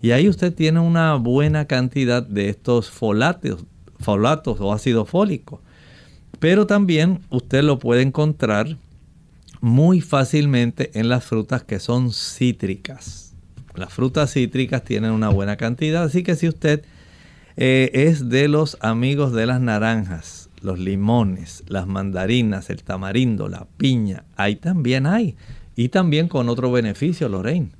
Y 0.02 0.10
ahí 0.10 0.28
usted 0.28 0.52
tiene 0.52 0.80
una 0.80 1.14
buena 1.14 1.66
cantidad 1.66 2.22
de 2.22 2.48
estos 2.48 2.90
folatos, 2.90 3.64
folatos 4.00 4.60
o 4.60 4.72
ácido 4.72 5.04
fólico. 5.04 5.60
Pero 6.38 6.66
también 6.66 7.20
usted 7.30 7.62
lo 7.62 7.78
puede 7.78 8.02
encontrar 8.02 8.76
muy 9.60 10.00
fácilmente 10.00 10.90
en 10.98 11.08
las 11.08 11.24
frutas 11.24 11.64
que 11.64 11.80
son 11.80 12.12
cítricas. 12.12 13.34
Las 13.74 13.92
frutas 13.92 14.32
cítricas 14.32 14.84
tienen 14.84 15.12
una 15.12 15.28
buena 15.28 15.56
cantidad, 15.56 16.04
así 16.04 16.22
que 16.22 16.36
si 16.36 16.48
usted 16.48 16.84
eh, 17.56 17.90
es 17.92 18.28
de 18.28 18.48
los 18.48 18.76
amigos 18.80 19.32
de 19.32 19.46
las 19.46 19.60
naranjas, 19.60 20.48
los 20.62 20.78
limones, 20.78 21.64
las 21.68 21.86
mandarinas, 21.86 22.70
el 22.70 22.82
tamarindo, 22.82 23.48
la 23.48 23.66
piña, 23.76 24.24
ahí 24.36 24.56
también 24.56 25.06
hay. 25.06 25.36
Y 25.76 25.90
también 25.90 26.28
con 26.28 26.48
otro 26.48 26.72
beneficio, 26.72 27.28
Lorraine. 27.28 27.70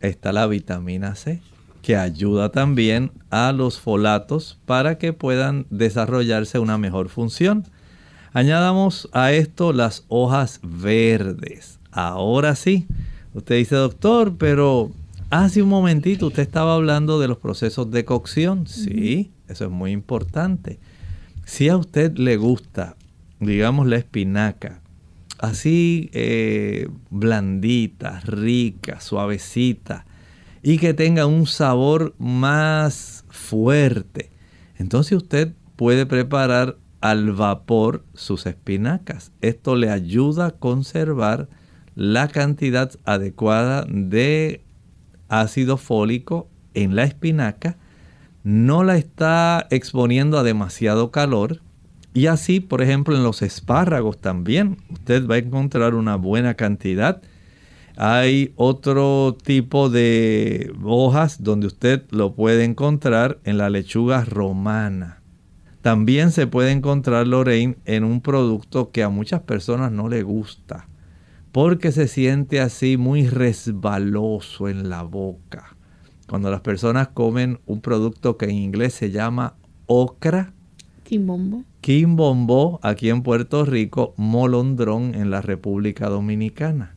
Está 0.00 0.32
la 0.32 0.46
vitamina 0.46 1.14
C, 1.14 1.40
que 1.82 1.96
ayuda 1.96 2.50
también 2.50 3.10
a 3.30 3.52
los 3.52 3.78
folatos 3.80 4.58
para 4.64 4.98
que 4.98 5.12
puedan 5.12 5.66
desarrollarse 5.70 6.58
una 6.58 6.78
mejor 6.78 7.08
función. 7.08 7.64
Añadamos 8.34 9.10
a 9.12 9.32
esto 9.32 9.74
las 9.74 10.04
hojas 10.08 10.60
verdes. 10.62 11.78
Ahora 11.90 12.56
sí, 12.56 12.86
usted 13.34 13.56
dice, 13.56 13.76
doctor, 13.76 14.36
pero 14.38 14.90
hace 15.28 15.60
un 15.60 15.68
momentito 15.68 16.28
usted 16.28 16.42
estaba 16.42 16.74
hablando 16.74 17.20
de 17.20 17.28
los 17.28 17.36
procesos 17.36 17.90
de 17.90 18.06
cocción. 18.06 18.66
Sí, 18.66 19.32
eso 19.48 19.66
es 19.66 19.70
muy 19.70 19.90
importante. 19.92 20.78
Si 21.44 21.68
a 21.68 21.76
usted 21.76 22.16
le 22.16 22.38
gusta, 22.38 22.96
digamos, 23.38 23.86
la 23.86 23.96
espinaca, 23.96 24.80
así 25.38 26.08
eh, 26.14 26.88
blandita, 27.10 28.20
rica, 28.20 29.00
suavecita, 29.00 30.06
y 30.62 30.78
que 30.78 30.94
tenga 30.94 31.26
un 31.26 31.46
sabor 31.46 32.14
más 32.18 33.26
fuerte, 33.28 34.30
entonces 34.78 35.18
usted 35.18 35.52
puede 35.76 36.06
preparar 36.06 36.78
al 37.02 37.32
vapor 37.32 38.04
sus 38.14 38.46
espinacas. 38.46 39.32
Esto 39.42 39.76
le 39.76 39.90
ayuda 39.90 40.46
a 40.46 40.50
conservar 40.52 41.48
la 41.94 42.28
cantidad 42.28 42.90
adecuada 43.04 43.84
de 43.88 44.62
ácido 45.28 45.76
fólico 45.76 46.48
en 46.74 46.96
la 46.96 47.04
espinaca, 47.04 47.76
no 48.44 48.82
la 48.82 48.96
está 48.96 49.66
exponiendo 49.70 50.38
a 50.38 50.42
demasiado 50.42 51.10
calor 51.10 51.60
y 52.14 52.26
así, 52.26 52.60
por 52.60 52.82
ejemplo, 52.82 53.16
en 53.16 53.24
los 53.24 53.42
espárragos 53.42 54.18
también 54.18 54.78
usted 54.90 55.26
va 55.26 55.36
a 55.36 55.38
encontrar 55.38 55.94
una 55.94 56.16
buena 56.16 56.54
cantidad. 56.54 57.22
Hay 57.96 58.52
otro 58.56 59.36
tipo 59.42 59.90
de 59.90 60.72
hojas 60.82 61.42
donde 61.42 61.66
usted 61.66 62.04
lo 62.10 62.34
puede 62.34 62.64
encontrar 62.64 63.38
en 63.44 63.58
la 63.58 63.70
lechuga 63.70 64.24
romana. 64.24 65.21
También 65.82 66.30
se 66.30 66.46
puede 66.46 66.70
encontrar 66.70 67.26
Lorraine 67.26 67.76
en 67.84 68.04
un 68.04 68.20
producto 68.20 68.90
que 68.90 69.02
a 69.02 69.08
muchas 69.08 69.42
personas 69.42 69.92
no 69.92 70.08
le 70.08 70.22
gusta 70.22 70.88
porque 71.52 71.92
se 71.92 72.08
siente 72.08 72.60
así 72.60 72.96
muy 72.96 73.28
resbaloso 73.28 74.68
en 74.68 74.88
la 74.88 75.02
boca. 75.02 75.76
Cuando 76.28 76.50
las 76.50 76.62
personas 76.62 77.08
comen 77.08 77.60
un 77.66 77.82
producto 77.82 78.38
que 78.38 78.46
en 78.46 78.52
inglés 78.52 78.94
se 78.94 79.10
llama 79.10 79.54
ocra, 79.86 80.54
quimbombo, 81.04 81.64
quimbombo 81.82 82.80
aquí 82.82 83.10
en 83.10 83.22
Puerto 83.22 83.66
Rico, 83.66 84.14
molondrón 84.16 85.14
en 85.14 85.30
la 85.30 85.42
República 85.42 86.08
Dominicana. 86.08 86.94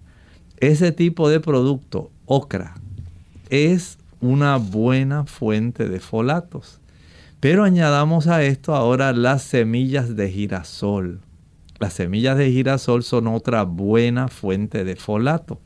Ese 0.62 0.94
tipo 0.94 1.28
de 1.28 1.42
producto, 1.42 2.12
ocra, 2.26 2.76
es 3.50 3.98
una 4.22 4.56
buena 4.56 5.26
fuente 5.26 5.90
de 5.90 6.00
folatos. 6.00 6.80
Pero 7.40 7.64
añadamos 7.64 8.28
a 8.28 8.44
esto 8.44 8.76
ahora 8.76 9.14
las 9.14 9.44
semillas 9.44 10.16
de 10.16 10.30
girasol. 10.30 11.22
Las 11.80 11.94
semillas 11.94 12.38
de 12.38 12.52
girasol 12.52 13.04
son 13.04 13.28
otra 13.28 13.64
buena 13.64 14.28
fuente 14.28 14.84
de 14.84 14.96
folato. 14.96 15.60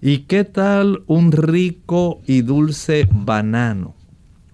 ¿Y 0.00 0.20
qué 0.20 0.44
tal 0.44 1.02
un 1.06 1.32
rico 1.32 2.22
y 2.26 2.42
dulce 2.42 3.06
banano? 3.10 3.94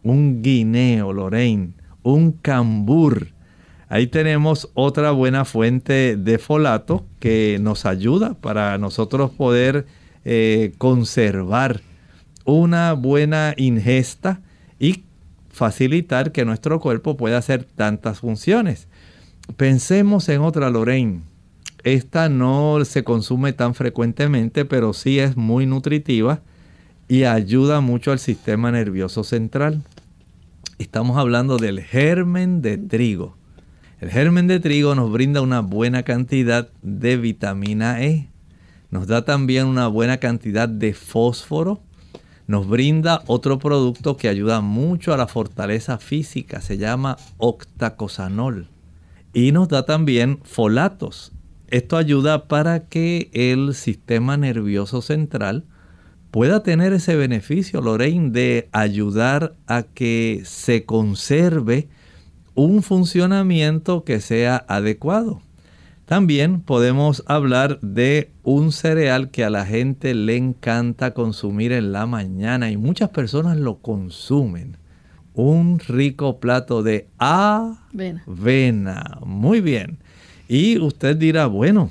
Un 0.02 0.42
guineo, 0.42 1.12
Lorraine, 1.12 1.74
un 2.02 2.32
cambur. 2.32 3.28
Ahí 3.88 4.08
tenemos 4.08 4.70
otra 4.74 5.12
buena 5.12 5.44
fuente 5.44 6.16
de 6.16 6.38
folato 6.38 7.06
que 7.20 7.58
nos 7.60 7.86
ayuda 7.86 8.34
para 8.34 8.76
nosotros 8.78 9.30
poder 9.30 9.86
eh, 10.24 10.72
conservar 10.78 11.82
una 12.44 12.94
buena 12.94 13.54
ingesta 13.56 14.40
y 14.80 15.04
facilitar 15.56 16.32
que 16.32 16.44
nuestro 16.44 16.80
cuerpo 16.80 17.16
pueda 17.16 17.38
hacer 17.38 17.64
tantas 17.64 18.20
funciones. 18.20 18.88
Pensemos 19.56 20.28
en 20.28 20.42
otra 20.42 20.68
Lorraine. 20.68 21.22
Esta 21.82 22.28
no 22.28 22.84
se 22.84 23.04
consume 23.04 23.54
tan 23.54 23.74
frecuentemente, 23.74 24.66
pero 24.66 24.92
sí 24.92 25.18
es 25.18 25.34
muy 25.38 25.64
nutritiva 25.64 26.42
y 27.08 27.24
ayuda 27.24 27.80
mucho 27.80 28.12
al 28.12 28.18
sistema 28.18 28.70
nervioso 28.70 29.24
central. 29.24 29.82
Estamos 30.78 31.16
hablando 31.16 31.56
del 31.56 31.80
germen 31.80 32.60
de 32.60 32.76
trigo. 32.76 33.38
El 33.98 34.10
germen 34.10 34.48
de 34.48 34.60
trigo 34.60 34.94
nos 34.94 35.10
brinda 35.10 35.40
una 35.40 35.60
buena 35.60 36.02
cantidad 36.02 36.68
de 36.82 37.16
vitamina 37.16 38.02
E. 38.04 38.28
Nos 38.90 39.06
da 39.06 39.24
también 39.24 39.68
una 39.68 39.86
buena 39.86 40.18
cantidad 40.18 40.68
de 40.68 40.92
fósforo. 40.92 41.80
Nos 42.46 42.68
brinda 42.68 43.22
otro 43.26 43.58
producto 43.58 44.16
que 44.16 44.28
ayuda 44.28 44.60
mucho 44.60 45.12
a 45.12 45.16
la 45.16 45.26
fortaleza 45.26 45.98
física. 45.98 46.60
Se 46.60 46.78
llama 46.78 47.16
octacosanol 47.38 48.68
y 49.32 49.52
nos 49.52 49.68
da 49.68 49.84
también 49.84 50.38
folatos. 50.44 51.32
Esto 51.68 51.96
ayuda 51.96 52.46
para 52.46 52.86
que 52.88 53.30
el 53.32 53.74
sistema 53.74 54.36
nervioso 54.36 55.02
central 55.02 55.64
pueda 56.30 56.62
tener 56.62 56.92
ese 56.92 57.16
beneficio, 57.16 57.80
Lorraine, 57.80 58.30
de 58.30 58.68
ayudar 58.70 59.54
a 59.66 59.82
que 59.82 60.42
se 60.44 60.84
conserve 60.84 61.88
un 62.54 62.82
funcionamiento 62.82 64.04
que 64.04 64.20
sea 64.20 64.64
adecuado. 64.68 65.42
También 66.06 66.60
podemos 66.60 67.22
hablar 67.26 67.80
de 67.80 68.30
un 68.42 68.72
cereal 68.72 69.30
que 69.30 69.44
a 69.44 69.50
la 69.50 69.66
gente 69.66 70.14
le 70.14 70.36
encanta 70.36 71.12
consumir 71.12 71.72
en 71.72 71.92
la 71.92 72.06
mañana 72.06 72.70
y 72.70 72.76
muchas 72.76 73.10
personas 73.10 73.58
lo 73.58 73.78
consumen 73.78 74.78
un 75.36 75.78
rico 75.78 76.40
plato 76.40 76.82
de 76.82 77.08
avena. 77.18 79.20
Muy 79.24 79.60
bien. 79.60 79.98
Y 80.48 80.78
usted 80.78 81.16
dirá, 81.16 81.46
bueno, 81.46 81.90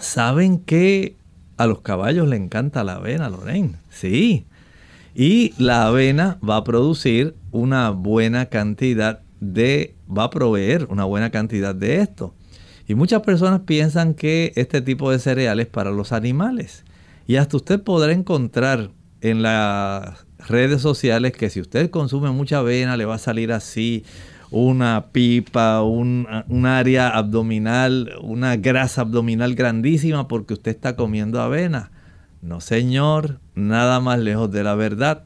¿saben 0.00 0.60
que 0.60 1.16
a 1.56 1.66
los 1.66 1.80
caballos 1.80 2.28
le 2.28 2.36
encanta 2.36 2.84
la 2.84 2.94
avena, 2.94 3.28
Lorraine? 3.28 3.74
Sí. 3.90 4.46
Y 5.14 5.52
la 5.58 5.86
avena 5.86 6.38
va 6.48 6.58
a 6.58 6.64
producir 6.64 7.34
una 7.50 7.90
buena 7.90 8.46
cantidad 8.46 9.20
de, 9.40 9.96
va 10.08 10.24
a 10.24 10.30
proveer 10.30 10.86
una 10.88 11.04
buena 11.04 11.30
cantidad 11.30 11.74
de 11.74 12.00
esto. 12.00 12.32
Y 12.86 12.94
muchas 12.94 13.22
personas 13.22 13.60
piensan 13.60 14.14
que 14.14 14.52
este 14.56 14.82
tipo 14.82 15.10
de 15.10 15.18
cereales 15.18 15.66
para 15.66 15.90
los 15.90 16.12
animales. 16.12 16.84
Y 17.26 17.36
hasta 17.36 17.56
usted 17.56 17.82
podrá 17.82 18.12
encontrar 18.12 18.90
en 19.20 19.42
la 19.42 20.16
redes 20.48 20.82
sociales 20.82 21.32
que 21.32 21.50
si 21.50 21.60
usted 21.60 21.90
consume 21.90 22.30
mucha 22.30 22.58
avena 22.58 22.96
le 22.96 23.04
va 23.04 23.14
a 23.14 23.18
salir 23.18 23.52
así 23.52 24.04
una 24.50 25.06
pipa, 25.12 25.82
un, 25.82 26.26
área 26.66 27.08
abdominal, 27.08 28.12
una 28.20 28.56
grasa 28.56 29.02
abdominal 29.02 29.54
grandísima 29.54 30.28
porque 30.28 30.54
usted 30.54 30.72
está 30.72 30.94
comiendo 30.96 31.40
avena. 31.40 31.90
No, 32.42 32.60
señor, 32.60 33.38
nada 33.54 34.00
más 34.00 34.18
lejos 34.18 34.50
de 34.50 34.64
la 34.64 34.74
verdad. 34.74 35.24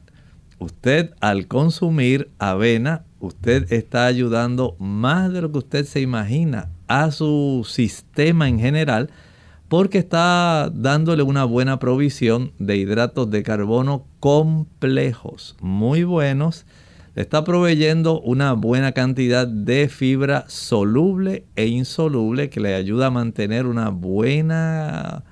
Usted 0.59 1.11
al 1.19 1.47
consumir 1.47 2.29
avena, 2.39 3.03
usted 3.19 3.71
está 3.73 4.05
ayudando 4.05 4.75
más 4.79 5.33
de 5.33 5.41
lo 5.41 5.51
que 5.51 5.57
usted 5.57 5.85
se 5.85 5.99
imagina 5.99 6.69
a 6.87 7.11
su 7.11 7.65
sistema 7.67 8.47
en 8.47 8.59
general 8.59 9.09
porque 9.67 9.97
está 9.97 10.71
dándole 10.73 11.23
una 11.23 11.43
buena 11.43 11.79
provisión 11.79 12.53
de 12.57 12.77
hidratos 12.77 13.29
de 13.29 13.43
carbono 13.43 14.05
complejos, 14.19 15.57
muy 15.59 16.03
buenos. 16.03 16.65
Le 17.15 17.23
está 17.23 17.43
proveyendo 17.43 18.21
una 18.21 18.53
buena 18.53 18.91
cantidad 18.91 19.47
de 19.47 19.89
fibra 19.89 20.45
soluble 20.47 21.45
e 21.55 21.65
insoluble 21.67 22.49
que 22.49 22.59
le 22.59 22.75
ayuda 22.75 23.07
a 23.07 23.11
mantener 23.11 23.65
una 23.65 23.89
buena 23.89 25.23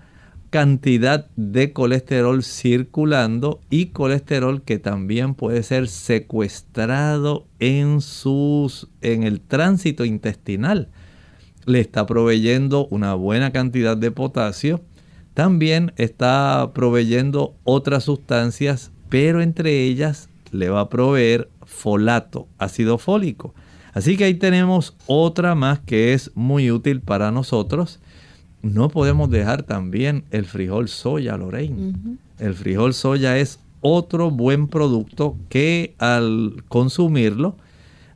cantidad 0.49 1.27
de 1.35 1.73
colesterol 1.73 2.43
circulando 2.43 3.61
y 3.69 3.87
colesterol 3.87 4.63
que 4.63 4.79
también 4.79 5.35
puede 5.35 5.63
ser 5.63 5.87
secuestrado 5.87 7.45
en 7.59 8.01
sus 8.01 8.89
en 9.01 9.23
el 9.23 9.41
tránsito 9.41 10.05
intestinal 10.05 10.89
le 11.65 11.79
está 11.79 12.05
proveyendo 12.05 12.87
una 12.87 13.13
buena 13.13 13.51
cantidad 13.51 13.97
de 13.97 14.11
potasio. 14.11 14.81
También 15.33 15.93
está 15.97 16.71
proveyendo 16.73 17.55
otras 17.63 18.05
sustancias, 18.05 18.91
pero 19.09 19.41
entre 19.41 19.83
ellas 19.83 20.29
le 20.51 20.69
va 20.69 20.81
a 20.81 20.89
proveer 20.89 21.49
folato, 21.65 22.47
ácido 22.57 22.97
fólico. 22.97 23.53
Así 23.93 24.17
que 24.17 24.25
ahí 24.25 24.33
tenemos 24.33 24.95
otra 25.07 25.55
más 25.55 25.79
que 25.79 26.13
es 26.13 26.31
muy 26.35 26.71
útil 26.71 27.01
para 27.01 27.31
nosotros. 27.31 27.99
No 28.61 28.89
podemos 28.89 29.29
dejar 29.29 29.63
también 29.63 30.25
el 30.31 30.45
frijol 30.45 30.89
soya, 30.89 31.37
Lorraine. 31.37 31.93
El 32.39 32.53
frijol 32.55 32.93
soya 32.93 33.37
es 33.37 33.59
otro 33.81 34.31
buen 34.31 34.67
producto 34.67 35.37
que 35.49 35.95
al 35.99 36.63
consumirlo 36.67 37.55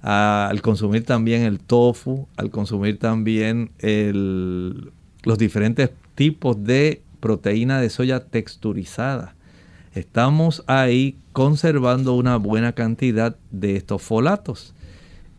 al 0.02 0.62
consumir 0.62 1.04
también 1.04 1.41
el 1.41 1.60
tofu, 1.60 2.28
al 2.38 2.50
consumir 2.50 3.00
también 3.00 3.72
los 3.82 5.38
diferentes 5.38 5.91
tipos 6.16 6.64
de 6.64 7.02
proteína 7.20 7.82
de 7.82 7.89
soya 7.89 8.22
texturizada. 8.22 9.36
Estamos 9.93 10.64
ahí 10.68 11.18
conservando 11.34 12.14
una 12.14 12.38
buena 12.38 12.74
cantidad 12.74 13.36
de 13.52 13.76
estos 13.76 14.02
folatos. 14.02 14.74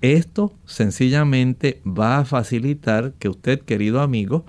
Esto 0.03 0.53
sencillamente 0.67 1.81
va 1.87 2.19
a 2.19 2.25
facilitar 2.25 3.13
que 3.19 3.29
usted, 3.29 3.61
querido 3.61 4.01
amigo, 4.01 4.45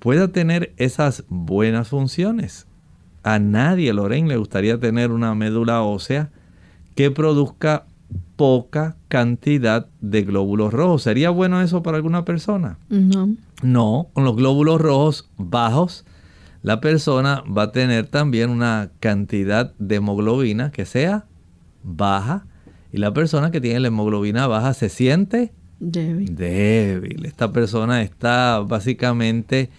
pueda 0.00 0.28
tener 0.28 0.72
esas 0.76 1.24
buenas 1.28 1.88
funciones. 1.88 2.66
A 3.22 3.38
nadie, 3.38 3.92
Lorraine, 3.92 4.28
le 4.28 4.36
gustaría 4.36 4.78
tener 4.78 5.10
una 5.10 5.34
médula 5.34 5.82
ósea 5.82 6.30
que 6.94 7.10
produzca 7.10 7.86
poca 8.36 8.96
cantidad 9.08 9.86
de 10.00 10.22
glóbulos 10.22 10.72
rojos. 10.72 11.02
¿Sería 11.02 11.30
bueno 11.30 11.62
eso 11.62 11.82
para 11.82 11.96
alguna 11.96 12.24
persona? 12.24 12.78
No. 12.88 13.34
No, 13.62 14.08
con 14.12 14.24
los 14.24 14.36
glóbulos 14.36 14.80
rojos 14.80 15.30
bajos, 15.36 16.04
la 16.62 16.80
persona 16.80 17.42
va 17.46 17.64
a 17.64 17.72
tener 17.72 18.06
también 18.06 18.50
una 18.50 18.90
cantidad 19.00 19.72
de 19.78 19.96
hemoglobina 19.96 20.70
que 20.72 20.86
sea 20.86 21.24
baja 21.82 22.46
y 22.92 22.98
la 22.98 23.12
persona 23.12 23.50
que 23.50 23.60
tiene 23.60 23.80
la 23.80 23.88
hemoglobina 23.88 24.46
baja 24.46 24.74
se 24.74 24.88
siente 24.88 25.52
débil. 25.80 26.34
débil. 26.34 27.26
Esta 27.26 27.52
persona 27.52 28.02
está 28.02 28.60
básicamente 28.60 29.70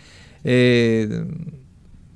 eh, 0.44 1.26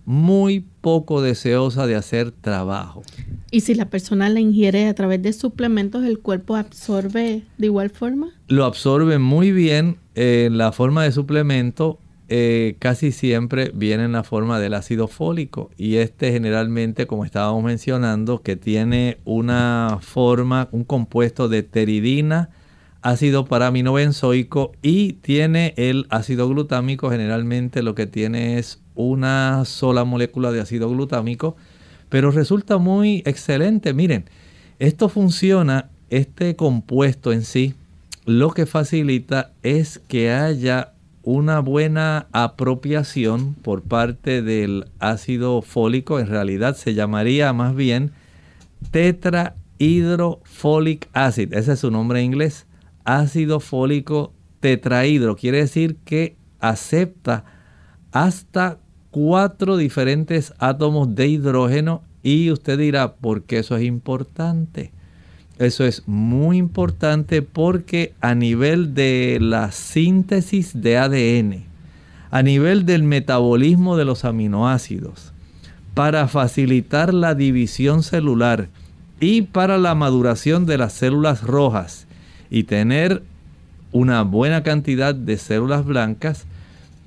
muy 0.05 0.65
poco 0.81 1.21
deseosa 1.21 1.87
de 1.87 1.95
hacer 1.95 2.31
trabajo. 2.31 3.03
¿Y 3.51 3.61
si 3.61 3.73
la 3.73 3.89
persona 3.89 4.29
la 4.29 4.39
ingiere 4.39 4.87
a 4.87 4.93
través 4.93 5.21
de 5.21 5.33
suplementos, 5.33 6.03
el 6.03 6.19
cuerpo 6.19 6.55
absorbe 6.55 7.43
de 7.57 7.65
igual 7.65 7.89
forma? 7.89 8.29
Lo 8.47 8.65
absorbe 8.65 9.17
muy 9.17 9.51
bien 9.51 9.97
en 10.13 10.57
la 10.57 10.71
forma 10.71 11.03
de 11.03 11.11
suplemento. 11.11 11.99
Eh, 12.31 12.75
casi 12.77 13.11
siempre 13.11 13.71
viene 13.73 14.03
en 14.03 14.11
la 14.11 14.23
forma 14.23 14.59
del 14.59 14.75
ácido 14.75 15.07
fólico 15.07 15.71
y 15.77 15.95
este 15.95 16.31
generalmente, 16.31 17.07
como 17.07 17.25
estábamos 17.25 17.63
mencionando, 17.63 18.43
que 18.43 18.55
tiene 18.55 19.17
una 19.25 19.97
forma, 19.99 20.69
un 20.71 20.83
compuesto 20.83 21.49
de 21.49 21.63
teridina, 21.63 22.51
ácido 23.01 23.45
paraminobenzoico 23.45 24.73
y 24.83 25.13
tiene 25.13 25.73
el 25.75 26.05
ácido 26.11 26.47
glutámico, 26.47 27.09
generalmente 27.09 27.81
lo 27.81 27.95
que 27.95 28.05
tiene 28.05 28.59
es 28.59 28.79
una 28.93 29.65
sola 29.65 30.03
molécula 30.03 30.51
de 30.51 30.61
ácido 30.61 30.87
glutámico 30.87 31.55
pero 32.09 32.31
resulta 32.31 32.77
muy 32.77 33.23
excelente. 33.25 33.93
Miren, 33.93 34.25
esto 34.79 35.09
funciona, 35.09 35.89
este 36.09 36.55
compuesto 36.55 37.31
en 37.31 37.43
sí, 37.43 37.75
lo 38.25 38.51
que 38.51 38.65
facilita 38.65 39.51
es 39.63 40.01
que 40.07 40.31
haya 40.31 40.93
una 41.23 41.59
buena 41.59 42.27
apropiación 42.31 43.53
por 43.55 43.81
parte 43.83 44.41
del 44.41 44.85
ácido 44.99 45.61
fólico, 45.61 46.19
en 46.19 46.27
realidad 46.27 46.75
se 46.75 46.93
llamaría 46.93 47.51
más 47.53 47.75
bien 47.75 48.11
tetrahidrofolic 48.91 51.07
acid, 51.13 51.53
ese 51.53 51.73
es 51.73 51.79
su 51.79 51.91
nombre 51.91 52.19
en 52.19 52.25
inglés, 52.25 52.65
ácido 53.03 53.59
fólico 53.59 54.33
tetrahidro, 54.59 55.35
quiere 55.35 55.59
decir 55.59 55.97
que 56.05 56.35
acepta 56.59 57.45
hasta 58.11 58.79
cuatro 59.11 59.77
diferentes 59.77 60.53
átomos 60.59 61.15
de 61.15 61.27
hidrógeno 61.27 62.01
y 62.23 62.51
usted 62.51 62.77
dirá, 62.77 63.13
¿por 63.13 63.43
qué 63.43 63.59
eso 63.59 63.77
es 63.77 63.83
importante? 63.83 64.91
Eso 65.57 65.83
es 65.85 66.03
muy 66.07 66.57
importante 66.57 67.41
porque 67.41 68.13
a 68.21 68.33
nivel 68.33 68.93
de 68.93 69.39
la 69.41 69.71
síntesis 69.71 70.81
de 70.81 70.97
ADN, 70.97 71.65
a 72.31 72.43
nivel 72.43 72.85
del 72.85 73.03
metabolismo 73.03 73.97
de 73.97 74.05
los 74.05 74.23
aminoácidos, 74.23 75.33
para 75.93 76.27
facilitar 76.27 77.13
la 77.13 77.35
división 77.35 78.03
celular 78.03 78.69
y 79.19 79.41
para 79.41 79.77
la 79.77 79.95
maduración 79.95 80.65
de 80.65 80.77
las 80.77 80.93
células 80.93 81.43
rojas 81.43 82.07
y 82.49 82.63
tener 82.63 83.21
una 83.91 84.21
buena 84.21 84.63
cantidad 84.63 85.13
de 85.13 85.37
células 85.37 85.83
blancas, 85.83 86.45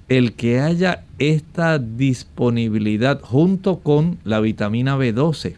el 0.09 0.35
que 0.35 0.61
haya 0.61 1.05
esta 1.31 1.79
disponibilidad 1.79 3.21
junto 3.21 3.79
con 3.79 4.19
la 4.25 4.41
vitamina 4.41 4.97
B12. 4.97 5.55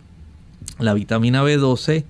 La 0.78 0.92
vitamina 0.92 1.42
B12 1.42 2.04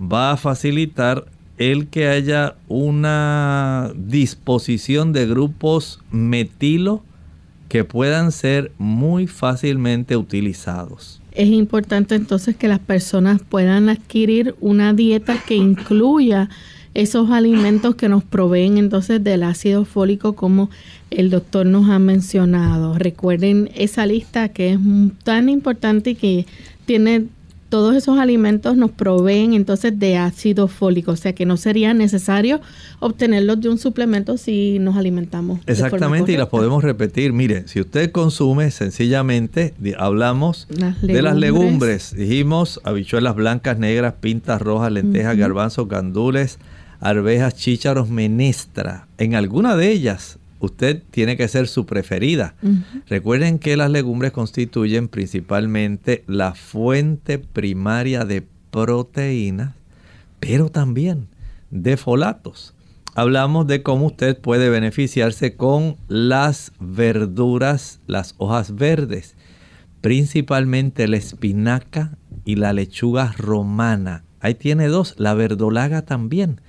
va 0.00 0.32
a 0.32 0.36
facilitar 0.36 1.26
el 1.58 1.88
que 1.88 2.08
haya 2.08 2.56
una 2.68 3.92
disposición 3.94 5.12
de 5.12 5.26
grupos 5.26 6.00
metilo 6.10 7.02
que 7.68 7.84
puedan 7.84 8.32
ser 8.32 8.72
muy 8.78 9.26
fácilmente 9.26 10.16
utilizados. 10.16 11.20
Es 11.32 11.48
importante 11.48 12.14
entonces 12.14 12.56
que 12.56 12.68
las 12.68 12.78
personas 12.78 13.40
puedan 13.46 13.88
adquirir 13.88 14.54
una 14.60 14.94
dieta 14.94 15.36
que 15.46 15.56
incluya 15.56 16.48
esos 16.94 17.30
alimentos 17.30 17.96
que 17.96 18.08
nos 18.08 18.22
proveen 18.22 18.78
entonces 18.78 19.22
del 19.22 19.42
ácido 19.42 19.84
fólico 19.84 20.34
como 20.34 20.70
el 21.16 21.30
doctor 21.30 21.66
nos 21.66 21.88
ha 21.90 21.98
mencionado. 21.98 22.98
Recuerden 22.98 23.70
esa 23.74 24.06
lista 24.06 24.48
que 24.48 24.72
es 24.72 24.78
tan 25.24 25.48
importante 25.48 26.10
y 26.10 26.14
que 26.14 26.46
tiene 26.86 27.26
todos 27.74 27.96
esos 27.96 28.20
alimentos 28.20 28.76
nos 28.76 28.92
proveen 28.92 29.52
entonces 29.52 29.98
de 29.98 30.16
ácido 30.16 30.68
fólico, 30.68 31.10
o 31.10 31.16
sea 31.16 31.32
que 31.32 31.44
no 31.44 31.56
sería 31.56 31.92
necesario 31.92 32.60
obtenerlos 33.00 33.60
de 33.60 33.68
un 33.68 33.78
suplemento 33.78 34.36
si 34.36 34.78
nos 34.78 34.96
alimentamos. 34.96 35.58
Exactamente, 35.66 36.30
y 36.30 36.36
las 36.36 36.46
podemos 36.46 36.84
repetir. 36.84 37.32
Mire, 37.32 37.66
si 37.66 37.80
usted 37.80 38.12
consume 38.12 38.70
sencillamente, 38.70 39.74
hablamos 39.98 40.68
de 41.02 41.20
las 41.20 41.36
legumbres, 41.36 42.14
dijimos 42.16 42.80
habichuelas 42.84 43.34
blancas, 43.34 43.76
negras, 43.76 44.14
pintas 44.20 44.62
rojas, 44.62 44.92
lentejas, 44.92 45.36
garbanzos, 45.36 45.88
gandules, 45.88 46.60
arvejas, 47.00 47.56
chícharos, 47.56 48.08
menestra. 48.08 49.08
En 49.18 49.34
alguna 49.34 49.74
de 49.74 49.90
ellas 49.90 50.38
usted 50.64 51.02
tiene 51.10 51.36
que 51.36 51.48
ser 51.48 51.68
su 51.68 51.86
preferida. 51.86 52.54
Recuerden 53.08 53.58
que 53.58 53.76
las 53.76 53.90
legumbres 53.90 54.32
constituyen 54.32 55.08
principalmente 55.08 56.24
la 56.26 56.54
fuente 56.54 57.38
primaria 57.38 58.24
de 58.24 58.46
proteínas, 58.70 59.74
pero 60.40 60.70
también 60.70 61.28
de 61.70 61.96
folatos. 61.96 62.74
Hablamos 63.14 63.66
de 63.66 63.82
cómo 63.82 64.06
usted 64.06 64.38
puede 64.38 64.68
beneficiarse 64.70 65.56
con 65.56 65.96
las 66.08 66.72
verduras, 66.80 68.00
las 68.06 68.34
hojas 68.38 68.74
verdes, 68.74 69.36
principalmente 70.00 71.06
la 71.06 71.16
espinaca 71.16 72.18
y 72.44 72.56
la 72.56 72.72
lechuga 72.72 73.32
romana. 73.38 74.24
Ahí 74.40 74.54
tiene 74.54 74.88
dos, 74.88 75.14
la 75.16 75.34
verdolaga 75.34 76.02
también 76.02 76.60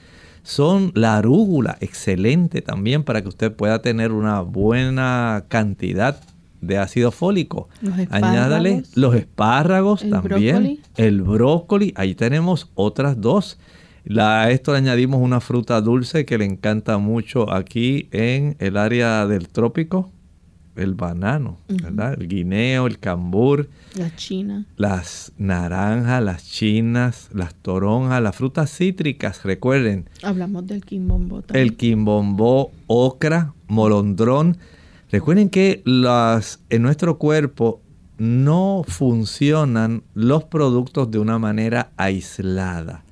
son 0.45 0.91
la 0.93 1.17
arúgula, 1.17 1.75
excelente 1.81 2.61
también 2.61 3.03
para 3.03 3.23
que 3.23 3.27
usted 3.27 3.51
pueda 3.51 3.81
tener 3.81 4.11
una 4.11 4.41
buena 4.41 5.45
cantidad 5.47 6.21
de 6.61 6.77
ácido 6.77 7.11
fólico. 7.11 7.67
Añádale 8.11 8.83
los 8.93 9.15
espárragos 9.15 10.07
también, 10.07 10.79
el 10.97 11.23
brócoli, 11.23 11.93
ahí 11.97 12.13
tenemos 12.13 12.69
otras 12.75 13.19
dos. 13.19 13.57
a 14.19 14.51
esto 14.51 14.71
le 14.71 14.77
añadimos 14.77 15.19
una 15.19 15.41
fruta 15.41 15.81
dulce 15.81 16.25
que 16.25 16.37
le 16.37 16.45
encanta 16.45 16.99
mucho 16.99 17.51
aquí 17.51 18.07
en 18.11 18.55
el 18.59 18.77
área 18.77 19.25
del 19.25 19.49
trópico, 19.49 20.11
el 20.75 20.93
banano, 20.93 21.57
¿verdad? 21.67 22.15
El 22.19 22.27
guineo, 22.27 22.87
el 22.87 22.99
cambur. 22.99 23.69
La 23.95 24.15
china. 24.15 24.65
Las 24.77 25.31
naranjas, 25.37 26.23
las 26.23 26.45
chinas, 26.45 27.29
las 27.33 27.55
toronjas, 27.55 28.21
las 28.21 28.35
frutas 28.35 28.75
cítricas, 28.75 29.43
recuerden. 29.43 30.09
Hablamos 30.23 30.67
del 30.67 30.83
quimbombó 30.83 31.41
también. 31.41 31.67
El 31.67 31.77
quimbombó, 31.77 32.71
ocra, 32.87 33.53
molondrón. 33.67 34.57
Recuerden 35.11 35.49
que 35.49 35.81
las, 35.85 36.59
en 36.69 36.81
nuestro 36.81 37.17
cuerpo 37.17 37.81
no 38.17 38.83
funcionan 38.87 40.03
los 40.13 40.45
productos 40.45 41.11
de 41.11 41.19
una 41.19 41.39
manera 41.39 41.91
aislada. 41.97 43.03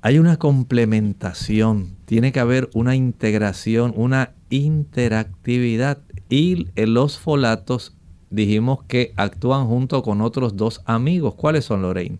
Hay 0.00 0.18
una 0.18 0.36
complementación, 0.36 1.96
tiene 2.04 2.32
que 2.32 2.40
haber 2.40 2.70
una 2.72 2.94
integración, 2.94 3.92
una 3.96 4.32
interactividad 4.48 5.98
y 6.28 6.66
los 6.76 7.18
folatos 7.18 7.94
dijimos 8.30 8.80
que 8.86 9.12
actúan 9.16 9.66
junto 9.66 10.02
con 10.02 10.20
otros 10.20 10.56
dos 10.56 10.82
amigos. 10.84 11.34
¿Cuáles 11.34 11.64
son, 11.64 11.82
Lorraine? 11.82 12.18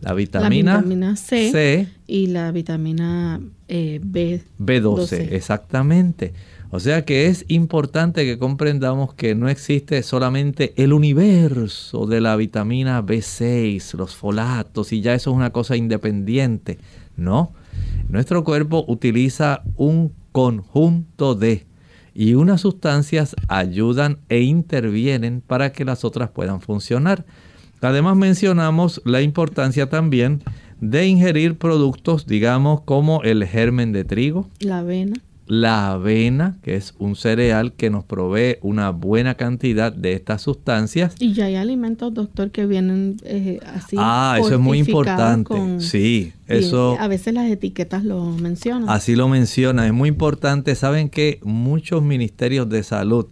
La 0.00 0.14
vitamina, 0.14 1.14
C, 1.14 1.88
y 2.08 2.26
la 2.26 2.50
vitamina 2.50 3.40
eh, 3.68 4.00
B, 4.02 4.42
B12. 4.58 5.28
Exactamente. 5.30 6.32
O 6.70 6.80
sea 6.80 7.04
que 7.04 7.26
es 7.26 7.44
importante 7.48 8.24
que 8.24 8.38
comprendamos 8.38 9.14
que 9.14 9.34
no 9.34 9.48
existe 9.48 10.02
solamente 10.02 10.72
el 10.82 10.92
universo 10.92 12.06
de 12.06 12.20
la 12.20 12.34
vitamina 12.34 13.00
B6, 13.02 13.94
los 13.94 14.16
folatos, 14.16 14.92
y 14.92 15.02
ya 15.02 15.14
eso 15.14 15.30
es 15.30 15.36
una 15.36 15.50
cosa 15.50 15.76
independiente. 15.76 16.78
No, 17.16 17.52
nuestro 18.08 18.42
cuerpo 18.42 18.84
utiliza 18.88 19.62
un 19.76 20.12
conjunto 20.32 21.34
de 21.34 21.66
y 22.14 22.34
unas 22.34 22.60
sustancias 22.60 23.34
ayudan 23.48 24.18
e 24.28 24.40
intervienen 24.40 25.40
para 25.40 25.72
que 25.72 25.84
las 25.84 26.04
otras 26.04 26.30
puedan 26.30 26.60
funcionar. 26.60 27.24
Además 27.80 28.16
mencionamos 28.16 29.02
la 29.04 29.22
importancia 29.22 29.88
también 29.88 30.42
de 30.80 31.06
ingerir 31.06 31.58
productos, 31.58 32.26
digamos, 32.26 32.82
como 32.82 33.22
el 33.22 33.44
germen 33.44 33.92
de 33.92 34.04
trigo, 34.04 34.48
la 34.60 34.78
avena, 34.78 35.14
la 35.46 35.92
avena, 35.92 36.58
que 36.62 36.76
es 36.76 36.94
un 36.98 37.16
cereal 37.16 37.72
que 37.72 37.90
nos 37.90 38.04
provee 38.04 38.58
una 38.62 38.90
buena 38.90 39.34
cantidad 39.34 39.92
de 39.92 40.12
estas 40.12 40.42
sustancias. 40.42 41.14
Y 41.18 41.32
ya 41.32 41.46
hay 41.46 41.56
alimentos, 41.56 42.14
doctor, 42.14 42.50
que 42.50 42.66
vienen 42.66 43.16
eh, 43.24 43.60
así. 43.66 43.96
Ah, 43.98 44.36
eso 44.38 44.54
es 44.54 44.60
muy 44.60 44.78
importante. 44.78 45.80
sí, 45.80 46.32
eso. 46.46 46.96
A 47.00 47.08
veces 47.08 47.34
las 47.34 47.50
etiquetas 47.50 48.04
lo 48.04 48.24
mencionan. 48.24 48.88
Así 48.88 49.16
lo 49.16 49.28
menciona, 49.28 49.86
es 49.86 49.92
muy 49.92 50.08
importante. 50.08 50.74
Saben 50.74 51.08
que 51.08 51.40
muchos 51.42 52.02
ministerios 52.02 52.68
de 52.68 52.82
salud 52.82 53.26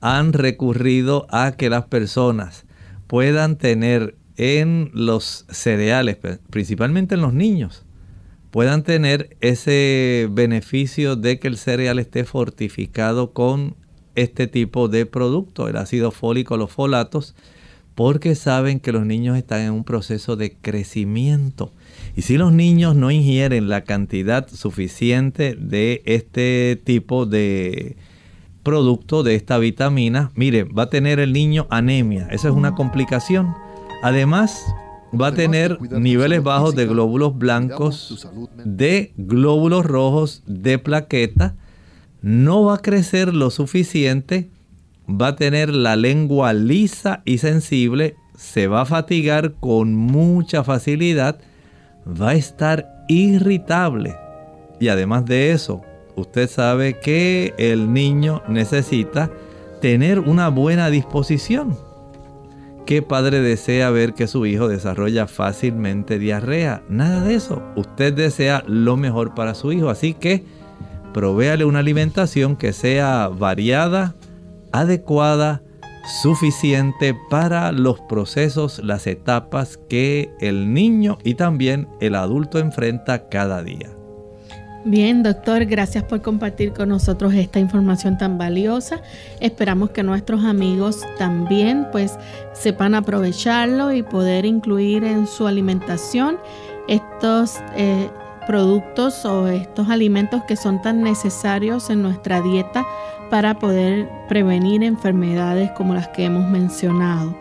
han 0.00 0.32
recurrido 0.32 1.26
a 1.30 1.52
que 1.52 1.70
las 1.70 1.86
personas 1.86 2.66
puedan 3.06 3.56
tener 3.56 4.16
en 4.36 4.90
los 4.92 5.46
cereales, 5.48 6.18
principalmente 6.50 7.14
en 7.14 7.22
los 7.22 7.32
niños, 7.32 7.85
puedan 8.56 8.84
tener 8.84 9.36
ese 9.42 10.28
beneficio 10.30 11.14
de 11.14 11.38
que 11.38 11.46
el 11.46 11.58
cereal 11.58 11.98
esté 11.98 12.24
fortificado 12.24 13.32
con 13.32 13.76
este 14.14 14.46
tipo 14.46 14.88
de 14.88 15.04
producto, 15.04 15.68
el 15.68 15.76
ácido 15.76 16.10
fólico, 16.10 16.56
los 16.56 16.72
folatos, 16.72 17.34
porque 17.94 18.34
saben 18.34 18.80
que 18.80 18.92
los 18.92 19.04
niños 19.04 19.36
están 19.36 19.60
en 19.60 19.72
un 19.72 19.84
proceso 19.84 20.36
de 20.36 20.54
crecimiento. 20.54 21.70
Y 22.16 22.22
si 22.22 22.38
los 22.38 22.50
niños 22.50 22.96
no 22.96 23.10
ingieren 23.10 23.68
la 23.68 23.84
cantidad 23.84 24.48
suficiente 24.48 25.54
de 25.54 26.00
este 26.06 26.80
tipo 26.82 27.26
de 27.26 27.96
producto, 28.62 29.22
de 29.22 29.34
esta 29.34 29.58
vitamina, 29.58 30.32
mire, 30.34 30.64
va 30.64 30.84
a 30.84 30.88
tener 30.88 31.20
el 31.20 31.34
niño 31.34 31.66
anemia. 31.68 32.26
Esa 32.30 32.48
es 32.48 32.54
una 32.54 32.74
complicación 32.74 33.52
Además, 34.02 34.64
va 35.12 35.28
a 35.28 35.34
tener 35.34 35.78
niveles 35.92 36.42
bajos 36.42 36.74
de 36.74 36.86
glóbulos 36.86 37.36
blancos, 37.36 38.28
de 38.64 39.12
glóbulos 39.16 39.84
rojos, 39.84 40.42
de 40.46 40.78
plaqueta. 40.78 41.54
No 42.22 42.64
va 42.64 42.76
a 42.76 42.82
crecer 42.82 43.34
lo 43.34 43.50
suficiente. 43.50 44.50
Va 45.08 45.28
a 45.28 45.36
tener 45.36 45.70
la 45.70 45.94
lengua 45.94 46.52
lisa 46.52 47.22
y 47.24 47.38
sensible. 47.38 48.16
Se 48.36 48.66
va 48.66 48.82
a 48.82 48.86
fatigar 48.86 49.54
con 49.60 49.94
mucha 49.94 50.64
facilidad. 50.64 51.38
Va 52.06 52.30
a 52.30 52.34
estar 52.34 53.04
irritable. 53.08 54.16
Y 54.80 54.88
además 54.88 55.24
de 55.24 55.52
eso, 55.52 55.82
usted 56.16 56.50
sabe 56.50 56.98
que 56.98 57.54
el 57.58 57.92
niño 57.92 58.42
necesita 58.48 59.30
tener 59.80 60.20
una 60.20 60.48
buena 60.48 60.90
disposición. 60.90 61.85
¿Qué 62.86 63.02
padre 63.02 63.40
desea 63.40 63.90
ver 63.90 64.14
que 64.14 64.28
su 64.28 64.46
hijo 64.46 64.68
desarrolla 64.68 65.26
fácilmente 65.26 66.20
diarrea? 66.20 66.84
Nada 66.88 67.20
de 67.24 67.34
eso. 67.34 67.60
Usted 67.74 68.14
desea 68.14 68.62
lo 68.68 68.96
mejor 68.96 69.34
para 69.34 69.54
su 69.54 69.72
hijo, 69.72 69.90
así 69.90 70.14
que 70.14 70.44
provéale 71.12 71.64
una 71.64 71.80
alimentación 71.80 72.54
que 72.54 72.72
sea 72.72 73.26
variada, 73.26 74.14
adecuada, 74.70 75.62
suficiente 76.22 77.16
para 77.28 77.72
los 77.72 78.00
procesos, 78.02 78.78
las 78.84 79.08
etapas 79.08 79.80
que 79.88 80.30
el 80.40 80.72
niño 80.72 81.18
y 81.24 81.34
también 81.34 81.88
el 82.00 82.14
adulto 82.14 82.60
enfrenta 82.60 83.28
cada 83.28 83.64
día. 83.64 83.95
Bien, 84.88 85.24
doctor, 85.24 85.64
gracias 85.64 86.04
por 86.04 86.22
compartir 86.22 86.72
con 86.72 86.90
nosotros 86.90 87.34
esta 87.34 87.58
información 87.58 88.18
tan 88.18 88.38
valiosa. 88.38 89.02
Esperamos 89.40 89.90
que 89.90 90.04
nuestros 90.04 90.44
amigos 90.44 91.00
también 91.18 91.88
pues 91.90 92.16
sepan 92.52 92.94
aprovecharlo 92.94 93.90
y 93.90 94.04
poder 94.04 94.44
incluir 94.44 95.02
en 95.02 95.26
su 95.26 95.48
alimentación 95.48 96.38
estos 96.86 97.56
eh, 97.74 98.08
productos 98.46 99.24
o 99.24 99.48
estos 99.48 99.88
alimentos 99.88 100.44
que 100.44 100.54
son 100.54 100.80
tan 100.80 101.02
necesarios 101.02 101.90
en 101.90 102.02
nuestra 102.02 102.40
dieta 102.40 102.86
para 103.28 103.58
poder 103.58 104.08
prevenir 104.28 104.84
enfermedades 104.84 105.72
como 105.72 105.94
las 105.94 106.06
que 106.10 106.26
hemos 106.26 106.48
mencionado. 106.48 107.36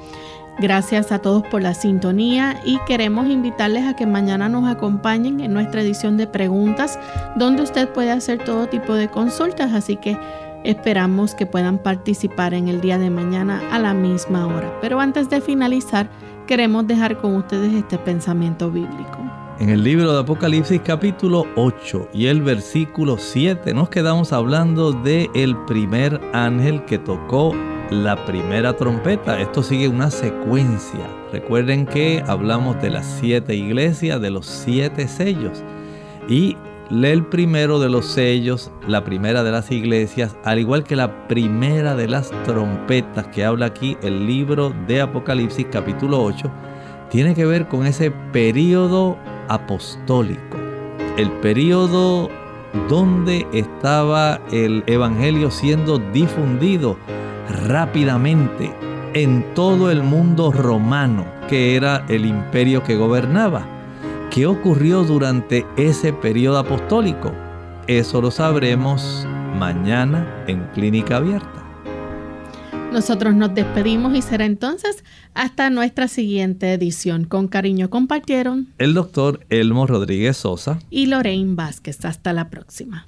Gracias 0.58 1.12
a 1.12 1.20
todos 1.20 1.44
por 1.44 1.62
la 1.62 1.74
sintonía 1.74 2.62
y 2.64 2.80
queremos 2.88 3.28
invitarles 3.28 3.86
a 3.86 3.96
que 3.96 4.06
mañana 4.06 4.48
nos 4.48 4.66
acompañen 4.70 5.42
en 5.42 5.54
nuestra 5.54 5.82
edición 5.82 6.16
de 6.16 6.28
preguntas 6.28 6.98
donde 7.36 7.62
usted 7.64 7.90
puede 7.90 8.12
hacer 8.12 8.42
todo 8.46 8.68
tipo 8.68 8.94
de 8.94 9.10
consultas, 9.10 9.74
así 9.74 9.98
que 9.98 10.18
esperamos 10.64 11.36
que 11.36 11.46
puedan 11.46 11.78
participar 11.78 12.54
en 12.54 12.70
el 12.70 12.80
día 12.80 12.98
de 12.98 13.10
mañana 13.10 13.62
a 13.70 13.80
la 13.80 13.94
misma 13.94 14.48
hora. 14.48 14.72
Pero 14.80 15.02
antes 15.02 15.30
de 15.30 15.42
finalizar, 15.42 16.10
queremos 16.48 16.88
dejar 16.88 17.18
con 17.18 17.36
ustedes 17.36 17.74
este 17.74 17.98
pensamiento 17.98 18.72
bíblico. 18.72 19.20
En 19.60 19.70
el 19.70 19.84
libro 19.84 20.14
de 20.14 20.22
Apocalipsis 20.22 20.80
capítulo 20.86 21.46
8 21.58 22.10
y 22.14 22.28
el 22.28 22.42
versículo 22.42 23.18
7 23.18 23.74
nos 23.74 23.90
quedamos 23.90 24.32
hablando 24.32 24.94
de 24.94 25.30
el 25.34 25.58
primer 25.66 26.22
ángel 26.34 26.86
que 26.86 26.98
tocó 26.98 27.54
la 27.90 28.26
primera 28.26 28.76
trompeta. 28.76 29.40
Esto 29.40 29.64
sigue 29.64 29.88
una 29.88 30.12
secuencia. 30.12 31.08
Recuerden 31.32 31.86
que 31.86 32.24
hablamos 32.28 32.82
de 32.82 32.90
las 32.90 33.06
siete 33.06 33.56
iglesias, 33.56 34.22
de 34.22 34.32
los 34.32 34.46
siete 34.46 35.08
sellos. 35.08 35.64
Y 36.28 36.58
el 36.92 37.26
primero 37.26 37.80
de 37.80 37.90
los 37.90 38.06
sellos, 38.06 38.72
la 38.88 39.04
primera 39.04 39.44
de 39.44 39.52
las 39.52 39.72
iglesias, 39.72 40.36
al 40.44 40.60
igual 40.60 40.84
que 40.84 40.96
la 40.96 41.28
primera 41.28 41.96
de 41.96 42.08
las 42.08 42.32
trompetas 42.44 43.28
que 43.28 43.44
habla 43.44 43.68
aquí 43.68 43.98
el 44.02 44.26
libro 44.26 44.74
de 44.88 45.02
Apocalipsis 45.02 45.68
capítulo 45.72 46.24
8, 46.24 46.52
tiene 47.10 47.34
que 47.36 47.46
ver 47.46 47.68
con 47.68 47.86
ese 47.86 48.12
periodo 48.32 49.18
apostólico. 49.48 50.58
El 51.18 51.32
periodo 51.40 52.30
donde 52.90 53.48
estaba 53.54 54.42
el 54.52 54.84
Evangelio 54.86 55.50
siendo 55.50 55.98
difundido 55.98 56.98
rápidamente 57.50 58.74
en 59.14 59.54
todo 59.54 59.92
el 59.92 60.04
mundo 60.04 60.52
romano, 60.52 61.26
que 61.48 61.76
era 61.76 62.06
el 62.10 62.26
imperio 62.26 62.84
que 62.84 62.96
gobernaba. 62.96 63.66
¿Qué 64.30 64.46
ocurrió 64.46 65.04
durante 65.04 65.66
ese 65.78 66.12
periodo 66.12 66.58
apostólico? 66.58 67.32
Eso 67.88 68.22
lo 68.22 68.32
sabremos 68.32 69.26
mañana 69.58 70.44
en 70.48 70.66
Clínica 70.74 71.18
Abierta. 71.18 71.64
Nosotros 72.92 73.36
nos 73.36 73.54
despedimos 73.54 74.16
y 74.16 74.22
será 74.22 74.46
entonces 74.46 75.04
hasta 75.34 75.70
nuestra 75.70 76.08
siguiente 76.08 76.74
edición. 76.74 77.26
Con 77.26 77.48
cariño 77.48 77.90
compartieron 77.90 78.68
el 78.78 78.94
doctor 78.94 79.46
Elmo 79.50 79.86
Rodríguez 79.86 80.38
Sosa 80.38 80.80
y 80.90 81.08
Lorraine 81.08 81.56
Vázquez. 81.56 82.04
Hasta 82.06 82.32
la 82.34 82.50
próxima. 82.50 83.08